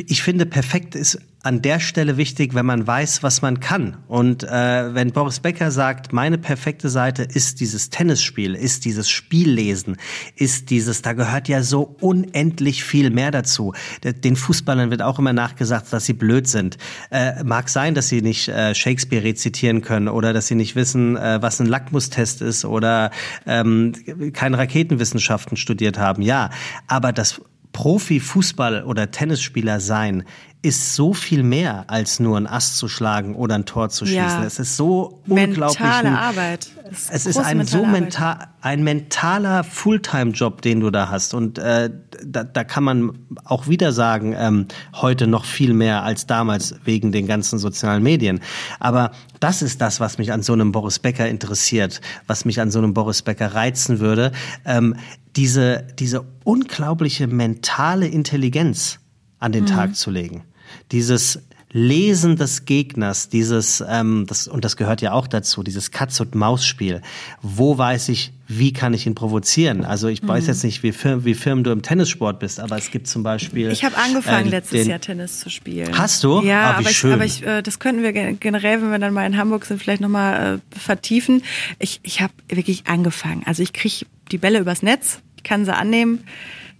ich 0.06 0.22
finde, 0.22 0.46
perfekt 0.46 0.94
ist 0.94 1.18
an 1.42 1.62
der 1.62 1.80
Stelle 1.80 2.16
wichtig, 2.16 2.54
wenn 2.54 2.66
man 2.66 2.86
weiß, 2.86 3.22
was 3.22 3.42
man 3.42 3.60
kann. 3.60 3.96
Und 4.08 4.44
äh, 4.44 4.94
wenn 4.94 5.10
Boris 5.10 5.40
Becker 5.40 5.70
sagt, 5.70 6.12
meine 6.12 6.38
perfekte 6.38 6.88
Seite 6.90 7.22
ist 7.22 7.60
dieses 7.60 7.90
Tennisspiel, 7.90 8.54
ist 8.54 8.84
dieses 8.84 9.08
Spiellesen, 9.08 9.96
ist 10.36 10.70
dieses, 10.70 11.02
da 11.02 11.14
gehört 11.14 11.48
ja 11.48 11.62
so 11.62 11.96
unendlich 12.00 12.84
viel 12.84 13.10
mehr 13.10 13.30
dazu. 13.30 13.72
Den 14.04 14.36
Fußballern 14.36 14.90
wird 14.90 15.02
auch 15.02 15.18
immer 15.18 15.32
nachgesagt, 15.32 15.92
dass 15.92 16.04
sie 16.04 16.12
blöd 16.12 16.46
sind. 16.46 16.76
Äh, 17.10 17.42
mag 17.42 17.68
sein, 17.68 17.94
dass 17.94 18.08
sie 18.08 18.20
nicht 18.20 18.48
äh, 18.48 18.74
Shakespeare 18.74 19.24
rezitieren 19.24 19.80
können 19.80 20.08
oder 20.08 20.32
dass 20.32 20.46
sie 20.46 20.54
nicht 20.54 20.76
wissen, 20.76 21.16
äh, 21.16 21.40
was 21.40 21.60
ein 21.60 21.66
Lackmustest 21.66 22.42
ist 22.42 22.64
oder 22.64 23.10
ähm, 23.46 23.94
keine 24.34 24.58
Raketenwissenschaften 24.58 25.56
studiert 25.56 25.98
haben. 25.98 26.22
Ja, 26.22 26.50
aber 26.86 27.12
das 27.12 27.40
Profi-Fußball- 27.72 28.84
oder 28.84 29.10
Tennisspieler 29.10 29.80
sein 29.80 30.24
ist 30.62 30.94
so 30.94 31.14
viel 31.14 31.42
mehr 31.42 31.84
als 31.88 32.20
nur 32.20 32.36
ein 32.36 32.46
Ast 32.46 32.76
zu 32.76 32.86
schlagen 32.86 33.34
oder 33.34 33.54
ein 33.54 33.64
Tor 33.64 33.88
zu 33.88 34.04
schießen. 34.04 34.20
Ja. 34.20 34.44
Es 34.44 34.58
ist 34.58 34.76
so 34.76 35.22
unglaublich. 35.26 35.80
Mentale 35.80 36.18
Arbeit. 36.18 36.70
Es 36.90 37.04
ist, 37.04 37.10
es 37.10 37.26
ist 37.26 37.38
ein 37.38 37.64
so 37.66 37.86
mental, 37.86 38.48
ein 38.60 38.84
mentaler 38.84 39.64
Fulltime-Job, 39.64 40.60
den 40.60 40.80
du 40.80 40.90
da 40.90 41.08
hast. 41.08 41.32
Und 41.32 41.58
äh, 41.58 41.88
da, 42.26 42.44
da 42.44 42.64
kann 42.64 42.84
man 42.84 43.18
auch 43.44 43.68
wieder 43.68 43.92
sagen, 43.92 44.34
ähm, 44.36 44.66
heute 44.92 45.26
noch 45.26 45.46
viel 45.46 45.72
mehr 45.72 46.02
als 46.02 46.26
damals 46.26 46.74
wegen 46.84 47.10
den 47.10 47.26
ganzen 47.26 47.58
sozialen 47.58 48.02
Medien. 48.02 48.40
Aber 48.80 49.12
das 49.38 49.62
ist 49.62 49.80
das, 49.80 49.98
was 49.98 50.18
mich 50.18 50.30
an 50.30 50.42
so 50.42 50.52
einem 50.52 50.72
Boris 50.72 50.98
Becker 50.98 51.26
interessiert, 51.26 52.02
was 52.26 52.44
mich 52.44 52.60
an 52.60 52.70
so 52.70 52.80
einem 52.80 52.92
Boris 52.92 53.22
Becker 53.22 53.54
reizen 53.54 53.98
würde. 53.98 54.32
Ähm, 54.66 54.96
diese, 55.36 55.86
diese 55.98 56.26
unglaubliche 56.44 57.28
mentale 57.28 58.08
Intelligenz 58.08 58.98
an 59.38 59.52
den 59.52 59.64
mhm. 59.64 59.68
Tag 59.68 59.96
zu 59.96 60.10
legen. 60.10 60.44
Dieses 60.92 61.40
Lesen 61.72 62.34
des 62.34 62.64
Gegners, 62.64 63.28
dieses, 63.28 63.82
ähm, 63.86 64.26
das, 64.26 64.48
und 64.48 64.64
das 64.64 64.76
gehört 64.76 65.02
ja 65.02 65.12
auch 65.12 65.28
dazu, 65.28 65.62
dieses 65.62 65.92
Katz-und-Maus-Spiel. 65.92 67.00
Wo 67.42 67.78
weiß 67.78 68.08
ich, 68.08 68.32
wie 68.48 68.72
kann 68.72 68.92
ich 68.92 69.06
ihn 69.06 69.14
provozieren? 69.14 69.84
Also 69.84 70.08
ich 70.08 70.22
mhm. 70.22 70.28
weiß 70.28 70.48
jetzt 70.48 70.64
nicht, 70.64 70.82
wie 70.82 70.90
firm, 70.90 71.24
wie 71.24 71.34
firm 71.34 71.62
du 71.62 71.70
im 71.70 71.82
Tennissport 71.82 72.40
bist, 72.40 72.58
aber 72.58 72.76
es 72.76 72.90
gibt 72.90 73.06
zum 73.06 73.22
Beispiel. 73.22 73.70
Ich 73.70 73.84
habe 73.84 73.96
angefangen, 73.96 74.48
äh, 74.48 74.50
letztes 74.50 74.88
Jahr 74.88 75.00
Tennis 75.00 75.38
zu 75.38 75.48
spielen. 75.48 75.96
Hast 75.96 76.24
du? 76.24 76.42
Ja, 76.42 76.72
oh, 76.72 76.78
aber, 76.78 76.90
ich, 76.90 77.04
aber 77.04 77.24
ich, 77.24 77.46
äh, 77.46 77.62
das 77.62 77.78
könnten 77.78 78.02
wir 78.02 78.12
generell, 78.12 78.82
wenn 78.82 78.90
wir 78.90 78.98
dann 78.98 79.14
mal 79.14 79.26
in 79.26 79.36
Hamburg 79.36 79.64
sind, 79.64 79.80
vielleicht 79.80 80.00
nochmal 80.00 80.56
äh, 80.56 80.78
vertiefen. 80.78 81.42
Ich, 81.78 82.00
ich 82.02 82.20
habe 82.20 82.32
wirklich 82.48 82.88
angefangen. 82.88 83.42
Also 83.46 83.62
ich 83.62 83.72
kriege 83.72 84.06
die 84.32 84.38
Bälle 84.38 84.58
übers 84.58 84.82
Netz, 84.82 85.20
ich 85.36 85.44
kann 85.44 85.64
sie 85.64 85.72
annehmen, 85.72 86.24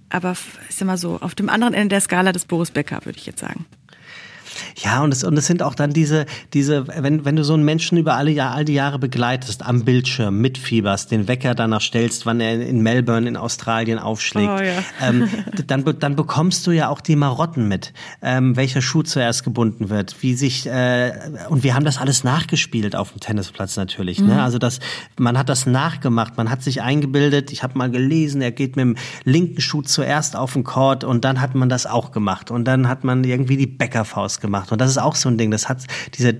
aber 0.08 0.34
ist 0.68 0.82
immer 0.82 0.98
so, 0.98 1.20
auf 1.20 1.36
dem 1.36 1.48
anderen 1.48 1.74
Ende 1.74 1.90
der 1.90 2.00
Skala 2.00 2.32
des 2.32 2.44
Boris 2.44 2.72
Becker, 2.72 3.04
würde 3.04 3.20
ich 3.20 3.26
jetzt 3.26 3.38
sagen. 3.38 3.66
Ja, 4.82 5.02
und 5.02 5.12
es, 5.12 5.24
und 5.24 5.36
es 5.36 5.46
sind 5.46 5.62
auch 5.62 5.74
dann 5.74 5.92
diese, 5.92 6.26
diese, 6.54 6.86
wenn, 6.88 7.24
wenn 7.24 7.36
du 7.36 7.44
so 7.44 7.54
einen 7.54 7.64
Menschen 7.64 7.98
über 7.98 8.14
alle, 8.14 8.30
Jahr, 8.30 8.54
all 8.54 8.64
die 8.64 8.74
Jahre 8.74 8.98
begleitest, 8.98 9.64
am 9.64 9.84
Bildschirm, 9.84 10.40
mitfieberst, 10.40 11.10
den 11.10 11.28
Wecker 11.28 11.54
danach 11.54 11.80
stellst, 11.80 12.26
wann 12.26 12.40
er 12.40 12.60
in 12.60 12.80
Melbourne 12.82 13.28
in 13.28 13.36
Australien 13.36 13.98
aufschlägt, 13.98 14.50
oh, 14.50 14.62
ja. 14.62 14.82
ähm, 15.02 15.28
dann, 15.66 15.84
dann 15.98 16.16
bekommst 16.16 16.66
du 16.66 16.70
ja 16.70 16.88
auch 16.88 17.00
die 17.00 17.16
Marotten 17.16 17.68
mit, 17.68 17.92
ähm, 18.22 18.56
welcher 18.56 18.82
Schuh 18.82 19.02
zuerst 19.02 19.44
gebunden 19.44 19.90
wird, 19.90 20.16
wie 20.20 20.34
sich, 20.34 20.66
äh, 20.66 21.12
und 21.48 21.62
wir 21.62 21.74
haben 21.74 21.84
das 21.84 21.98
alles 21.98 22.24
nachgespielt 22.24 22.96
auf 22.96 23.12
dem 23.12 23.20
Tennisplatz 23.20 23.76
natürlich. 23.76 24.18
Ne? 24.18 24.24
Mhm. 24.24 24.30
Ne? 24.30 24.42
Also 24.42 24.58
das, 24.58 24.80
man 25.18 25.38
hat 25.38 25.48
das 25.48 25.66
nachgemacht, 25.66 26.36
man 26.36 26.50
hat 26.50 26.62
sich 26.62 26.82
eingebildet, 26.82 27.52
ich 27.52 27.62
habe 27.62 27.76
mal 27.78 27.90
gelesen, 27.90 28.42
er 28.42 28.52
geht 28.52 28.76
mit 28.76 28.84
dem 28.84 28.96
linken 29.24 29.60
Schuh 29.60 29.82
zuerst 29.82 30.36
auf 30.36 30.52
den 30.52 30.64
Court 30.64 31.04
und 31.04 31.24
dann 31.24 31.40
hat 31.40 31.54
man 31.54 31.68
das 31.68 31.86
auch 31.86 32.12
gemacht 32.12 32.50
und 32.50 32.64
dann 32.64 32.88
hat 32.88 33.04
man 33.04 33.24
irgendwie 33.24 33.56
die 33.56 33.66
Bäckerfaust 33.66 34.40
gemacht 34.40 34.49
gemacht. 34.50 34.72
Und 34.72 34.80
das 34.80 34.90
ist 34.90 34.98
auch 34.98 35.14
so 35.14 35.28
ein 35.28 35.38
Ding. 35.38 35.50
Das 35.50 35.68
hat 35.68 35.84
diese 36.14 36.34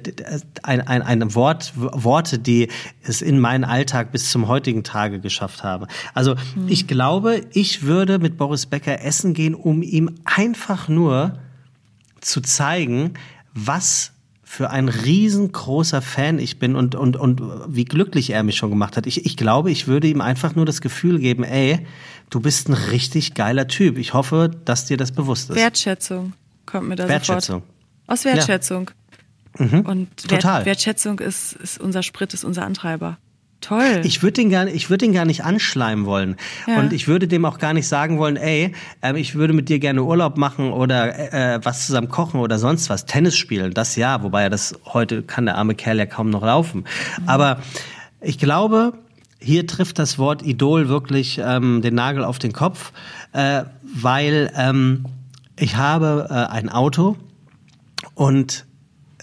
ein, 0.62 0.80
ein, 0.80 1.02
ein 1.02 1.34
Wort, 1.34 1.72
Worte, 1.76 2.38
die 2.38 2.68
es 3.02 3.22
in 3.22 3.38
meinen 3.38 3.64
Alltag 3.64 4.10
bis 4.10 4.30
zum 4.30 4.48
heutigen 4.48 4.82
Tage 4.82 5.20
geschafft 5.20 5.62
haben. 5.62 5.86
Also 6.12 6.34
mhm. 6.34 6.66
ich 6.66 6.88
glaube, 6.88 7.42
ich 7.52 7.82
würde 7.82 8.18
mit 8.18 8.36
Boris 8.36 8.66
Becker 8.66 9.02
essen 9.02 9.32
gehen, 9.32 9.54
um 9.54 9.82
ihm 9.82 10.16
einfach 10.24 10.88
nur 10.88 11.38
zu 12.20 12.40
zeigen, 12.40 13.14
was 13.54 14.12
für 14.42 14.70
ein 14.70 14.88
riesengroßer 14.88 16.02
Fan 16.02 16.40
ich 16.40 16.58
bin 16.58 16.74
und, 16.74 16.96
und, 16.96 17.16
und 17.16 17.40
wie 17.68 17.84
glücklich 17.84 18.30
er 18.30 18.42
mich 18.42 18.56
schon 18.56 18.70
gemacht 18.70 18.96
hat. 18.96 19.06
Ich, 19.06 19.24
ich 19.24 19.36
glaube, 19.36 19.70
ich 19.70 19.86
würde 19.86 20.08
ihm 20.08 20.20
einfach 20.20 20.56
nur 20.56 20.66
das 20.66 20.80
Gefühl 20.80 21.20
geben, 21.20 21.44
ey, 21.44 21.86
du 22.30 22.40
bist 22.40 22.68
ein 22.68 22.74
richtig 22.74 23.34
geiler 23.34 23.68
Typ. 23.68 23.96
Ich 23.96 24.12
hoffe, 24.12 24.50
dass 24.64 24.86
dir 24.86 24.96
das 24.96 25.12
bewusst 25.12 25.50
ist. 25.50 25.56
Wertschätzung 25.56 26.32
kommt 26.66 26.88
mir 26.88 26.96
da 26.96 27.08
Wertschätzung. 27.08 27.62
sofort. 27.62 27.79
Aus 28.10 28.24
Wertschätzung. 28.24 28.90
Ja. 29.58 29.66
Mhm. 29.66 29.80
Und 29.80 30.28
Total. 30.28 30.64
Wertschätzung 30.64 31.20
ist, 31.20 31.52
ist 31.54 31.80
unser 31.80 32.02
Sprit, 32.02 32.34
ist 32.34 32.44
unser 32.44 32.64
Antreiber. 32.64 33.18
Toll. 33.60 34.00
Ich 34.04 34.22
würde 34.22 34.32
den 34.32 34.50
gar, 34.50 34.66
ich 34.66 34.88
würde 34.88 35.04
den 35.04 35.12
gar 35.12 35.26
nicht 35.26 35.44
anschleimen 35.44 36.06
wollen 36.06 36.36
ja. 36.66 36.78
und 36.78 36.94
ich 36.94 37.08
würde 37.08 37.28
dem 37.28 37.44
auch 37.44 37.58
gar 37.58 37.74
nicht 37.74 37.86
sagen 37.86 38.18
wollen, 38.18 38.36
ey, 38.36 38.72
äh, 39.02 39.18
ich 39.18 39.34
würde 39.34 39.52
mit 39.52 39.68
dir 39.68 39.78
gerne 39.78 40.02
Urlaub 40.02 40.38
machen 40.38 40.72
oder 40.72 41.32
äh, 41.32 41.60
was 41.62 41.86
zusammen 41.86 42.08
kochen 42.08 42.40
oder 42.40 42.58
sonst 42.58 42.88
was, 42.88 43.04
Tennis 43.04 43.36
spielen, 43.36 43.74
das 43.74 43.96
ja, 43.96 44.22
wobei 44.22 44.44
er 44.44 44.50
das 44.50 44.78
heute 44.86 45.22
kann 45.22 45.44
der 45.44 45.56
arme 45.56 45.74
Kerl 45.74 45.98
ja 45.98 46.06
kaum 46.06 46.30
noch 46.30 46.42
laufen. 46.42 46.86
Mhm. 47.20 47.28
Aber 47.28 47.60
ich 48.22 48.38
glaube, 48.38 48.94
hier 49.38 49.66
trifft 49.66 49.98
das 49.98 50.18
Wort 50.18 50.42
Idol 50.42 50.88
wirklich 50.88 51.38
ähm, 51.44 51.82
den 51.82 51.94
Nagel 51.94 52.24
auf 52.24 52.38
den 52.38 52.52
Kopf, 52.52 52.92
äh, 53.32 53.64
weil 53.82 54.50
ähm, 54.56 55.04
ich 55.58 55.76
habe 55.76 56.28
äh, 56.30 56.34
ein 56.34 56.70
Auto, 56.70 57.18
und 58.14 58.66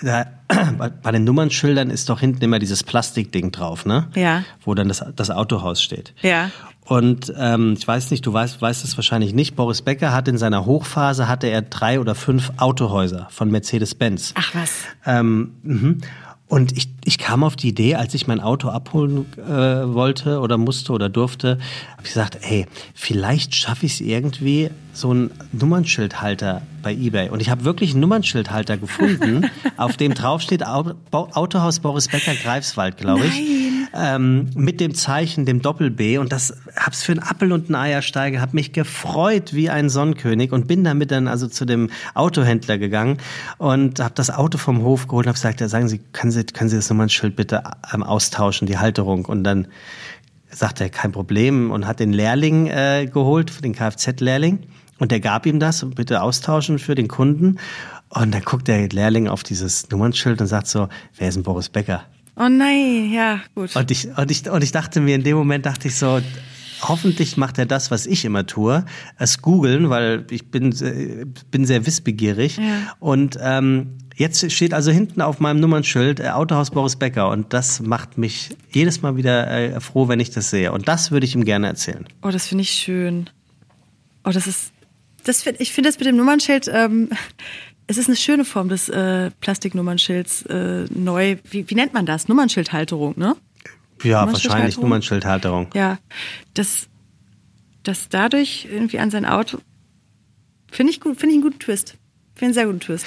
da, 0.02 0.26
bei 1.04 1.12
den 1.12 1.24
Nummernschildern 1.24 1.90
ist 1.90 2.10
doch 2.10 2.20
hinten 2.20 2.44
immer 2.44 2.60
dieses 2.60 2.84
Plastikding 2.84 3.52
drauf, 3.52 3.86
ne? 3.86 4.08
Ja. 4.16 4.44
Wo 4.64 4.74
dann 4.74 4.88
das, 4.88 5.04
das 5.16 5.30
Autohaus 5.30 5.82
steht. 5.82 6.14
Ja. 6.22 6.52
Und 6.86 7.34
ähm, 7.38 7.76
ich 7.78 7.86
weiß 7.86 8.12
nicht, 8.12 8.26
du 8.26 8.32
weißt, 8.32 8.62
weißt 8.62 8.86
es 8.86 8.96
wahrscheinlich 8.98 9.34
nicht. 9.34 9.58
Boris 9.58 9.82
Becker 9.82 10.14
hat 10.14 10.30
in 10.30 10.38
seiner 10.38 10.66
Hochphase 10.66 11.28
hatte 11.28 11.48
er 11.48 11.62
drei 11.62 12.00
oder 12.00 12.16
fünf 12.16 12.54
Autohäuser 12.58 13.28
von 13.30 13.52
Mercedes-Benz. 13.52 14.34
Ach 14.38 14.56
was. 14.56 14.72
Ähm, 15.06 15.56
mhm. 15.64 15.98
Und 16.50 16.78
ich, 16.78 16.88
ich 17.04 17.18
kam 17.18 17.44
auf 17.44 17.58
die 17.58 17.70
Idee, 17.70 17.96
als 17.96 18.14
ich 18.14 18.26
mein 18.26 18.40
Auto 18.40 18.70
abholen 18.70 19.26
äh, 19.36 19.50
wollte 19.50 20.40
oder 20.40 20.58
musste 20.58 20.94
oder 20.94 21.10
durfte, 21.10 21.60
habe 21.92 22.04
ich 22.04 22.14
gesagt, 22.14 22.40
ey, 22.42 22.66
vielleicht 22.94 23.54
schaffe 23.54 23.86
ich 23.86 23.94
es 23.94 24.02
irgendwie, 24.02 24.70
so 24.94 25.12
einen 25.12 25.32
Nummernschildhalter 25.52 26.62
bei 26.82 26.94
eBay. 26.94 27.30
Und 27.30 27.42
ich 27.42 27.50
habe 27.50 27.66
wirklich 27.66 27.92
einen 27.92 28.00
Nummernschildhalter 28.00 28.78
gefunden, 28.78 29.50
auf 29.78 29.98
dem 29.98 30.14
draufsteht 30.14 30.64
Autohaus 30.66 31.80
Boris 31.80 32.08
Becker 32.08 32.34
Greifswald, 32.34 32.98
glaube 32.98 33.26
ich. 33.26 33.34
Nein 33.34 33.67
ähm, 33.98 34.50
mit 34.56 34.80
dem 34.80 34.94
Zeichen, 34.94 35.46
dem 35.46 35.62
Doppel-B. 35.62 36.18
Und 36.18 36.32
das 36.32 36.56
hab's 36.76 37.04
für 37.04 37.14
einen 37.14 37.22
Appel 37.22 37.52
und 37.52 37.66
einen 37.66 37.76
Eiersteiger, 37.76 38.40
hab 38.42 38.54
mich 38.54 38.74
gefreut 38.74 39.54
wie 39.54 39.70
ein 39.70 39.90
Sonnenkönig 39.90 40.52
und 40.52 40.68
bin 40.68 40.84
damit 40.84 41.12
dann 41.12 41.28
also 41.28 41.48
zu 41.48 41.66
dem 41.66 41.90
Autohändler 42.14 42.78
gegangen 42.78 43.18
und 43.58 44.00
hab 44.00 44.16
das 44.16 44.30
Auto 44.30 44.58
vom 44.58 44.84
Hof 44.84 45.08
geholt 45.08 45.26
und 45.26 45.30
hab 45.30 45.36
gesagt, 45.36 45.62
ja, 45.62 45.68
sagen 45.68 45.88
Sie, 45.88 46.00
können 46.14 46.32
Sie, 46.32 46.44
können 46.46 46.70
Sie 46.70 46.76
das 46.76 46.90
Nummernschild 46.90 47.36
bitte 47.36 47.64
ähm, 47.94 48.04
austauschen, 48.04 48.68
die 48.68 48.78
Halterung? 48.78 49.26
Und 49.26 49.44
dann 49.44 49.68
sagt 50.50 50.80
er, 50.82 50.90
kein 50.90 51.12
Problem 51.12 51.72
und 51.72 51.88
hat 51.88 52.00
den 52.00 52.14
Lehrling 52.14 52.68
äh, 52.68 53.08
geholt, 53.12 53.64
den 53.64 53.74
Kfz-Lehrling. 53.74 54.60
Und 55.00 55.12
der 55.12 55.20
gab 55.20 55.46
ihm 55.46 55.60
das 55.60 55.86
bitte 55.92 56.22
austauschen 56.22 56.80
für 56.80 56.96
den 56.96 57.08
Kunden. 57.08 57.58
Und 58.10 58.34
dann 58.34 58.42
guckt 58.44 58.68
der 58.68 58.88
Lehrling 58.90 59.28
auf 59.28 59.44
dieses 59.44 59.90
Nummernschild 59.90 60.42
und 60.42 60.48
sagt 60.48 60.68
so, 60.68 60.88
wer 61.18 61.28
ist 61.28 61.36
denn 61.36 61.44
Boris 61.44 61.70
Becker? 61.70 62.04
Oh 62.40 62.50
nein, 62.50 63.12
ja, 63.12 63.42
gut. 63.56 63.76
Und 63.76 63.90
ich, 63.90 64.16
und 64.16 64.30
ich, 64.30 64.50
und 64.50 64.64
ich 64.64 64.72
dachte 64.72 65.02
mir, 65.02 65.16
in 65.16 65.24
dem 65.24 65.36
Moment 65.36 65.66
dachte 65.66 65.88
ich 65.88 65.96
so, 65.96 66.22
hoffentlich 66.82 67.36
macht 67.36 67.58
er 67.58 67.66
das, 67.66 67.90
was 67.90 68.06
ich 68.06 68.26
immer 68.26 68.46
tue, 68.46 68.86
es 69.18 69.42
googeln, 69.42 69.90
weil 69.90 70.26
ich 70.30 70.52
bin, 70.52 70.70
bin 71.50 71.66
sehr 71.66 71.86
wissbegierig. 71.88 72.58
Ja. 72.58 72.94
Und 73.00 73.40
ähm, 73.42 73.98
jetzt 74.16 74.52
steht 74.52 74.74
also 74.74 74.92
hinten 74.92 75.22
auf 75.22 75.40
meinem 75.40 75.60
Nummernschild 75.60 76.20
äh, 76.20 76.30
Autohaus 76.30 76.72
Boris 76.72 76.96
Becker 76.96 77.30
und 77.30 77.54
das 77.54 77.82
macht 77.82 78.20
mich 78.20 78.56
jedes 78.72 79.02
Mal 79.02 79.16
wieder 79.16 79.50
äh, 79.50 79.80
froh, 79.80 80.08
wenn 80.08 80.20
ich 80.20 80.30
das 80.30 80.52
sehe. 80.52 80.72
Und 80.72 80.88
das 80.88 81.12
würde 81.12 81.26
ich 81.26 81.36
ihm 81.36 81.44
gerne 81.44 81.68
erzählen. 81.68 82.06
Oh, 82.22 82.30
das 82.30 82.48
finde 82.48 82.64
ich 82.64 82.72
schön. 82.72 83.30
Oh, 84.24 84.32
das 84.32 84.46
ist, 84.46 84.72
das 85.24 85.42
find, 85.42 85.60
ich 85.60 85.72
finde 85.72 85.90
das 85.90 85.98
mit 85.98 86.08
dem 86.08 86.18
Nummernschild, 86.18 86.70
ähm, 86.72 87.10
es 87.88 87.98
ist 87.98 88.08
eine 88.08 88.18
schöne 88.18 88.46
Form 88.46 88.70
des 88.70 88.90
äh, 88.90 89.32
Plastiknummernschilds 89.40 90.44
äh, 90.44 90.86
neu. 90.94 91.38
Wie, 91.50 91.70
wie 91.70 91.76
nennt 91.76 91.94
man 91.94 92.06
das? 92.06 92.28
Nummernschildhalterung, 92.28 93.14
ne? 93.18 93.36
Ja, 94.04 94.26
wahrscheinlich 94.28 94.78
Nummernschildhalterung. 94.78 95.70
Ja, 95.74 95.98
das, 96.54 96.88
das 97.84 98.10
dadurch 98.10 98.68
irgendwie 98.70 99.00
an 99.00 99.10
sein 99.10 99.26
Auto 99.26 99.60
finde 100.72 100.92
ich 100.92 101.00
gut, 101.00 101.20
finde 101.20 101.34
ich 101.34 101.42
einen 101.42 101.44
guten 101.44 101.60
Twist. 101.60 101.96
Finde 102.36 102.46
einen 102.46 102.54
sehr 102.54 102.66
guten 102.66 102.80
Twist. 102.80 103.06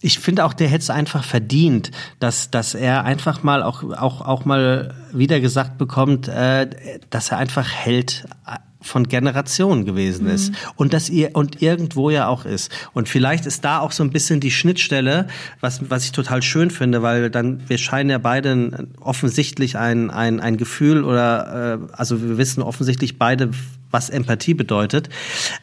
ich 0.00 0.18
finde 0.18 0.44
auch, 0.44 0.52
der 0.52 0.68
hätte 0.68 0.82
es 0.82 0.90
einfach 0.90 1.24
verdient, 1.24 1.90
dass, 2.20 2.50
dass 2.50 2.74
er 2.74 3.04
einfach 3.04 3.42
mal 3.42 3.62
auch, 3.62 3.82
auch, 3.82 4.20
auch 4.20 4.44
mal 4.44 4.94
wieder 5.12 5.40
gesagt 5.40 5.78
bekommt, 5.78 6.28
äh, 6.28 7.00
dass 7.10 7.30
er 7.30 7.38
einfach 7.38 7.68
Held 7.70 8.26
von 8.80 9.08
Generationen 9.08 9.84
gewesen 9.84 10.26
mhm. 10.26 10.32
ist 10.32 10.52
und 10.76 10.92
dass 10.92 11.08
ihr 11.08 11.30
und 11.34 11.62
irgendwo 11.62 12.10
ja 12.10 12.28
auch 12.28 12.44
ist 12.44 12.70
und 12.92 13.08
vielleicht 13.08 13.46
ist 13.46 13.64
da 13.64 13.80
auch 13.80 13.92
so 13.92 14.04
ein 14.04 14.10
bisschen 14.10 14.40
die 14.40 14.50
Schnittstelle 14.50 15.26
was 15.60 15.90
was 15.90 16.04
ich 16.04 16.12
total 16.12 16.42
schön 16.42 16.70
finde 16.70 17.02
weil 17.02 17.30
dann 17.30 17.68
wir 17.68 17.78
scheinen 17.78 18.10
ja 18.10 18.18
beide 18.18 18.88
offensichtlich 19.00 19.76
ein 19.76 20.10
ein 20.10 20.40
ein 20.40 20.56
Gefühl 20.56 21.04
oder 21.04 21.80
äh, 21.90 21.92
also 21.92 22.22
wir 22.22 22.38
wissen 22.38 22.62
offensichtlich 22.62 23.18
beide 23.18 23.50
was 23.90 24.10
Empathie 24.10 24.54
bedeutet. 24.54 25.08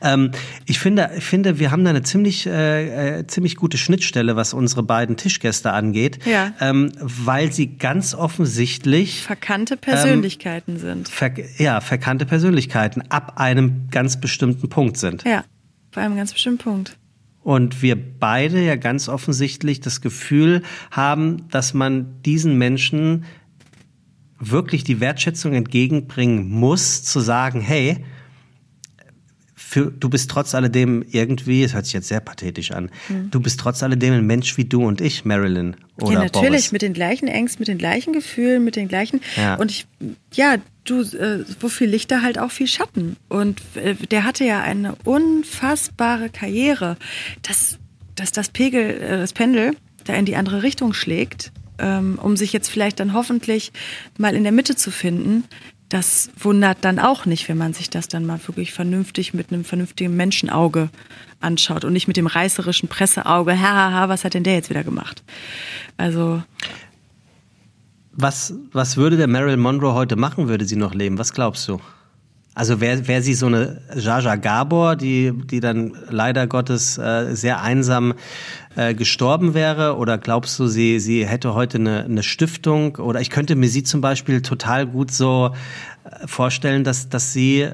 Ähm, 0.01 0.32
ich 0.65 0.80
finde, 0.80 1.11
ich 1.17 1.23
finde, 1.23 1.59
wir 1.59 1.71
haben 1.71 1.84
da 1.84 1.91
eine 1.91 2.03
ziemlich, 2.03 2.45
äh, 2.47 3.19
äh, 3.19 3.28
ziemlich 3.28 3.55
gute 3.55 3.78
Schnittstelle, 3.78 4.36
was 4.36 4.53
unsere 4.53 4.84
beiden 4.84 5.17
Tischgäste 5.17 5.71
angeht, 5.71 6.19
ja. 6.26 6.53
ähm, 6.59 6.91
weil 6.99 7.51
sie 7.51 7.78
ganz 7.78 8.15
offensichtlich 8.15 9.21
verkannte 9.21 9.78
Persönlichkeiten 9.78 10.73
ähm, 10.73 10.80
sind. 10.80 11.09
Ver 11.09 11.32
ja, 11.57 11.82
verkannte 11.82 12.26
Persönlichkeiten 12.26 13.01
ab 13.09 13.34
einem 13.38 13.89
ganz 13.91 14.19
bestimmten 14.19 14.69
Punkt 14.69 14.97
sind. 14.97 15.23
Ja, 15.23 15.43
bei 15.93 16.01
einem 16.01 16.15
ganz 16.15 16.34
bestimmten 16.34 16.63
Punkt. 16.63 16.97
Und 17.41 17.84
wir 17.84 17.95
beide 17.95 18.59
ja 18.63 18.76
ganz 18.76 19.07
offensichtlich 19.07 19.80
das 19.80 20.01
Gefühl 20.01 20.63
haben, 20.89 21.47
dass 21.49 21.76
man 21.76 22.21
diesen 22.23 22.57
Menschen 22.57 23.26
wirklich 24.39 24.84
die 24.84 24.99
Wertschätzung 24.99 25.53
entgegenbringen 25.53 26.49
muss, 26.49 27.03
zu 27.03 27.19
sagen, 27.19 27.61
hey, 27.61 28.03
für, 29.76 29.91
du 29.91 30.09
bist 30.09 30.32
trotz 30.32 30.55
alledem 30.55 31.03
irgendwie, 31.11 31.61
es 31.61 31.73
hört 31.73 31.84
sich 31.84 31.93
jetzt 31.93 32.07
sehr 32.07 32.21
pathetisch 32.21 32.71
an, 32.71 32.89
mhm. 33.09 33.30
du 33.30 33.41
bist 33.41 33.59
trotz 33.59 33.84
alledem 33.84 34.13
ein 34.13 34.26
Mensch 34.26 34.55
wie 34.55 34.63
du 34.63 34.86
und 34.86 35.01
ich, 35.01 35.26
Marilyn. 35.26 35.76
Oder 36.01 36.13
ja, 36.13 36.19
natürlich, 36.19 36.49
Boris. 36.49 36.71
mit 36.71 36.82
den 36.82 36.93
gleichen 36.93 37.28
Ängsten, 37.28 37.59
mit 37.59 37.67
den 37.67 37.78
gleichen 37.78 38.13
Gefühlen, 38.13 38.63
mit 38.63 38.78
den 38.78 38.88
gleichen. 38.88 39.19
Ja. 39.36 39.55
Und 39.55 39.71
ich, 39.71 39.86
ja, 40.34 40.55
du, 40.86 41.01
äh, 41.01 41.43
wo 41.59 41.67
viel 41.67 41.89
Lichter 41.89 42.21
halt 42.21 42.39
auch 42.39 42.51
viel 42.51 42.67
Schatten. 42.67 43.17
Und 43.28 43.61
äh, 43.76 43.95
der 43.95 44.23
hatte 44.23 44.45
ja 44.45 44.61
eine 44.61 44.95
unfassbare 45.03 46.30
Karriere. 46.30 46.95
Dass, 47.41 47.78
dass 48.15 48.32
das 48.32 48.49
Pegel, 48.49 49.01
äh, 49.01 49.17
das 49.17 49.34
Pendel 49.34 49.71
da 50.05 50.13
in 50.13 50.26
die 50.26 50.36
andere 50.36 50.63
Richtung 50.63 50.93
schlägt, 50.93 51.51
ähm, 51.80 52.19
um 52.21 52.38
sich 52.38 52.53
jetzt 52.53 52.69
vielleicht 52.69 52.99
dann 52.99 53.13
hoffentlich 53.13 53.71
mal 54.17 54.36
in 54.36 54.43
der 54.43 54.51
Mitte 54.51 54.76
zu 54.76 54.91
finden, 54.91 55.45
das 55.89 56.31
wundert 56.38 56.79
dann 56.81 56.99
auch 56.99 57.25
nicht, 57.25 57.47
wenn 57.47 57.57
man 57.57 57.73
sich 57.73 57.89
das 57.89 58.07
dann 58.07 58.25
mal 58.25 58.39
wirklich 58.47 58.73
vernünftig 58.73 59.33
mit 59.33 59.51
einem 59.51 59.63
vernünftigen 59.63 60.15
Menschenauge 60.15 60.89
anschaut 61.41 61.86
und 61.86 61.93
nicht 61.93 62.07
mit 62.07 62.17
dem 62.17 62.27
reißerischen 62.27 62.89
Presseauge, 62.89 63.59
hahaha, 63.59 64.09
was 64.09 64.23
hat 64.23 64.33
denn 64.33 64.43
der 64.43 64.55
jetzt 64.55 64.69
wieder 64.69 64.83
gemacht? 64.83 65.23
Also. 65.97 66.43
Was, 68.11 68.53
was 68.71 68.97
würde 68.97 69.17
der 69.17 69.27
Marilyn 69.27 69.59
Monroe 69.59 69.93
heute 69.93 70.15
machen, 70.15 70.47
würde 70.47 70.65
sie 70.65 70.77
noch 70.77 70.93
leben? 70.93 71.17
Was 71.17 71.33
glaubst 71.33 71.67
du? 71.67 71.79
Also 72.56 72.80
wäre 72.80 73.06
wär 73.10 73.22
sie 73.22 73.34
so 73.34 73.47
eine 73.47 73.82
Jaja 73.93 74.38
Gabor, 74.38 74.95
die, 74.95 75.34
die 75.34 75.60
dann 75.60 75.93
leider 76.10 76.47
Gottes 76.47 76.97
äh, 76.97 77.36
sehr 77.36 77.62
einsam 77.62 78.14
äh, 78.78 78.93
gestorben 78.95 79.53
wäre? 79.53 79.97
Oder 79.97 80.18
glaubst 80.18 80.58
du, 80.58 80.68
sie, 80.68 81.01
sie 81.01 81.28
hätte 81.28 81.53
heute 81.53 81.78
eine, 81.80 82.06
eine 82.06 82.24
Stiftung? 82.24 82.95
Oder 82.95 83.20
ich 83.20 83.30
könnte 83.30 83.58
mir 83.58 83.68
sie 83.68 83.84
zum 83.84 83.99
Beispiel 83.99 84.41
total 84.41 84.88
gut 84.88 85.12
so 85.12 85.53
äh, 86.06 86.28
vorstellen, 86.28 86.86
dass, 86.86 87.10
dass 87.10 87.34
sie 87.34 87.70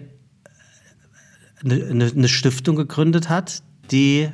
eine, 1.64 2.12
eine 2.16 2.28
Stiftung 2.28 2.76
gegründet 2.76 3.30
hat, 3.30 3.62
die 3.92 4.30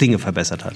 Dinge 0.00 0.18
verbessert 0.18 0.64
hat. 0.64 0.74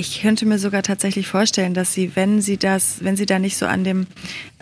Ich 0.00 0.22
könnte 0.22 0.46
mir 0.46 0.58
sogar 0.58 0.82
tatsächlich 0.82 1.26
vorstellen, 1.26 1.74
dass 1.74 1.92
sie, 1.92 2.16
wenn 2.16 2.40
sie 2.40 2.56
das, 2.56 3.04
wenn 3.04 3.16
sie 3.16 3.26
da 3.26 3.38
nicht 3.38 3.58
so 3.58 3.66
an 3.66 3.84
dem, 3.84 4.06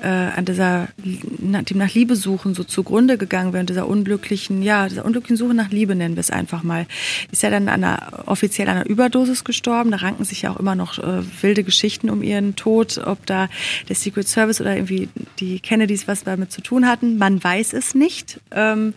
äh, 0.02 0.08
an 0.08 0.44
dieser, 0.44 0.88
dem 0.96 1.78
nach 1.78 1.94
Liebe 1.94 2.16
suchen 2.16 2.54
so 2.54 2.64
zugrunde 2.64 3.18
gegangen 3.18 3.52
wäre, 3.52 3.64
dieser 3.64 3.86
unglücklichen, 3.86 4.62
ja, 4.62 4.88
dieser 4.88 5.04
unglücklichen 5.04 5.36
Suche 5.36 5.54
nach 5.54 5.70
Liebe 5.70 5.94
nennen 5.94 6.16
wir 6.16 6.22
es 6.22 6.32
einfach 6.32 6.64
mal, 6.64 6.88
ist 7.30 7.44
ja 7.44 7.50
dann 7.50 7.68
an 7.68 7.84
einer, 7.84 8.24
offiziell 8.26 8.68
an 8.68 8.78
einer 8.78 8.86
Überdosis 8.86 9.44
gestorben. 9.44 9.92
Da 9.92 9.98
ranken 9.98 10.24
sich 10.24 10.42
ja 10.42 10.50
auch 10.50 10.58
immer 10.58 10.74
noch 10.74 10.98
äh, 10.98 11.22
wilde 11.40 11.62
Geschichten 11.62 12.10
um 12.10 12.24
ihren 12.24 12.56
Tod, 12.56 12.98
ob 12.98 13.24
da 13.24 13.48
der 13.88 13.94
Secret 13.94 14.26
Service 14.26 14.60
oder 14.60 14.74
irgendwie 14.74 15.08
die 15.38 15.60
Kennedys 15.60 16.08
was 16.08 16.24
damit 16.24 16.50
zu 16.50 16.62
tun 16.62 16.88
hatten. 16.88 17.16
Man 17.16 17.44
weiß 17.44 17.74
es 17.74 17.94
nicht. 17.94 18.40
Ähm, 18.50 18.92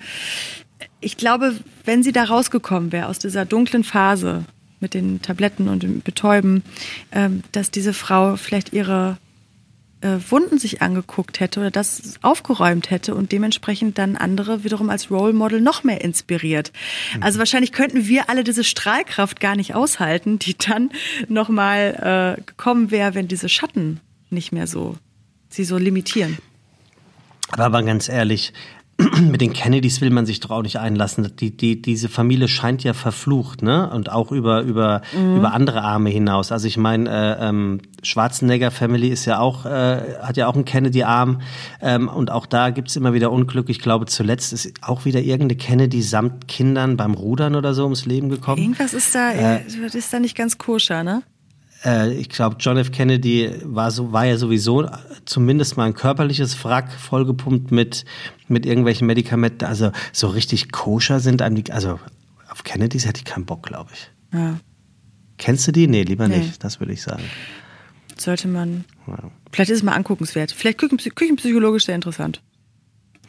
ich 1.01 1.17
glaube, 1.17 1.53
wenn 1.85 2.01
sie 2.01 2.11
da 2.11 2.23
rausgekommen 2.23 2.91
wäre 2.91 3.09
aus 3.09 3.19
dieser 3.19 3.45
dunklen 3.45 3.83
Phase, 3.83 4.43
mit 4.81 4.93
den 4.93 5.21
Tabletten 5.21 5.69
und 5.69 5.83
dem 5.83 6.01
Betäuben, 6.01 6.63
ähm, 7.11 7.43
dass 7.51 7.71
diese 7.71 7.93
Frau 7.93 8.35
vielleicht 8.35 8.73
ihre 8.73 9.17
äh, 10.01 10.17
Wunden 10.29 10.57
sich 10.57 10.81
angeguckt 10.81 11.39
hätte 11.39 11.59
oder 11.59 11.71
das 11.71 12.15
aufgeräumt 12.21 12.89
hätte 12.89 13.15
und 13.15 13.31
dementsprechend 13.31 13.97
dann 13.97 14.17
andere 14.17 14.63
wiederum 14.63 14.89
als 14.89 15.11
Role 15.11 15.33
Model 15.33 15.61
noch 15.61 15.83
mehr 15.83 16.01
inspiriert. 16.01 16.71
Mhm. 17.15 17.23
Also 17.23 17.39
wahrscheinlich 17.39 17.71
könnten 17.71 18.07
wir 18.07 18.29
alle 18.29 18.43
diese 18.43 18.63
Strahlkraft 18.63 19.39
gar 19.39 19.55
nicht 19.55 19.75
aushalten, 19.75 20.39
die 20.39 20.57
dann 20.57 20.89
nochmal 21.27 22.37
äh, 22.39 22.41
gekommen 22.41 22.91
wäre, 22.91 23.13
wenn 23.13 23.27
diese 23.27 23.47
Schatten 23.47 23.99
nicht 24.29 24.51
mehr 24.51 24.67
so 24.67 24.97
sie 25.49 25.65
so 25.65 25.77
limitieren. 25.77 26.37
Aber 27.51 27.83
ganz 27.83 28.07
ehrlich, 28.07 28.53
mit 29.21 29.41
den 29.41 29.53
Kennedys 29.53 30.01
will 30.01 30.09
man 30.09 30.25
sich 30.25 30.39
doch 30.39 30.51
auch 30.51 30.61
nicht 30.61 30.77
einlassen. 30.77 31.35
Die, 31.39 31.55
die, 31.55 31.81
diese 31.81 32.09
Familie 32.09 32.47
scheint 32.47 32.83
ja 32.83 32.93
verflucht, 32.93 33.61
ne? 33.61 33.89
Und 33.89 34.11
auch 34.11 34.31
über, 34.31 34.61
über, 34.61 35.01
mhm. 35.15 35.37
über 35.37 35.53
andere 35.53 35.81
Arme 35.81 36.09
hinaus. 36.09 36.51
Also 36.51 36.67
ich 36.67 36.77
meine, 36.77 37.09
äh, 37.09 37.49
ähm, 37.49 37.81
Schwarzenegger 38.03 38.71
Family 38.71 39.09
ist 39.09 39.25
ja 39.25 39.39
auch, 39.39 39.65
äh, 39.65 40.15
hat 40.21 40.37
ja 40.37 40.47
auch 40.47 40.55
einen 40.55 40.65
Kennedy-Arm. 40.65 41.41
Ähm, 41.81 42.07
und 42.07 42.31
auch 42.31 42.45
da 42.45 42.69
gibt's 42.69 42.95
immer 42.95 43.13
wieder 43.13 43.31
Unglück. 43.31 43.69
Ich 43.69 43.79
glaube, 43.79 44.05
zuletzt 44.05 44.53
ist 44.53 44.73
auch 44.81 45.05
wieder 45.05 45.21
irgendeine 45.21 45.55
Kennedy 45.55 46.01
samt 46.01 46.47
Kindern 46.47 46.97
beim 46.97 47.13
Rudern 47.13 47.55
oder 47.55 47.73
so 47.73 47.83
ums 47.83 48.05
Leben 48.05 48.29
gekommen. 48.29 48.61
Irgendwas 48.61 48.93
ist 48.93 49.15
da, 49.15 49.31
äh, 49.31 49.61
ist 49.65 50.13
da 50.13 50.19
nicht 50.19 50.35
ganz 50.35 50.57
koscher, 50.57 51.03
ne? 51.03 51.23
Äh, 51.83 52.13
ich 52.13 52.29
glaube, 52.29 52.57
John 52.59 52.77
F. 52.77 52.91
Kennedy 52.91 53.51
war 53.63 53.91
so, 53.91 54.11
war 54.11 54.25
ja 54.25 54.37
sowieso 54.37 54.89
zumindest 55.25 55.77
mal 55.77 55.85
ein 55.85 55.93
körperliches 55.93 56.63
Wrack 56.63 56.91
vollgepumpt 56.91 57.71
mit, 57.71 58.05
mit 58.47 58.65
irgendwelchen 58.65 59.07
Medikamenten. 59.07 59.65
Also 59.65 59.91
so 60.11 60.27
richtig 60.27 60.71
koscher 60.71 61.19
sind 61.19 61.41
einem 61.41 61.55
die, 61.55 61.71
also 61.71 61.99
auf 62.49 62.63
Kennedys 62.63 63.05
hätte 63.05 63.19
ich 63.19 63.25
keinen 63.25 63.45
Bock, 63.45 63.63
glaube 63.63 63.91
ich. 63.93 64.11
Ja. 64.33 64.59
Kennst 65.37 65.67
du 65.67 65.71
die? 65.71 65.87
Nee, 65.87 66.03
lieber 66.03 66.27
nee. 66.27 66.37
nicht, 66.37 66.63
das 66.63 66.79
würde 66.79 66.93
ich 66.93 67.01
sagen. 67.01 67.23
Sollte 68.17 68.47
man. 68.47 68.85
Ja. 69.07 69.31
Vielleicht 69.51 69.71
ist 69.71 69.77
es 69.77 69.83
mal 69.83 69.93
anguckenswert. 69.93 70.51
Vielleicht 70.51 70.77
küchenpsychologisch 70.77 71.85
sehr 71.85 71.95
interessant. 71.95 72.41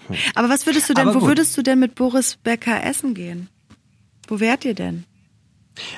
Hm. 0.08 0.16
Aber 0.34 0.48
was 0.48 0.66
würdest 0.66 0.90
du 0.90 0.94
denn, 0.94 1.14
wo 1.14 1.22
würdest 1.22 1.56
du 1.56 1.62
denn 1.62 1.78
mit 1.78 1.94
Boris 1.94 2.36
Becker 2.36 2.84
essen 2.84 3.14
gehen? 3.14 3.48
Wo 4.26 4.40
wärt 4.40 4.64
ihr 4.64 4.74
denn? 4.74 5.04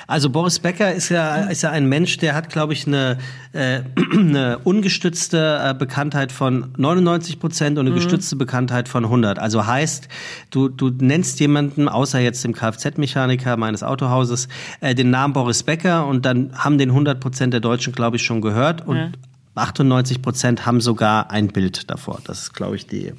Also 0.07 0.29
Boris 0.29 0.59
Becker 0.59 0.93
ist 0.93 1.09
ja, 1.09 1.45
ist 1.45 1.63
ja 1.63 1.71
ein 1.71 1.87
Mensch, 1.87 2.17
der 2.17 2.33
hat, 2.33 2.49
glaube 2.49 2.73
ich, 2.73 2.87
eine, 2.87 3.17
äh, 3.53 3.81
eine 4.13 4.59
ungestützte 4.59 5.59
äh, 5.61 5.73
Bekanntheit 5.73 6.31
von 6.31 6.73
99 6.77 7.39
Prozent 7.39 7.77
und 7.77 7.85
eine 7.85 7.91
mhm. 7.91 7.99
gestützte 7.99 8.35
Bekanntheit 8.35 8.87
von 8.87 9.03
100. 9.03 9.39
Also 9.39 9.65
heißt, 9.65 10.07
du, 10.49 10.69
du 10.69 10.89
nennst 10.89 11.39
jemanden, 11.39 11.89
außer 11.89 12.19
jetzt 12.19 12.43
dem 12.43 12.53
Kfz-Mechaniker 12.53 13.57
meines 13.57 13.83
Autohauses, 13.83 14.47
äh, 14.79 14.95
den 14.95 15.09
Namen 15.09 15.33
Boris 15.33 15.63
Becker 15.63 16.07
und 16.07 16.25
dann 16.25 16.51
haben 16.53 16.77
den 16.77 16.89
100 16.89 17.19
Prozent 17.19 17.53
der 17.53 17.61
Deutschen, 17.61 17.93
glaube 17.93 18.15
ich, 18.15 18.23
schon 18.23 18.41
gehört 18.41 18.87
und 18.87 18.97
ja. 18.97 19.11
98 19.55 20.21
Prozent 20.21 20.65
haben 20.65 20.81
sogar 20.81 21.31
ein 21.31 21.47
Bild 21.47 21.89
davor. 21.89 22.19
Das 22.25 22.43
ist, 22.43 22.53
glaube 22.53 22.75
ich, 22.75 22.87
die, 22.87 23.13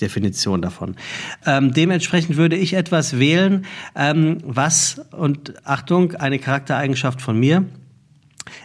Definition 0.00 0.62
davon. 0.62 0.96
Ähm, 1.46 1.72
dementsprechend 1.72 2.36
würde 2.36 2.56
ich 2.56 2.74
etwas 2.74 3.18
wählen, 3.18 3.66
ähm, 3.94 4.38
was, 4.44 5.00
und 5.12 5.54
Achtung, 5.66 6.14
eine 6.16 6.38
Charaktereigenschaft 6.38 7.22
von 7.22 7.38
mir, 7.38 7.64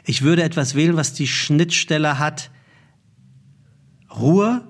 ich 0.04 0.22
würde 0.22 0.44
etwas 0.44 0.76
wählen, 0.76 0.96
was 0.96 1.14
die 1.14 1.28
Schnittstelle 1.28 2.20
hat, 2.20 2.52
Ruhe, 4.16 4.68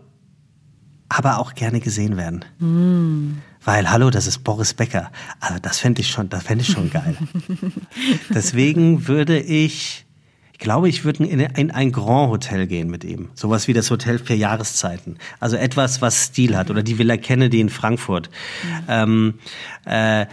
aber 1.10 1.40
auch 1.40 1.54
gerne 1.54 1.80
gesehen 1.80 2.18
werden. 2.18 2.44
Mm. 2.60 3.38
Weil, 3.64 3.90
hallo, 3.90 4.10
das 4.10 4.28
ist 4.28 4.40
Boris 4.44 4.74
Becker. 4.74 5.12
Also 5.40 5.60
das 5.60 5.80
fände 5.80 6.02
ich 6.02 6.10
schon, 6.10 6.30
das 6.30 6.44
fände 6.44 6.64
ich 6.64 6.70
schon 6.70 6.90
geil. 6.90 7.16
Deswegen 8.30 9.08
würde 9.08 9.40
ich 9.40 10.05
ich 10.56 10.60
glaube, 10.60 10.88
ich 10.88 11.04
würde 11.04 11.26
in, 11.26 11.42
in 11.42 11.72
ein 11.72 11.92
Grand 11.92 12.32
Hotel 12.32 12.66
gehen 12.66 12.90
mit 12.90 13.04
ihm. 13.04 13.28
Sowas 13.34 13.68
wie 13.68 13.74
das 13.74 13.92
Hotel 13.92 14.20
für 14.20 14.36
Jahreszeiten. 14.36 15.18
Also 15.42 15.58
etwas, 15.58 16.02
was 16.02 16.28
Stil 16.28 16.56
hat. 16.56 16.70
Oder 16.70 16.82
die 16.82 16.98
Villa 16.98 17.18
Kennedy 17.18 17.60
in 17.60 17.68
Frankfurt. 17.68 18.30
Mhm. 18.64 18.86
Ähm, 18.88 19.34
äh, 19.86 20.22
äh, 20.22 20.26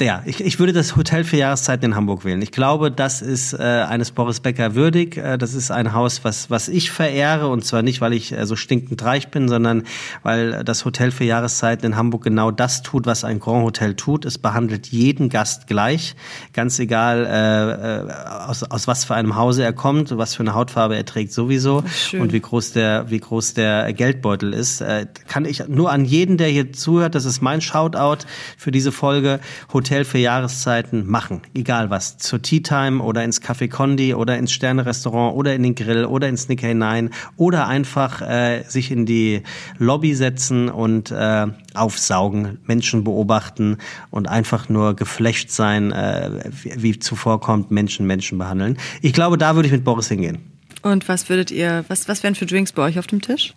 ja, 0.00 0.22
ich, 0.24 0.40
ich 0.40 0.58
würde 0.58 0.72
das 0.72 0.96
Hotel 0.96 1.24
für 1.24 1.36
Jahreszeiten 1.36 1.86
in 1.86 1.96
Hamburg 1.96 2.24
wählen. 2.24 2.40
Ich 2.42 2.52
glaube, 2.52 2.90
das 2.90 3.22
ist 3.22 3.52
äh, 3.52 3.58
eines 3.58 4.10
Boris 4.10 4.40
Becker 4.40 4.74
würdig. 4.74 5.16
Äh, 5.16 5.38
das 5.38 5.54
ist 5.54 5.70
ein 5.70 5.92
Haus, 5.92 6.24
was, 6.24 6.50
was 6.50 6.68
ich 6.68 6.90
verehre 6.90 7.48
und 7.48 7.64
zwar 7.64 7.82
nicht, 7.82 8.00
weil 8.00 8.12
ich 8.12 8.32
äh, 8.32 8.46
so 8.46 8.56
stinkend 8.56 9.02
reich 9.04 9.28
bin, 9.28 9.48
sondern 9.48 9.84
weil 10.22 10.64
das 10.64 10.84
Hotel 10.84 11.10
für 11.10 11.24
Jahreszeiten 11.24 11.86
in 11.86 11.96
Hamburg 11.96 12.24
genau 12.24 12.50
das 12.50 12.82
tut, 12.82 13.06
was 13.06 13.24
ein 13.24 13.40
Grand 13.40 13.64
Hotel 13.64 13.94
tut. 13.94 14.24
Es 14.24 14.38
behandelt 14.38 14.88
jeden 14.88 15.28
Gast 15.28 15.66
gleich, 15.66 16.14
ganz 16.52 16.78
egal 16.78 17.26
äh, 17.26 18.08
äh 18.08 18.12
aus, 18.42 18.62
aus 18.64 18.86
was 18.86 19.04
für 19.04 19.14
einem 19.14 19.36
Hause 19.36 19.62
er 19.62 19.72
kommt, 19.72 20.16
was 20.16 20.34
für 20.34 20.42
eine 20.42 20.54
Hautfarbe 20.54 20.96
er 20.96 21.04
trägt 21.04 21.32
sowieso 21.32 21.84
und 22.12 22.32
wie 22.32 22.40
groß 22.40 22.72
der 22.72 23.10
wie 23.10 23.20
groß 23.20 23.54
der 23.54 23.92
Geldbeutel 23.92 24.52
ist. 24.52 24.80
Äh, 24.80 25.06
kann 25.28 25.44
ich 25.44 25.68
nur 25.68 25.90
an 25.92 26.04
jeden, 26.04 26.36
der 26.36 26.48
hier 26.48 26.72
zuhört, 26.72 27.14
das 27.14 27.24
ist 27.24 27.40
mein 27.42 27.60
Shoutout 27.60 28.26
für 28.56 28.70
diese 28.70 28.92
Folge 28.92 29.40
Hotel 29.72 30.04
für 30.04 30.18
Jahreszeiten 30.18 31.06
machen. 31.06 31.42
Egal 31.54 31.90
was. 31.90 32.18
Zur 32.18 32.42
Tea 32.42 32.60
Time 32.60 33.02
oder 33.02 33.24
ins 33.24 33.42
Café 33.42 33.68
Condi 33.68 34.14
oder 34.14 34.38
ins 34.38 34.52
Sterne-Restaurant 34.52 35.34
oder 35.36 35.54
in 35.54 35.62
den 35.62 35.74
Grill 35.74 36.04
oder 36.04 36.28
ins 36.28 36.48
Nick 36.48 36.60
hinein 36.60 37.10
oder 37.36 37.66
einfach 37.66 38.22
äh, 38.22 38.62
sich 38.66 38.90
in 38.90 39.06
die 39.06 39.42
Lobby 39.78 40.14
setzen 40.14 40.68
und 40.68 41.10
äh, 41.10 41.46
aufsaugen, 41.74 42.58
Menschen 42.66 43.04
beobachten 43.04 43.78
und 44.10 44.28
einfach 44.28 44.68
nur 44.68 44.94
geflecht 44.94 45.50
sein, 45.50 45.92
äh, 45.92 46.50
wie, 46.62 46.82
wie 46.82 46.98
zuvorkommt, 46.98 47.70
Menschen 47.70 48.06
Menschen 48.06 48.38
behandeln. 48.38 48.78
Ich 49.00 49.12
glaube, 49.12 49.38
da 49.38 49.54
würde 49.54 49.66
ich 49.66 49.72
mit 49.72 49.84
Boris 49.84 50.08
hingehen. 50.08 50.38
Und 50.82 51.08
was 51.08 51.28
würdet 51.28 51.50
ihr, 51.50 51.84
was, 51.88 52.08
was 52.08 52.22
wären 52.22 52.34
für 52.34 52.46
Drinks 52.46 52.72
bei 52.72 52.82
euch 52.82 52.98
auf 52.98 53.06
dem 53.06 53.20
Tisch? 53.20 53.54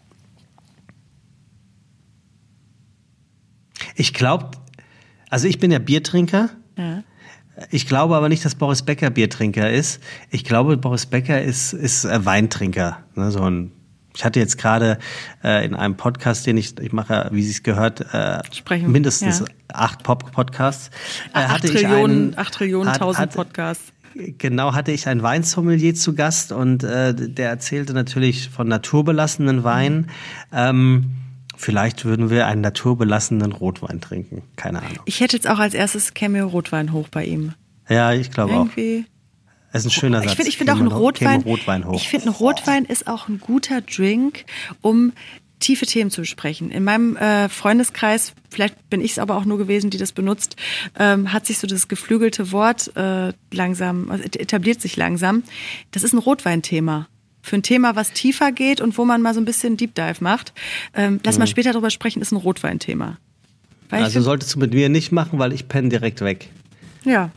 Ich 3.96 4.14
glaube, 4.14 4.52
also 5.36 5.50
ich 5.50 5.60
bin 5.60 5.70
ja 5.70 5.80
Biertrinker. 5.80 6.50
Ja. 6.78 7.04
Ich 7.70 7.88
glaube 7.88 8.16
aber 8.16 8.30
nicht, 8.30 8.46
dass 8.46 8.56
Boris 8.56 8.84
Becker 8.84 9.10
Biertrinker 9.10 9.70
ist. 9.70 10.02
Ich 10.30 10.46
glaube, 10.46 10.78
Boris 10.78 11.08
Becker 11.08 11.42
ist, 11.42 11.74
ist 11.74 12.06
Weintrinker. 12.06 13.00
Ne, 13.16 13.32
so 13.32 13.42
ein 13.42 13.74
ich 14.16 14.24
hatte 14.24 14.40
jetzt 14.40 14.58
gerade 14.58 14.98
äh, 15.44 15.66
in 15.66 15.76
einem 15.76 15.98
Podcast, 15.98 16.48
den 16.48 16.56
ich, 16.56 16.80
ich 16.80 16.94
mache, 16.94 17.28
wie 17.34 17.44
Sie 17.44 17.52
es 17.52 17.64
gehört, 17.64 18.00
äh, 18.14 18.40
Sprechen. 18.54 18.90
mindestens 18.90 19.40
ja. 19.40 19.46
acht 19.74 20.04
Pop-Podcasts. 20.04 20.90
Äh, 21.34 21.40
acht, 21.40 21.50
hatte 21.50 21.68
Trillionen, 21.68 22.30
ich 22.30 22.38
einen, 22.38 22.38
acht 22.38 22.54
Trillionen, 22.54 22.94
hat, 22.94 23.00
tausend 23.00 23.24
hat, 23.24 23.36
Podcasts. 23.36 23.92
Genau, 24.38 24.74
hatte 24.74 24.94
ich 24.94 25.10
einen 25.10 25.22
Weinsommelier 25.22 25.96
zu 25.96 26.16
Gast 26.16 26.54
und 26.54 26.86
äh, 26.86 27.14
der 27.14 27.50
erzählte 27.50 27.94
natürlich 27.94 28.48
von 28.48 28.70
naturbelassenen 28.70 29.66
Weinen. 29.66 30.10
Ähm, 30.54 31.12
Vielleicht 31.58 32.06
würden 32.06 32.30
wir 32.30 32.48
einen 32.48 32.62
naturbelassenen 32.62 33.52
Rotwein 33.52 34.02
trinken. 34.02 34.44
Keine 34.56 34.80
Ahnung. 34.80 35.00
Ich 35.06 35.20
hätte 35.20 35.36
jetzt 35.36 35.48
auch 35.48 35.60
als 35.60 35.74
erstes 35.74 36.14
Cameo 36.14 36.48
Rotwein 36.48 36.92
hoch 36.92 37.08
bei 37.10 37.26
ihm. 37.26 37.54
Ja, 37.90 38.14
ich 38.14 38.32
glaube 38.32 38.54
Irgendwie. 38.54 39.06
auch. 39.06 39.16
Das 39.74 39.86
ist 39.86 39.92
ein 39.92 40.00
schöner 40.00 40.20
Satz. 40.20 40.32
Ich 40.32 40.36
finde 40.38 40.50
ich 40.50 40.58
find 40.58 40.70
auch 40.70 40.80
ein 40.80 40.88
Rotwein. 40.88 41.42
Rotwein 41.42 41.86
hoch. 41.86 41.96
Ich 41.96 42.08
finde, 42.08 42.28
ein 42.28 42.34
Rotwein 42.34 42.86
ist 42.86 43.08
auch 43.08 43.28
ein 43.28 43.40
guter 43.40 43.82
Drink, 43.82 44.46
um 44.82 45.12
tiefe 45.60 45.86
Themen 45.86 46.12
zu 46.12 46.22
besprechen. 46.22 46.72
In 46.72 46.84
meinem 46.84 47.16
äh, 47.18 47.50
Freundeskreis, 47.50 48.34
vielleicht 48.50 48.90
bin 48.90 49.02
ich 49.02 49.12
es 49.12 49.20
aber 49.20 49.36
auch 49.36 49.46
nur 49.46 49.58
gewesen, 49.58 49.90
die 49.90 49.98
das 49.98 50.12
benutzt, 50.12 50.56
ähm, 50.98 51.34
hat 51.34 51.46
sich 51.46 51.58
so 51.58 51.68
das 51.68 51.88
geflügelte 51.88 52.52
Wort 52.52 52.96
äh, 52.96 53.34
langsam, 53.52 54.12
also 54.12 54.24
etabliert 54.24 54.82
sich 54.82 54.96
langsam. 54.96 55.44
Das 55.92 56.04
ist 56.04 56.14
ein 56.14 56.20
Rotweinthema 56.20 57.08
für 57.46 57.58
ein 57.58 57.64
Thema, 57.64 57.96
was 57.96 58.12
tiefer 58.12 58.52
geht 58.52 58.82
und 58.82 58.98
wo 58.98 59.06
man 59.06 59.22
mal 59.22 59.34
so 59.34 59.40
ein 59.40 59.46
bisschen 59.46 59.78
Deep 59.78 59.94
Dive 59.94 60.18
macht. 60.20 60.54
Ähm, 60.94 61.20
lass 61.24 61.36
mhm. 61.36 61.42
mal 61.42 61.48
später 61.48 61.74
drüber 61.74 61.92
sprechen, 61.92 62.22
ist 62.22 62.32
ein 62.32 62.38
Rotweinthema. 62.38 63.18
Weil 63.90 64.04
also 64.04 64.20
solltest 64.22 64.56
du 64.56 64.60
mit 64.60 64.74
mir 64.74 64.90
nicht 64.90 65.12
machen, 65.12 65.38
weil 65.38 65.54
ich 65.54 65.68
penne 65.68 65.90
direkt 65.90 66.22
weg. 66.22 66.50
Ja. 67.04 67.30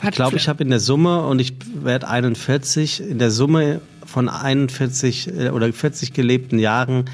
Hat 0.00 0.14
ich 0.14 0.16
glaube, 0.16 0.36
ich 0.36 0.48
habe 0.48 0.62
in 0.62 0.70
der 0.70 0.80
Summe 0.80 1.26
und 1.26 1.38
ich 1.40 1.54
werde 1.74 2.08
41, 2.08 3.00
in 3.02 3.18
der 3.18 3.30
Summe 3.30 3.80
von 4.06 4.28
41 4.28 5.28
äh, 5.28 5.50
oder 5.50 5.70
40 5.72 6.12
gelebten 6.14 6.58
Jahren, 6.58 7.04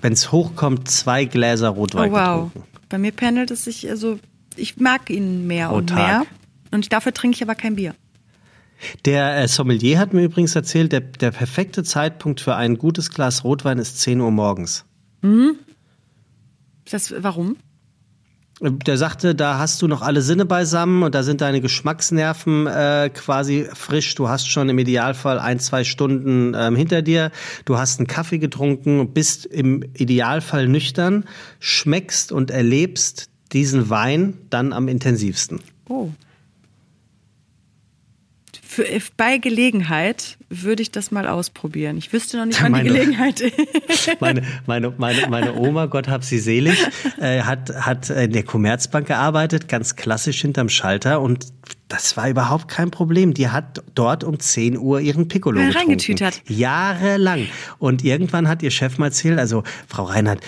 wenn 0.00 0.14
es 0.14 0.32
hochkommt, 0.32 0.90
zwei 0.90 1.26
Gläser 1.26 1.68
Rotwein 1.68 2.10
oh, 2.10 2.14
wow. 2.14 2.52
getrunken. 2.52 2.64
Bei 2.88 2.98
mir 2.98 3.12
pendelt 3.12 3.50
es 3.50 3.64
sich, 3.64 3.88
also 3.88 4.18
ich 4.56 4.78
mag 4.78 5.10
ihn 5.10 5.46
mehr 5.46 5.68
Pro 5.68 5.76
und 5.76 5.88
Tag. 5.88 5.98
mehr. 5.98 6.26
Und 6.70 6.92
dafür 6.92 7.12
trinke 7.12 7.36
ich 7.36 7.42
aber 7.42 7.54
kein 7.54 7.76
Bier. 7.76 7.94
Der 9.04 9.38
äh, 9.38 9.48
Sommelier 9.48 9.98
hat 9.98 10.12
mir 10.12 10.22
übrigens 10.22 10.54
erzählt, 10.54 10.92
der, 10.92 11.00
der 11.00 11.30
perfekte 11.30 11.82
Zeitpunkt 11.82 12.40
für 12.40 12.54
ein 12.54 12.78
gutes 12.78 13.10
Glas 13.10 13.44
Rotwein 13.44 13.78
ist 13.78 14.00
10 14.00 14.20
Uhr 14.20 14.30
morgens. 14.30 14.84
Mhm. 15.22 15.56
Das, 16.90 17.14
warum? 17.22 17.56
Der 18.60 18.96
sagte, 18.96 19.34
da 19.34 19.58
hast 19.58 19.82
du 19.82 19.88
noch 19.88 20.00
alle 20.00 20.22
Sinne 20.22 20.44
beisammen 20.44 21.02
und 21.02 21.14
da 21.14 21.24
sind 21.24 21.40
deine 21.40 21.60
Geschmacksnerven 21.60 22.68
äh, 22.68 23.10
quasi 23.12 23.66
frisch. 23.74 24.14
Du 24.14 24.28
hast 24.28 24.48
schon 24.48 24.68
im 24.68 24.78
Idealfall 24.78 25.40
ein, 25.40 25.58
zwei 25.58 25.82
Stunden 25.82 26.54
ähm, 26.56 26.76
hinter 26.76 27.02
dir. 27.02 27.32
Du 27.64 27.78
hast 27.78 27.98
einen 27.98 28.06
Kaffee 28.06 28.38
getrunken, 28.38 29.12
bist 29.12 29.44
im 29.44 29.82
Idealfall 29.94 30.68
nüchtern, 30.68 31.24
schmeckst 31.58 32.30
und 32.30 32.52
erlebst 32.52 33.28
diesen 33.52 33.90
Wein 33.90 34.38
dann 34.50 34.72
am 34.72 34.86
intensivsten. 34.86 35.60
Oh 35.88 36.10
für, 38.74 38.84
bei 39.16 39.38
Gelegenheit 39.38 40.36
würde 40.50 40.82
ich 40.82 40.90
das 40.90 41.10
mal 41.10 41.28
ausprobieren. 41.28 41.96
Ich 41.96 42.12
wüsste 42.12 42.36
noch 42.38 42.46
nicht, 42.46 42.60
wann 42.62 42.72
meine, 42.72 42.84
die 42.84 42.94
Gelegenheit 42.94 43.40
ist. 43.40 43.54
Meine, 44.20 44.42
meine, 44.66 44.92
meine, 44.96 45.28
meine 45.28 45.54
Oma, 45.54 45.86
Gott 45.86 46.08
hab 46.08 46.24
sie 46.24 46.38
selig, 46.38 46.78
äh, 47.20 47.42
hat, 47.42 47.70
hat 47.74 48.10
in 48.10 48.32
der 48.32 48.42
Commerzbank 48.42 49.06
gearbeitet, 49.06 49.68
ganz 49.68 49.96
klassisch 49.96 50.40
hinterm 50.40 50.68
Schalter 50.68 51.20
und 51.20 51.46
das 51.88 52.16
war 52.16 52.28
überhaupt 52.28 52.68
kein 52.68 52.90
Problem. 52.90 53.34
Die 53.34 53.48
hat 53.48 53.82
dort 53.94 54.24
um 54.24 54.38
10 54.38 54.78
Uhr 54.78 55.00
ihren 55.00 55.28
Piccolo 55.28 55.60
ja, 55.60 55.70
reingetütert. 55.70 56.42
Jahrelang. 56.48 57.46
Und 57.78 58.04
irgendwann 58.04 58.48
hat 58.48 58.62
ihr 58.62 58.70
Chef 58.70 58.98
mal 58.98 59.06
erzählt, 59.06 59.38
also 59.38 59.62
Frau 59.86 60.04
Reinhardt, 60.04 60.40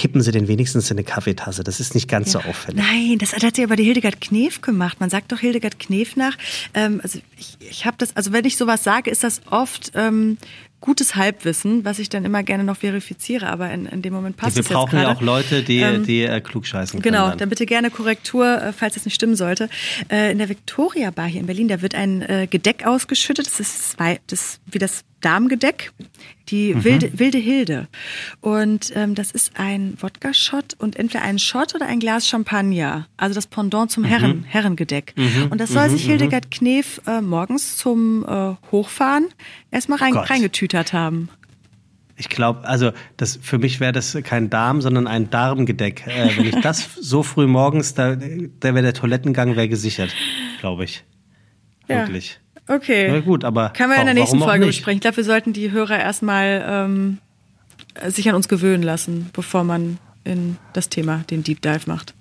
kippen 0.00 0.22
Sie 0.22 0.32
den 0.32 0.48
wenigstens 0.48 0.90
in 0.90 0.96
eine 0.96 1.04
Kaffeetasse. 1.04 1.62
Das 1.62 1.78
ist 1.78 1.94
nicht 1.94 2.08
ganz 2.08 2.32
ja. 2.32 2.40
so 2.40 2.48
auffällig. 2.48 2.82
Nein, 2.82 3.18
das 3.18 3.34
hat 3.34 3.58
ja 3.58 3.64
aber 3.64 3.76
die 3.76 3.84
Hildegard 3.84 4.18
Knef 4.18 4.62
gemacht. 4.62 4.98
Man 4.98 5.10
sagt 5.10 5.30
doch 5.30 5.38
Hildegard 5.38 5.78
Knef 5.78 6.16
nach. 6.16 6.38
Ähm, 6.72 7.00
also 7.02 7.18
ich, 7.36 7.58
ich 7.60 7.84
habe 7.84 7.98
das, 7.98 8.16
also 8.16 8.32
wenn 8.32 8.46
ich 8.46 8.56
sowas 8.56 8.82
sage, 8.82 9.10
ist 9.10 9.22
das 9.24 9.42
oft 9.50 9.92
ähm, 9.94 10.38
gutes 10.80 11.16
Halbwissen, 11.16 11.84
was 11.84 11.98
ich 11.98 12.08
dann 12.08 12.24
immer 12.24 12.42
gerne 12.42 12.64
noch 12.64 12.78
verifiziere, 12.78 13.48
aber 13.48 13.70
in, 13.70 13.84
in 13.84 14.00
dem 14.00 14.14
Moment 14.14 14.38
passt 14.38 14.56
ja, 14.56 14.62
wir 14.62 14.70
es 14.70 14.72
brauchen 14.72 14.98
ja 14.98 15.12
auch 15.12 15.20
Leute, 15.20 15.62
die, 15.62 15.80
ähm, 15.80 16.06
die 16.06 16.22
äh, 16.22 16.40
klugscheißen 16.40 17.02
können. 17.02 17.12
Genau, 17.12 17.28
dann. 17.28 17.36
dann 17.36 17.48
bitte 17.50 17.66
gerne 17.66 17.90
Korrektur, 17.90 18.62
äh, 18.62 18.72
falls 18.72 18.96
es 18.96 19.04
nicht 19.04 19.14
stimmen 19.14 19.36
sollte. 19.36 19.68
Äh, 20.10 20.32
in 20.32 20.38
der 20.38 20.48
Victoria 20.48 21.10
Bar 21.10 21.26
hier 21.26 21.40
in 21.40 21.46
Berlin, 21.46 21.68
da 21.68 21.82
wird 21.82 21.94
ein 21.94 22.22
äh, 22.22 22.46
Gedeck 22.50 22.86
ausgeschüttet, 22.86 23.46
das 23.46 23.60
ist 23.60 23.90
zwei, 23.90 24.18
das, 24.28 24.60
wie 24.64 24.78
das 24.78 25.04
Darmgedeck, 25.20 25.92
die 26.48 26.74
mhm. 26.74 26.84
wilde, 26.84 27.18
wilde 27.18 27.38
Hilde. 27.38 27.88
Und 28.40 28.92
ähm, 28.94 29.14
das 29.14 29.30
ist 29.30 29.52
ein 29.54 29.94
Wodka-Shot 30.00 30.74
und 30.78 30.96
entweder 30.96 31.22
ein 31.22 31.38
Shot 31.38 31.74
oder 31.74 31.86
ein 31.86 32.00
Glas 32.00 32.26
Champagner. 32.28 33.06
Also 33.16 33.34
das 33.34 33.46
Pendant 33.46 33.90
zum 33.90 34.04
Herren, 34.04 34.38
mhm. 34.38 34.44
Herrengedeck. 34.44 35.14
Mhm. 35.16 35.48
Und 35.50 35.60
das 35.60 35.70
soll 35.70 35.88
mhm. 35.88 35.92
sich 35.92 36.04
Hildegard 36.04 36.46
mhm. 36.46 36.50
Knef 36.50 37.00
äh, 37.06 37.20
morgens 37.20 37.76
zum 37.76 38.24
äh, 38.24 38.54
Hochfahren 38.70 39.28
erstmal 39.70 39.98
rein, 39.98 40.16
reingetütert 40.16 40.92
haben. 40.92 41.28
Ich 42.16 42.28
glaube, 42.28 42.68
also 42.68 42.92
das 43.16 43.38
für 43.40 43.56
mich 43.56 43.80
wäre 43.80 43.92
das 43.92 44.16
kein 44.24 44.50
Darm, 44.50 44.82
sondern 44.82 45.06
ein 45.06 45.30
Darmgedeck. 45.30 46.06
Äh, 46.06 46.36
wenn 46.36 46.44
ich 46.44 46.60
das 46.60 46.90
so 47.00 47.22
früh 47.22 47.46
morgens, 47.46 47.94
da, 47.94 48.14
da 48.14 48.74
wäre 48.74 48.82
der 48.82 48.92
Toilettengang 48.92 49.56
wäre 49.56 49.68
gesichert, 49.68 50.14
glaube 50.60 50.84
ich. 50.84 51.04
Wirklich. 51.86 52.38
Okay. 52.68 53.10
Na 53.10 53.20
gut, 53.20 53.44
aber. 53.44 53.70
Können 53.70 53.90
wir 53.90 53.98
in 53.98 54.06
der 54.06 54.14
nächsten 54.14 54.38
Folge 54.38 54.66
besprechen. 54.66 54.98
Ich 54.98 55.02
glaube, 55.02 55.18
wir 55.18 55.24
sollten 55.24 55.52
die 55.52 55.70
Hörer 55.70 55.98
erstmal 55.98 56.64
ähm, 56.66 57.18
sich 58.08 58.28
an 58.28 58.34
uns 58.34 58.48
gewöhnen 58.48 58.82
lassen, 58.82 59.30
bevor 59.32 59.64
man 59.64 59.98
in 60.24 60.56
das 60.72 60.88
Thema 60.88 61.24
den 61.30 61.42
Deep 61.42 61.62
Dive 61.62 61.82
macht. 61.86 62.14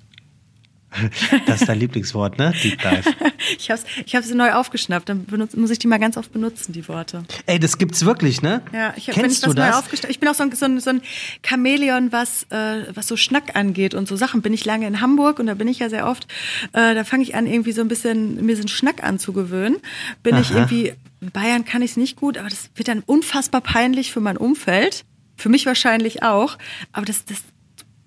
Das 1.46 1.62
ist 1.62 1.70
dein 1.70 1.80
Lieblingswort, 1.80 2.38
ne? 2.38 2.54
Deep 2.64 2.82
Dive. 2.82 3.04
ich 3.58 3.70
habe 3.72 3.82
ich 4.06 4.16
hab 4.16 4.24
sie 4.24 4.36
neu 4.36 4.54
aufgeschnappt. 4.54 5.10
Dann 5.10 5.26
benutze, 5.26 5.60
muss 5.60 5.70
ich 5.70 5.80
die 5.80 5.88
mal 5.88 6.00
ganz 6.00 6.18
oft 6.18 6.32
benutzen, 6.32 6.74
die 6.74 6.88
Worte. 6.88 7.24
Ey, 7.46 7.60
das 7.60 7.78
gibt's 7.78 8.06
wirklich, 8.06 8.42
ne? 8.42 8.62
Ja, 8.74 8.94
ich, 8.96 9.08
Kennst 9.08 9.44
ich 9.44 9.50
du 9.50 9.54
das? 9.54 9.84
Ich 10.08 10.20
bin 10.20 10.30
auch 10.30 10.36
so 10.36 10.44
ein, 10.44 10.52
so 10.52 10.66
ein, 10.66 10.80
so 10.80 10.90
ein 10.90 11.02
Chamäleon, 11.46 12.12
was, 12.12 12.44
äh, 12.50 12.86
was 12.94 13.08
so 13.08 13.18
Schnack 13.18 13.56
angeht 13.56 13.94
und 13.94 14.08
so 14.08 14.16
Sachen. 14.16 14.42
Bin 14.42 14.54
ich 14.54 14.66
lange 14.66 14.88
in 14.88 15.02
Hamburg 15.02 15.40
und 15.40 15.48
da 15.48 15.54
bin 15.54 15.68
ich 15.68 15.80
ja 15.80 15.90
sehr 15.90 16.08
oft. 16.08 16.28
Äh, 16.74 16.96
da 16.96 17.04
fange 17.04 17.24
ich 17.24 17.36
an, 17.36 17.48
irgendwie 17.48 17.72
so 17.72 17.82
ein 17.82 17.88
bisschen 17.88 18.46
mir 18.46 18.56
so 18.56 18.62
einen 18.62 18.70
Schnack 18.70 19.04
anzugewöhnen. 19.04 19.78
Bin 20.24 20.36
Aha. 20.36 20.42
ich 20.42 20.52
irgendwie, 20.52 20.94
in 21.22 21.32
Bayern 21.32 21.66
kann 21.66 21.82
ich 21.82 21.92
es 21.92 21.98
nicht 21.98 22.16
gut, 22.16 22.38
aber 22.38 22.50
das 22.50 22.70
wird 22.76 22.88
dann 22.88 23.02
unfassbar 23.06 23.62
peinlich 23.62 24.12
für 24.12 24.22
mein 24.22 24.38
Umfeld. 24.38 25.06
Für 25.36 25.50
mich 25.50 25.66
wahrscheinlich 25.66 26.24
auch. 26.24 26.58
Aber 26.92 27.06
das, 27.06 27.26
das 27.26 27.38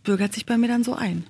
bürgert 0.03 0.35
sich 0.35 0.47
bei 0.47 0.59
mir 0.59 0.68
dann 0.68 0.85
so 0.85 0.95
ein. 0.95 1.24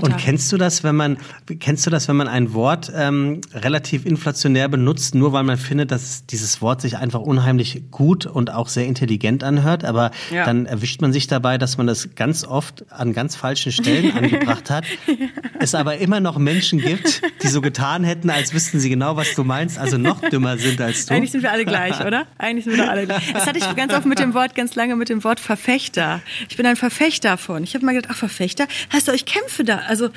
Und 0.00 0.16
kennst 0.16 0.50
du 0.50 0.56
das, 0.56 0.82
wenn 0.82 0.96
man 0.96 1.18
kennst 1.60 1.86
du 1.86 1.90
das, 1.90 2.08
wenn 2.08 2.16
man 2.16 2.28
ein 2.28 2.52
Wort 2.54 2.90
ähm, 2.94 3.40
relativ 3.52 4.06
inflationär 4.06 4.68
benutzt, 4.68 5.14
nur 5.14 5.32
weil 5.32 5.44
man 5.44 5.56
findet, 5.56 5.90
dass 5.90 6.26
dieses 6.26 6.60
Wort 6.62 6.80
sich 6.80 6.96
einfach 6.96 7.20
unheimlich 7.20 7.82
gut 7.90 8.26
und 8.26 8.52
auch 8.52 8.68
sehr 8.68 8.86
intelligent 8.86 9.44
anhört, 9.44 9.84
aber 9.84 10.10
ja. 10.32 10.44
dann 10.44 10.66
erwischt 10.66 11.00
man 11.00 11.12
sich 11.12 11.26
dabei, 11.26 11.58
dass 11.58 11.76
man 11.76 11.86
das 11.86 12.14
ganz 12.14 12.44
oft 12.44 12.90
an 12.90 13.12
ganz 13.12 13.36
falschen 13.36 13.72
Stellen 13.72 14.12
angebracht 14.16 14.70
hat. 14.70 14.84
ja. 15.06 15.14
Es 15.60 15.74
aber 15.74 15.98
immer 15.98 16.20
noch 16.20 16.38
Menschen 16.38 16.80
gibt, 16.80 17.22
die 17.42 17.48
so 17.48 17.60
getan 17.60 18.04
hätten, 18.04 18.30
als 18.30 18.54
wüssten 18.54 18.80
sie 18.80 18.88
genau, 18.88 19.16
was 19.16 19.34
du 19.34 19.44
meinst, 19.44 19.78
also 19.78 19.98
noch 19.98 20.20
dümmer 20.20 20.56
sind 20.58 20.80
als 20.80 21.06
du. 21.06 21.14
Eigentlich 21.14 21.32
sind 21.32 21.42
wir 21.42 21.52
alle 21.52 21.64
gleich, 21.64 22.00
oder? 22.04 22.26
Eigentlich 22.38 22.64
sind 22.64 22.76
wir 22.76 22.90
alle 22.90 23.06
gleich. 23.06 23.32
Das 23.32 23.46
hatte 23.46 23.58
ich 23.58 23.76
ganz 23.76 23.92
oft 23.92 24.06
mit 24.06 24.18
dem 24.18 24.34
Wort, 24.34 24.54
ganz 24.54 24.74
lange 24.74 24.96
mit 24.96 25.08
dem 25.08 25.24
Wort 25.24 25.40
Verfechter. 25.40 26.20
Ich 26.48 26.56
bin 26.56 26.66
ein 26.66 26.76
Verfechter 26.76 27.36
von. 27.36 27.64
Ich 27.64 27.74
habe 27.74 27.84
mal 27.84 27.92
gedacht, 27.92 28.12
ach 28.14 28.18
Verfechter, 28.18 28.66
heißt 28.92 29.08
du, 29.08 29.12
ich 29.12 29.26
kämpfe 29.58 29.64
da. 29.64 29.86
Also 29.88 30.10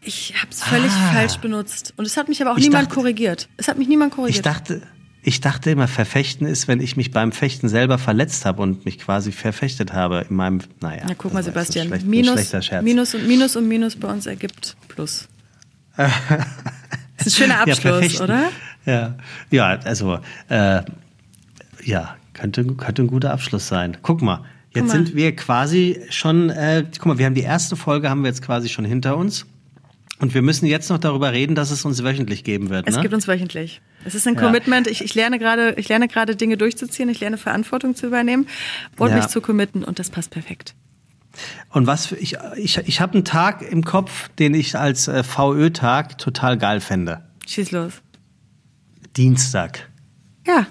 ich 0.00 0.34
habe 0.36 0.48
es 0.50 0.62
völlig 0.62 0.92
ah. 0.92 1.12
falsch 1.12 1.36
benutzt. 1.38 1.94
Und 1.96 2.04
es 2.04 2.16
hat 2.16 2.28
mich 2.28 2.40
aber 2.40 2.52
auch 2.52 2.58
ich 2.58 2.64
niemand 2.64 2.86
dachte, 2.86 2.94
korrigiert. 2.94 3.48
Es 3.56 3.68
hat 3.68 3.78
mich 3.78 3.88
niemand 3.88 4.14
korrigiert. 4.14 4.36
Ich 4.36 4.42
dachte, 4.42 4.82
ich 5.22 5.40
dachte 5.40 5.70
immer, 5.70 5.88
verfechten 5.88 6.46
ist, 6.46 6.68
wenn 6.68 6.80
ich 6.80 6.96
mich 6.96 7.10
beim 7.10 7.32
Fechten 7.32 7.68
selber 7.68 7.98
verletzt 7.98 8.44
habe 8.44 8.62
und 8.62 8.84
mich 8.84 8.98
quasi 8.98 9.32
verfechtet 9.32 9.92
habe 9.92 10.26
in 10.28 10.36
meinem, 10.36 10.60
naja. 10.80 11.04
Na 11.08 11.14
guck 11.14 11.34
mal, 11.34 11.42
Sebastian, 11.42 11.88
schlecht, 11.88 12.06
Minus, 12.06 12.52
Minus 12.82 13.14
und 13.14 13.26
Minus 13.26 13.56
und 13.56 13.68
Minus 13.68 13.96
bei 13.96 14.08
uns 14.08 14.26
ergibt 14.26 14.76
Plus. 14.86 15.28
das 15.96 17.26
ist 17.26 17.26
ein 17.26 17.30
schöner 17.30 17.60
Abschluss, 17.60 18.12
ja, 18.12 18.20
oder? 18.20 18.48
Ja, 18.84 19.14
ja 19.50 19.66
also, 19.80 20.20
äh, 20.48 20.82
ja, 21.82 22.16
könnte, 22.34 22.64
könnte 22.64 23.02
ein 23.02 23.08
guter 23.08 23.32
Abschluss 23.32 23.66
sein. 23.66 23.96
Guck 24.02 24.22
mal, 24.22 24.44
Jetzt 24.76 24.90
sind 24.90 25.14
wir 25.14 25.34
quasi 25.34 26.00
schon, 26.10 26.50
äh, 26.50 26.84
guck 26.92 27.06
mal, 27.06 27.18
wir 27.18 27.26
haben 27.26 27.34
die 27.34 27.42
erste 27.42 27.76
Folge 27.76 28.10
haben 28.10 28.22
wir 28.22 28.28
jetzt 28.28 28.42
quasi 28.42 28.68
schon 28.68 28.84
hinter 28.84 29.16
uns. 29.16 29.46
Und 30.18 30.32
wir 30.32 30.40
müssen 30.40 30.64
jetzt 30.66 30.88
noch 30.88 30.98
darüber 30.98 31.32
reden, 31.32 31.54
dass 31.54 31.70
es 31.70 31.84
uns 31.84 32.02
wöchentlich 32.02 32.42
geben 32.42 32.70
wird. 32.70 32.88
Es 32.88 32.96
ne? 32.96 33.02
gibt 33.02 33.12
uns 33.12 33.28
wöchentlich. 33.28 33.82
Es 34.04 34.14
ist 34.14 34.26
ein 34.26 34.34
ja. 34.34 34.40
Commitment. 34.40 34.86
Ich, 34.86 35.04
ich 35.04 35.14
lerne 35.14 35.38
gerade, 35.38 35.74
ich 35.76 35.88
lerne 35.88 36.08
gerade 36.08 36.36
Dinge 36.36 36.56
durchzuziehen. 36.56 37.08
Ich 37.10 37.20
lerne 37.20 37.36
Verantwortung 37.36 37.94
zu 37.94 38.06
übernehmen 38.06 38.46
und 38.96 39.10
ja. 39.10 39.16
mich 39.16 39.26
zu 39.26 39.42
committen. 39.42 39.84
Und 39.84 39.98
das 39.98 40.08
passt 40.08 40.30
perfekt. 40.30 40.74
Und 41.70 41.86
was 41.86 42.06
für, 42.06 42.16
ich, 42.16 42.38
ich, 42.56 42.78
ich 42.78 43.00
habe 43.00 43.14
einen 43.14 43.24
Tag 43.24 43.60
im 43.60 43.84
Kopf, 43.84 44.30
den 44.38 44.54
ich 44.54 44.78
als 44.78 45.06
äh, 45.06 45.22
VÖ-Tag 45.22 46.16
total 46.16 46.56
geil 46.56 46.80
fände. 46.80 47.22
Schieß 47.46 47.72
los. 47.72 47.92
Dienstag. 49.16 49.90
Ja, 50.46 50.66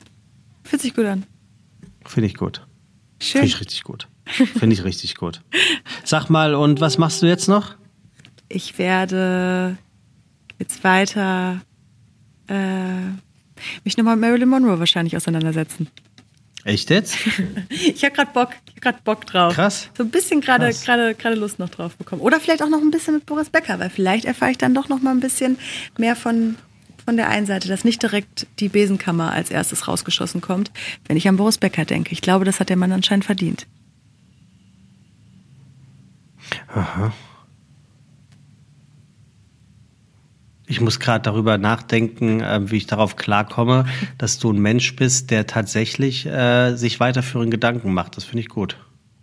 fühlt 0.63 0.81
sich 0.81 0.95
gut 0.95 1.05
an. 1.05 1.23
Finde 2.05 2.27
ich 2.27 2.35
gut. 2.35 2.65
Schön. 3.19 3.41
Finde 3.41 3.47
ich 3.47 3.59
richtig 3.59 3.83
gut. 3.83 4.07
Finde 4.25 4.73
ich 4.73 4.83
richtig 4.83 5.15
gut. 5.15 5.41
Sag 6.03 6.29
mal, 6.29 6.55
und 6.55 6.81
was 6.81 6.97
machst 6.97 7.21
du 7.21 7.27
jetzt 7.27 7.47
noch? 7.47 7.75
Ich 8.49 8.77
werde 8.77 9.77
jetzt 10.59 10.83
weiter 10.83 11.61
äh, 12.47 13.09
mich 13.83 13.97
nochmal 13.97 14.15
mit 14.15 14.27
Marilyn 14.27 14.49
Monroe 14.49 14.79
wahrscheinlich 14.79 15.15
auseinandersetzen. 15.15 15.87
Echt 16.63 16.89
jetzt? 16.89 17.15
ich 17.69 18.03
habe 18.03 18.15
gerade 18.15 18.31
Bock, 18.33 18.49
ich 18.73 18.81
grad 18.81 19.03
Bock 19.03 19.25
drauf. 19.27 19.53
Krass. 19.53 19.89
So 19.95 20.03
ein 20.03 20.09
bisschen 20.09 20.41
gerade 20.41 20.73
gerade 20.73 21.13
gerade 21.13 21.35
Lust 21.35 21.59
noch 21.59 21.69
drauf 21.69 21.95
bekommen. 21.95 22.21
Oder 22.21 22.39
vielleicht 22.39 22.63
auch 22.63 22.69
noch 22.69 22.81
ein 22.81 22.89
bisschen 22.89 23.13
mit 23.13 23.27
Boris 23.27 23.51
Becker, 23.51 23.79
weil 23.79 23.91
vielleicht 23.91 24.25
erfahre 24.25 24.51
ich 24.51 24.57
dann 24.57 24.73
doch 24.73 24.89
noch 24.89 25.01
mal 25.01 25.11
ein 25.11 25.19
bisschen 25.19 25.59
mehr 25.97 26.15
von 26.15 26.55
von 27.05 27.17
der 27.17 27.29
einen 27.29 27.45
Seite, 27.45 27.67
dass 27.67 27.83
nicht 27.83 28.01
direkt 28.01 28.47
die 28.59 28.69
Besenkammer 28.69 29.31
als 29.31 29.51
erstes 29.51 29.87
rausgeschossen 29.87 30.41
kommt, 30.41 30.71
wenn 31.07 31.17
ich 31.17 31.27
an 31.27 31.37
Boris 31.37 31.59
Becker 31.59 31.85
denke. 31.85 32.11
Ich 32.11 32.21
glaube, 32.21 32.45
das 32.45 32.59
hat 32.59 32.69
der 32.69 32.77
Mann 32.77 32.91
anscheinend 32.91 33.25
verdient. 33.25 33.67
Aha. 36.73 37.13
Ich 40.67 40.81
muss 40.81 40.99
gerade 40.99 41.21
darüber 41.21 41.59
nachdenken, 41.59 42.41
äh, 42.41 42.71
wie 42.71 42.77
ich 42.77 42.87
darauf 42.87 43.15
klarkomme, 43.15 43.85
dass 44.17 44.39
du 44.39 44.51
ein 44.51 44.57
Mensch 44.57 44.95
bist, 44.95 45.29
der 45.29 45.45
tatsächlich 45.45 46.25
äh, 46.25 46.75
sich 46.75 46.99
weiterführend 46.99 47.51
Gedanken 47.51 47.93
macht. 47.93 48.17
Das 48.17 48.23
finde 48.23 48.41
ich 48.41 48.49
gut. 48.49 48.77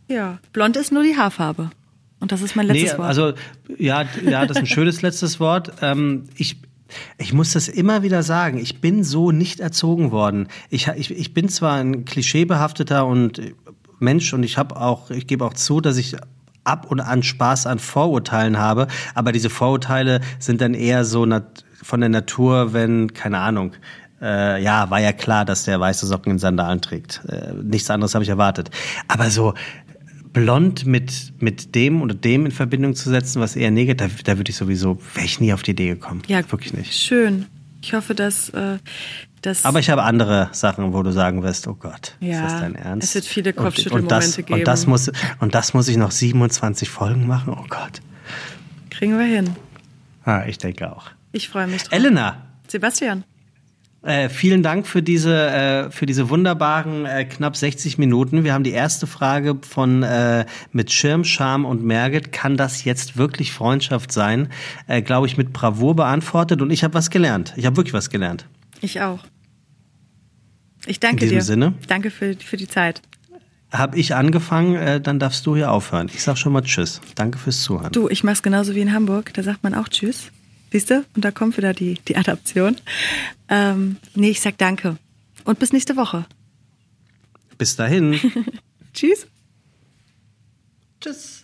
Ja, 0.08 0.38
blond 0.52 0.76
ist 0.76 0.92
nur 0.92 1.02
die 1.02 1.16
Haarfarbe. 1.16 1.70
Und 2.20 2.30
das 2.30 2.42
ist 2.42 2.54
mein 2.54 2.66
letztes 2.66 2.92
nee, 2.92 2.98
Wort. 2.98 3.08
Also 3.08 3.32
ja, 3.78 4.04
ja, 4.24 4.46
das 4.46 4.56
ist 4.56 4.62
ein 4.62 4.66
schönes 4.66 5.02
letztes 5.02 5.40
Wort. 5.40 5.72
Ähm, 5.82 6.28
ich, 6.36 6.56
ich 7.18 7.32
muss 7.32 7.52
das 7.52 7.68
immer 7.68 8.02
wieder 8.02 8.22
sagen. 8.22 8.58
Ich 8.58 8.80
bin 8.80 9.04
so 9.04 9.30
nicht 9.30 9.60
erzogen 9.60 10.10
worden. 10.10 10.48
Ich, 10.70 10.88
ich, 10.88 11.10
ich 11.10 11.34
bin 11.34 11.48
zwar 11.48 11.74
ein 11.76 12.04
klischeebehafteter 12.04 13.06
und 13.06 13.40
Mensch 13.98 14.32
und 14.32 14.42
ich 14.42 14.58
habe 14.58 14.76
auch, 14.76 15.10
ich 15.10 15.26
gebe 15.26 15.44
auch 15.44 15.54
zu, 15.54 15.80
dass 15.80 15.96
ich 15.96 16.16
ab 16.64 16.90
und 16.90 17.00
an 17.00 17.22
Spaß 17.22 17.66
an 17.66 17.78
Vorurteilen 17.78 18.58
habe, 18.58 18.86
aber 19.14 19.32
diese 19.32 19.50
Vorurteile 19.50 20.20
sind 20.38 20.60
dann 20.60 20.74
eher 20.74 21.04
so 21.04 21.26
von 21.82 22.00
der 22.00 22.08
Natur, 22.08 22.72
wenn, 22.72 23.12
keine 23.12 23.38
Ahnung, 23.38 23.72
äh, 24.22 24.62
ja, 24.62 24.88
war 24.88 25.00
ja 25.00 25.12
klar, 25.12 25.44
dass 25.44 25.64
der 25.64 25.80
weiße 25.80 26.06
Socken 26.06 26.32
in 26.32 26.38
Sandalen 26.38 26.80
trägt. 26.80 27.22
Äh, 27.28 27.54
nichts 27.60 27.90
anderes 27.90 28.14
habe 28.14 28.22
ich 28.22 28.30
erwartet. 28.30 28.70
Aber 29.08 29.30
so 29.30 29.54
blond 30.32 30.86
mit, 30.86 31.32
mit 31.40 31.74
dem 31.74 32.02
oder 32.02 32.14
dem 32.14 32.46
in 32.46 32.52
Verbindung 32.52 32.94
zu 32.94 33.10
setzen, 33.10 33.40
was 33.40 33.56
eher 33.56 33.70
negativ, 33.70 34.22
da, 34.22 34.32
da 34.32 34.38
würde 34.38 34.50
ich 34.50 34.56
sowieso, 34.56 34.98
wäre 35.14 35.26
ich 35.26 35.40
nie 35.40 35.52
auf 35.52 35.62
die 35.62 35.72
Idee 35.72 35.88
gekommen. 35.88 36.22
Ja, 36.26 36.38
wirklich 36.50 36.72
nicht. 36.72 36.94
Schön. 36.94 37.46
Ich 37.82 37.94
hoffe, 37.94 38.14
dass, 38.14 38.48
äh, 38.50 38.78
dass. 39.42 39.64
Aber 39.64 39.80
ich 39.80 39.90
habe 39.90 40.04
andere 40.04 40.48
Sachen, 40.52 40.92
wo 40.92 41.02
du 41.02 41.10
sagen 41.10 41.42
wirst, 41.42 41.66
oh 41.66 41.74
Gott, 41.74 42.14
ja, 42.20 42.46
ist 42.46 42.52
das 42.52 42.60
dein 42.60 42.74
Ernst? 42.76 43.08
Es 43.08 43.14
wird 43.14 43.24
viele 43.24 43.52
Kopfschüttelmomente 43.52 44.42
geben. 44.44 44.60
Und 44.60 44.68
das, 44.68 44.86
muss, 44.86 45.10
und 45.40 45.54
das 45.54 45.74
muss 45.74 45.88
ich 45.88 45.96
noch 45.96 46.12
27 46.12 46.88
Folgen 46.88 47.26
machen? 47.26 47.52
Oh 47.52 47.66
Gott. 47.68 48.00
Kriegen 48.90 49.18
wir 49.18 49.26
hin. 49.26 49.50
Ah, 50.24 50.44
ich 50.46 50.58
denke 50.58 50.92
auch. 50.92 51.10
Ich 51.32 51.48
freue 51.48 51.66
mich 51.66 51.82
drauf. 51.82 51.92
Elena. 51.92 52.46
Sebastian. 52.68 53.24
Äh, 54.02 54.28
vielen 54.28 54.64
Dank 54.64 54.88
für 54.88 55.00
diese, 55.00 55.32
äh, 55.32 55.90
für 55.92 56.06
diese 56.06 56.28
wunderbaren 56.28 57.06
äh, 57.06 57.24
knapp 57.24 57.56
60 57.56 57.98
Minuten. 57.98 58.42
Wir 58.42 58.52
haben 58.52 58.64
die 58.64 58.72
erste 58.72 59.06
Frage 59.06 59.58
von 59.62 60.02
äh, 60.02 60.44
mit 60.72 60.90
Schirm, 60.90 61.22
Scham 61.24 61.64
und 61.64 61.84
Merget. 61.84 62.32
Kann 62.32 62.56
das 62.56 62.82
jetzt 62.82 63.16
wirklich 63.16 63.52
Freundschaft 63.52 64.10
sein? 64.10 64.48
Äh, 64.88 65.02
Glaube 65.02 65.28
ich, 65.28 65.36
mit 65.36 65.52
Bravour 65.52 65.94
beantwortet 65.94 66.62
und 66.62 66.72
ich 66.72 66.82
habe 66.82 66.94
was 66.94 67.10
gelernt. 67.10 67.54
Ich 67.56 67.64
habe 67.64 67.76
wirklich 67.76 67.94
was 67.94 68.10
gelernt. 68.10 68.46
Ich 68.80 69.00
auch. 69.00 69.20
Ich 70.86 70.98
danke 70.98 71.24
In 71.24 71.30
diesem 71.30 71.38
dir. 71.38 71.44
Sinne. 71.44 71.74
Danke 71.86 72.10
für, 72.10 72.34
für 72.34 72.56
die 72.56 72.66
Zeit. 72.66 73.02
Habe 73.70 73.96
ich 73.98 74.16
angefangen, 74.16 75.02
dann 75.02 75.18
darfst 75.20 75.46
du 75.46 75.54
hier 75.54 75.70
aufhören. 75.70 76.10
Ich 76.12 76.22
sag 76.24 76.36
schon 76.36 76.52
mal 76.52 76.60
Tschüss. 76.62 77.00
Danke 77.14 77.38
fürs 77.38 77.62
Zuhören. 77.62 77.92
Du, 77.92 78.08
ich 78.08 78.22
mach's 78.22 78.42
genauso 78.42 78.74
wie 78.74 78.80
in 78.80 78.92
Hamburg. 78.92 79.32
Da 79.32 79.42
sagt 79.44 79.62
man 79.62 79.74
auch 79.74 79.88
Tschüss. 79.88 80.30
Siehst 80.72 80.88
du? 80.88 81.04
Und 81.14 81.22
da 81.22 81.30
kommt 81.30 81.58
wieder 81.58 81.74
die, 81.74 81.98
die 82.08 82.16
Adaption. 82.16 82.76
Ähm, 83.50 83.96
nee, 84.14 84.30
ich 84.30 84.40
sag 84.40 84.56
danke. 84.56 84.96
Und 85.44 85.58
bis 85.58 85.74
nächste 85.74 85.96
Woche. 85.96 86.24
Bis 87.58 87.76
dahin. 87.76 88.18
Tschüss. 88.94 89.26
Tschüss. 90.98 91.41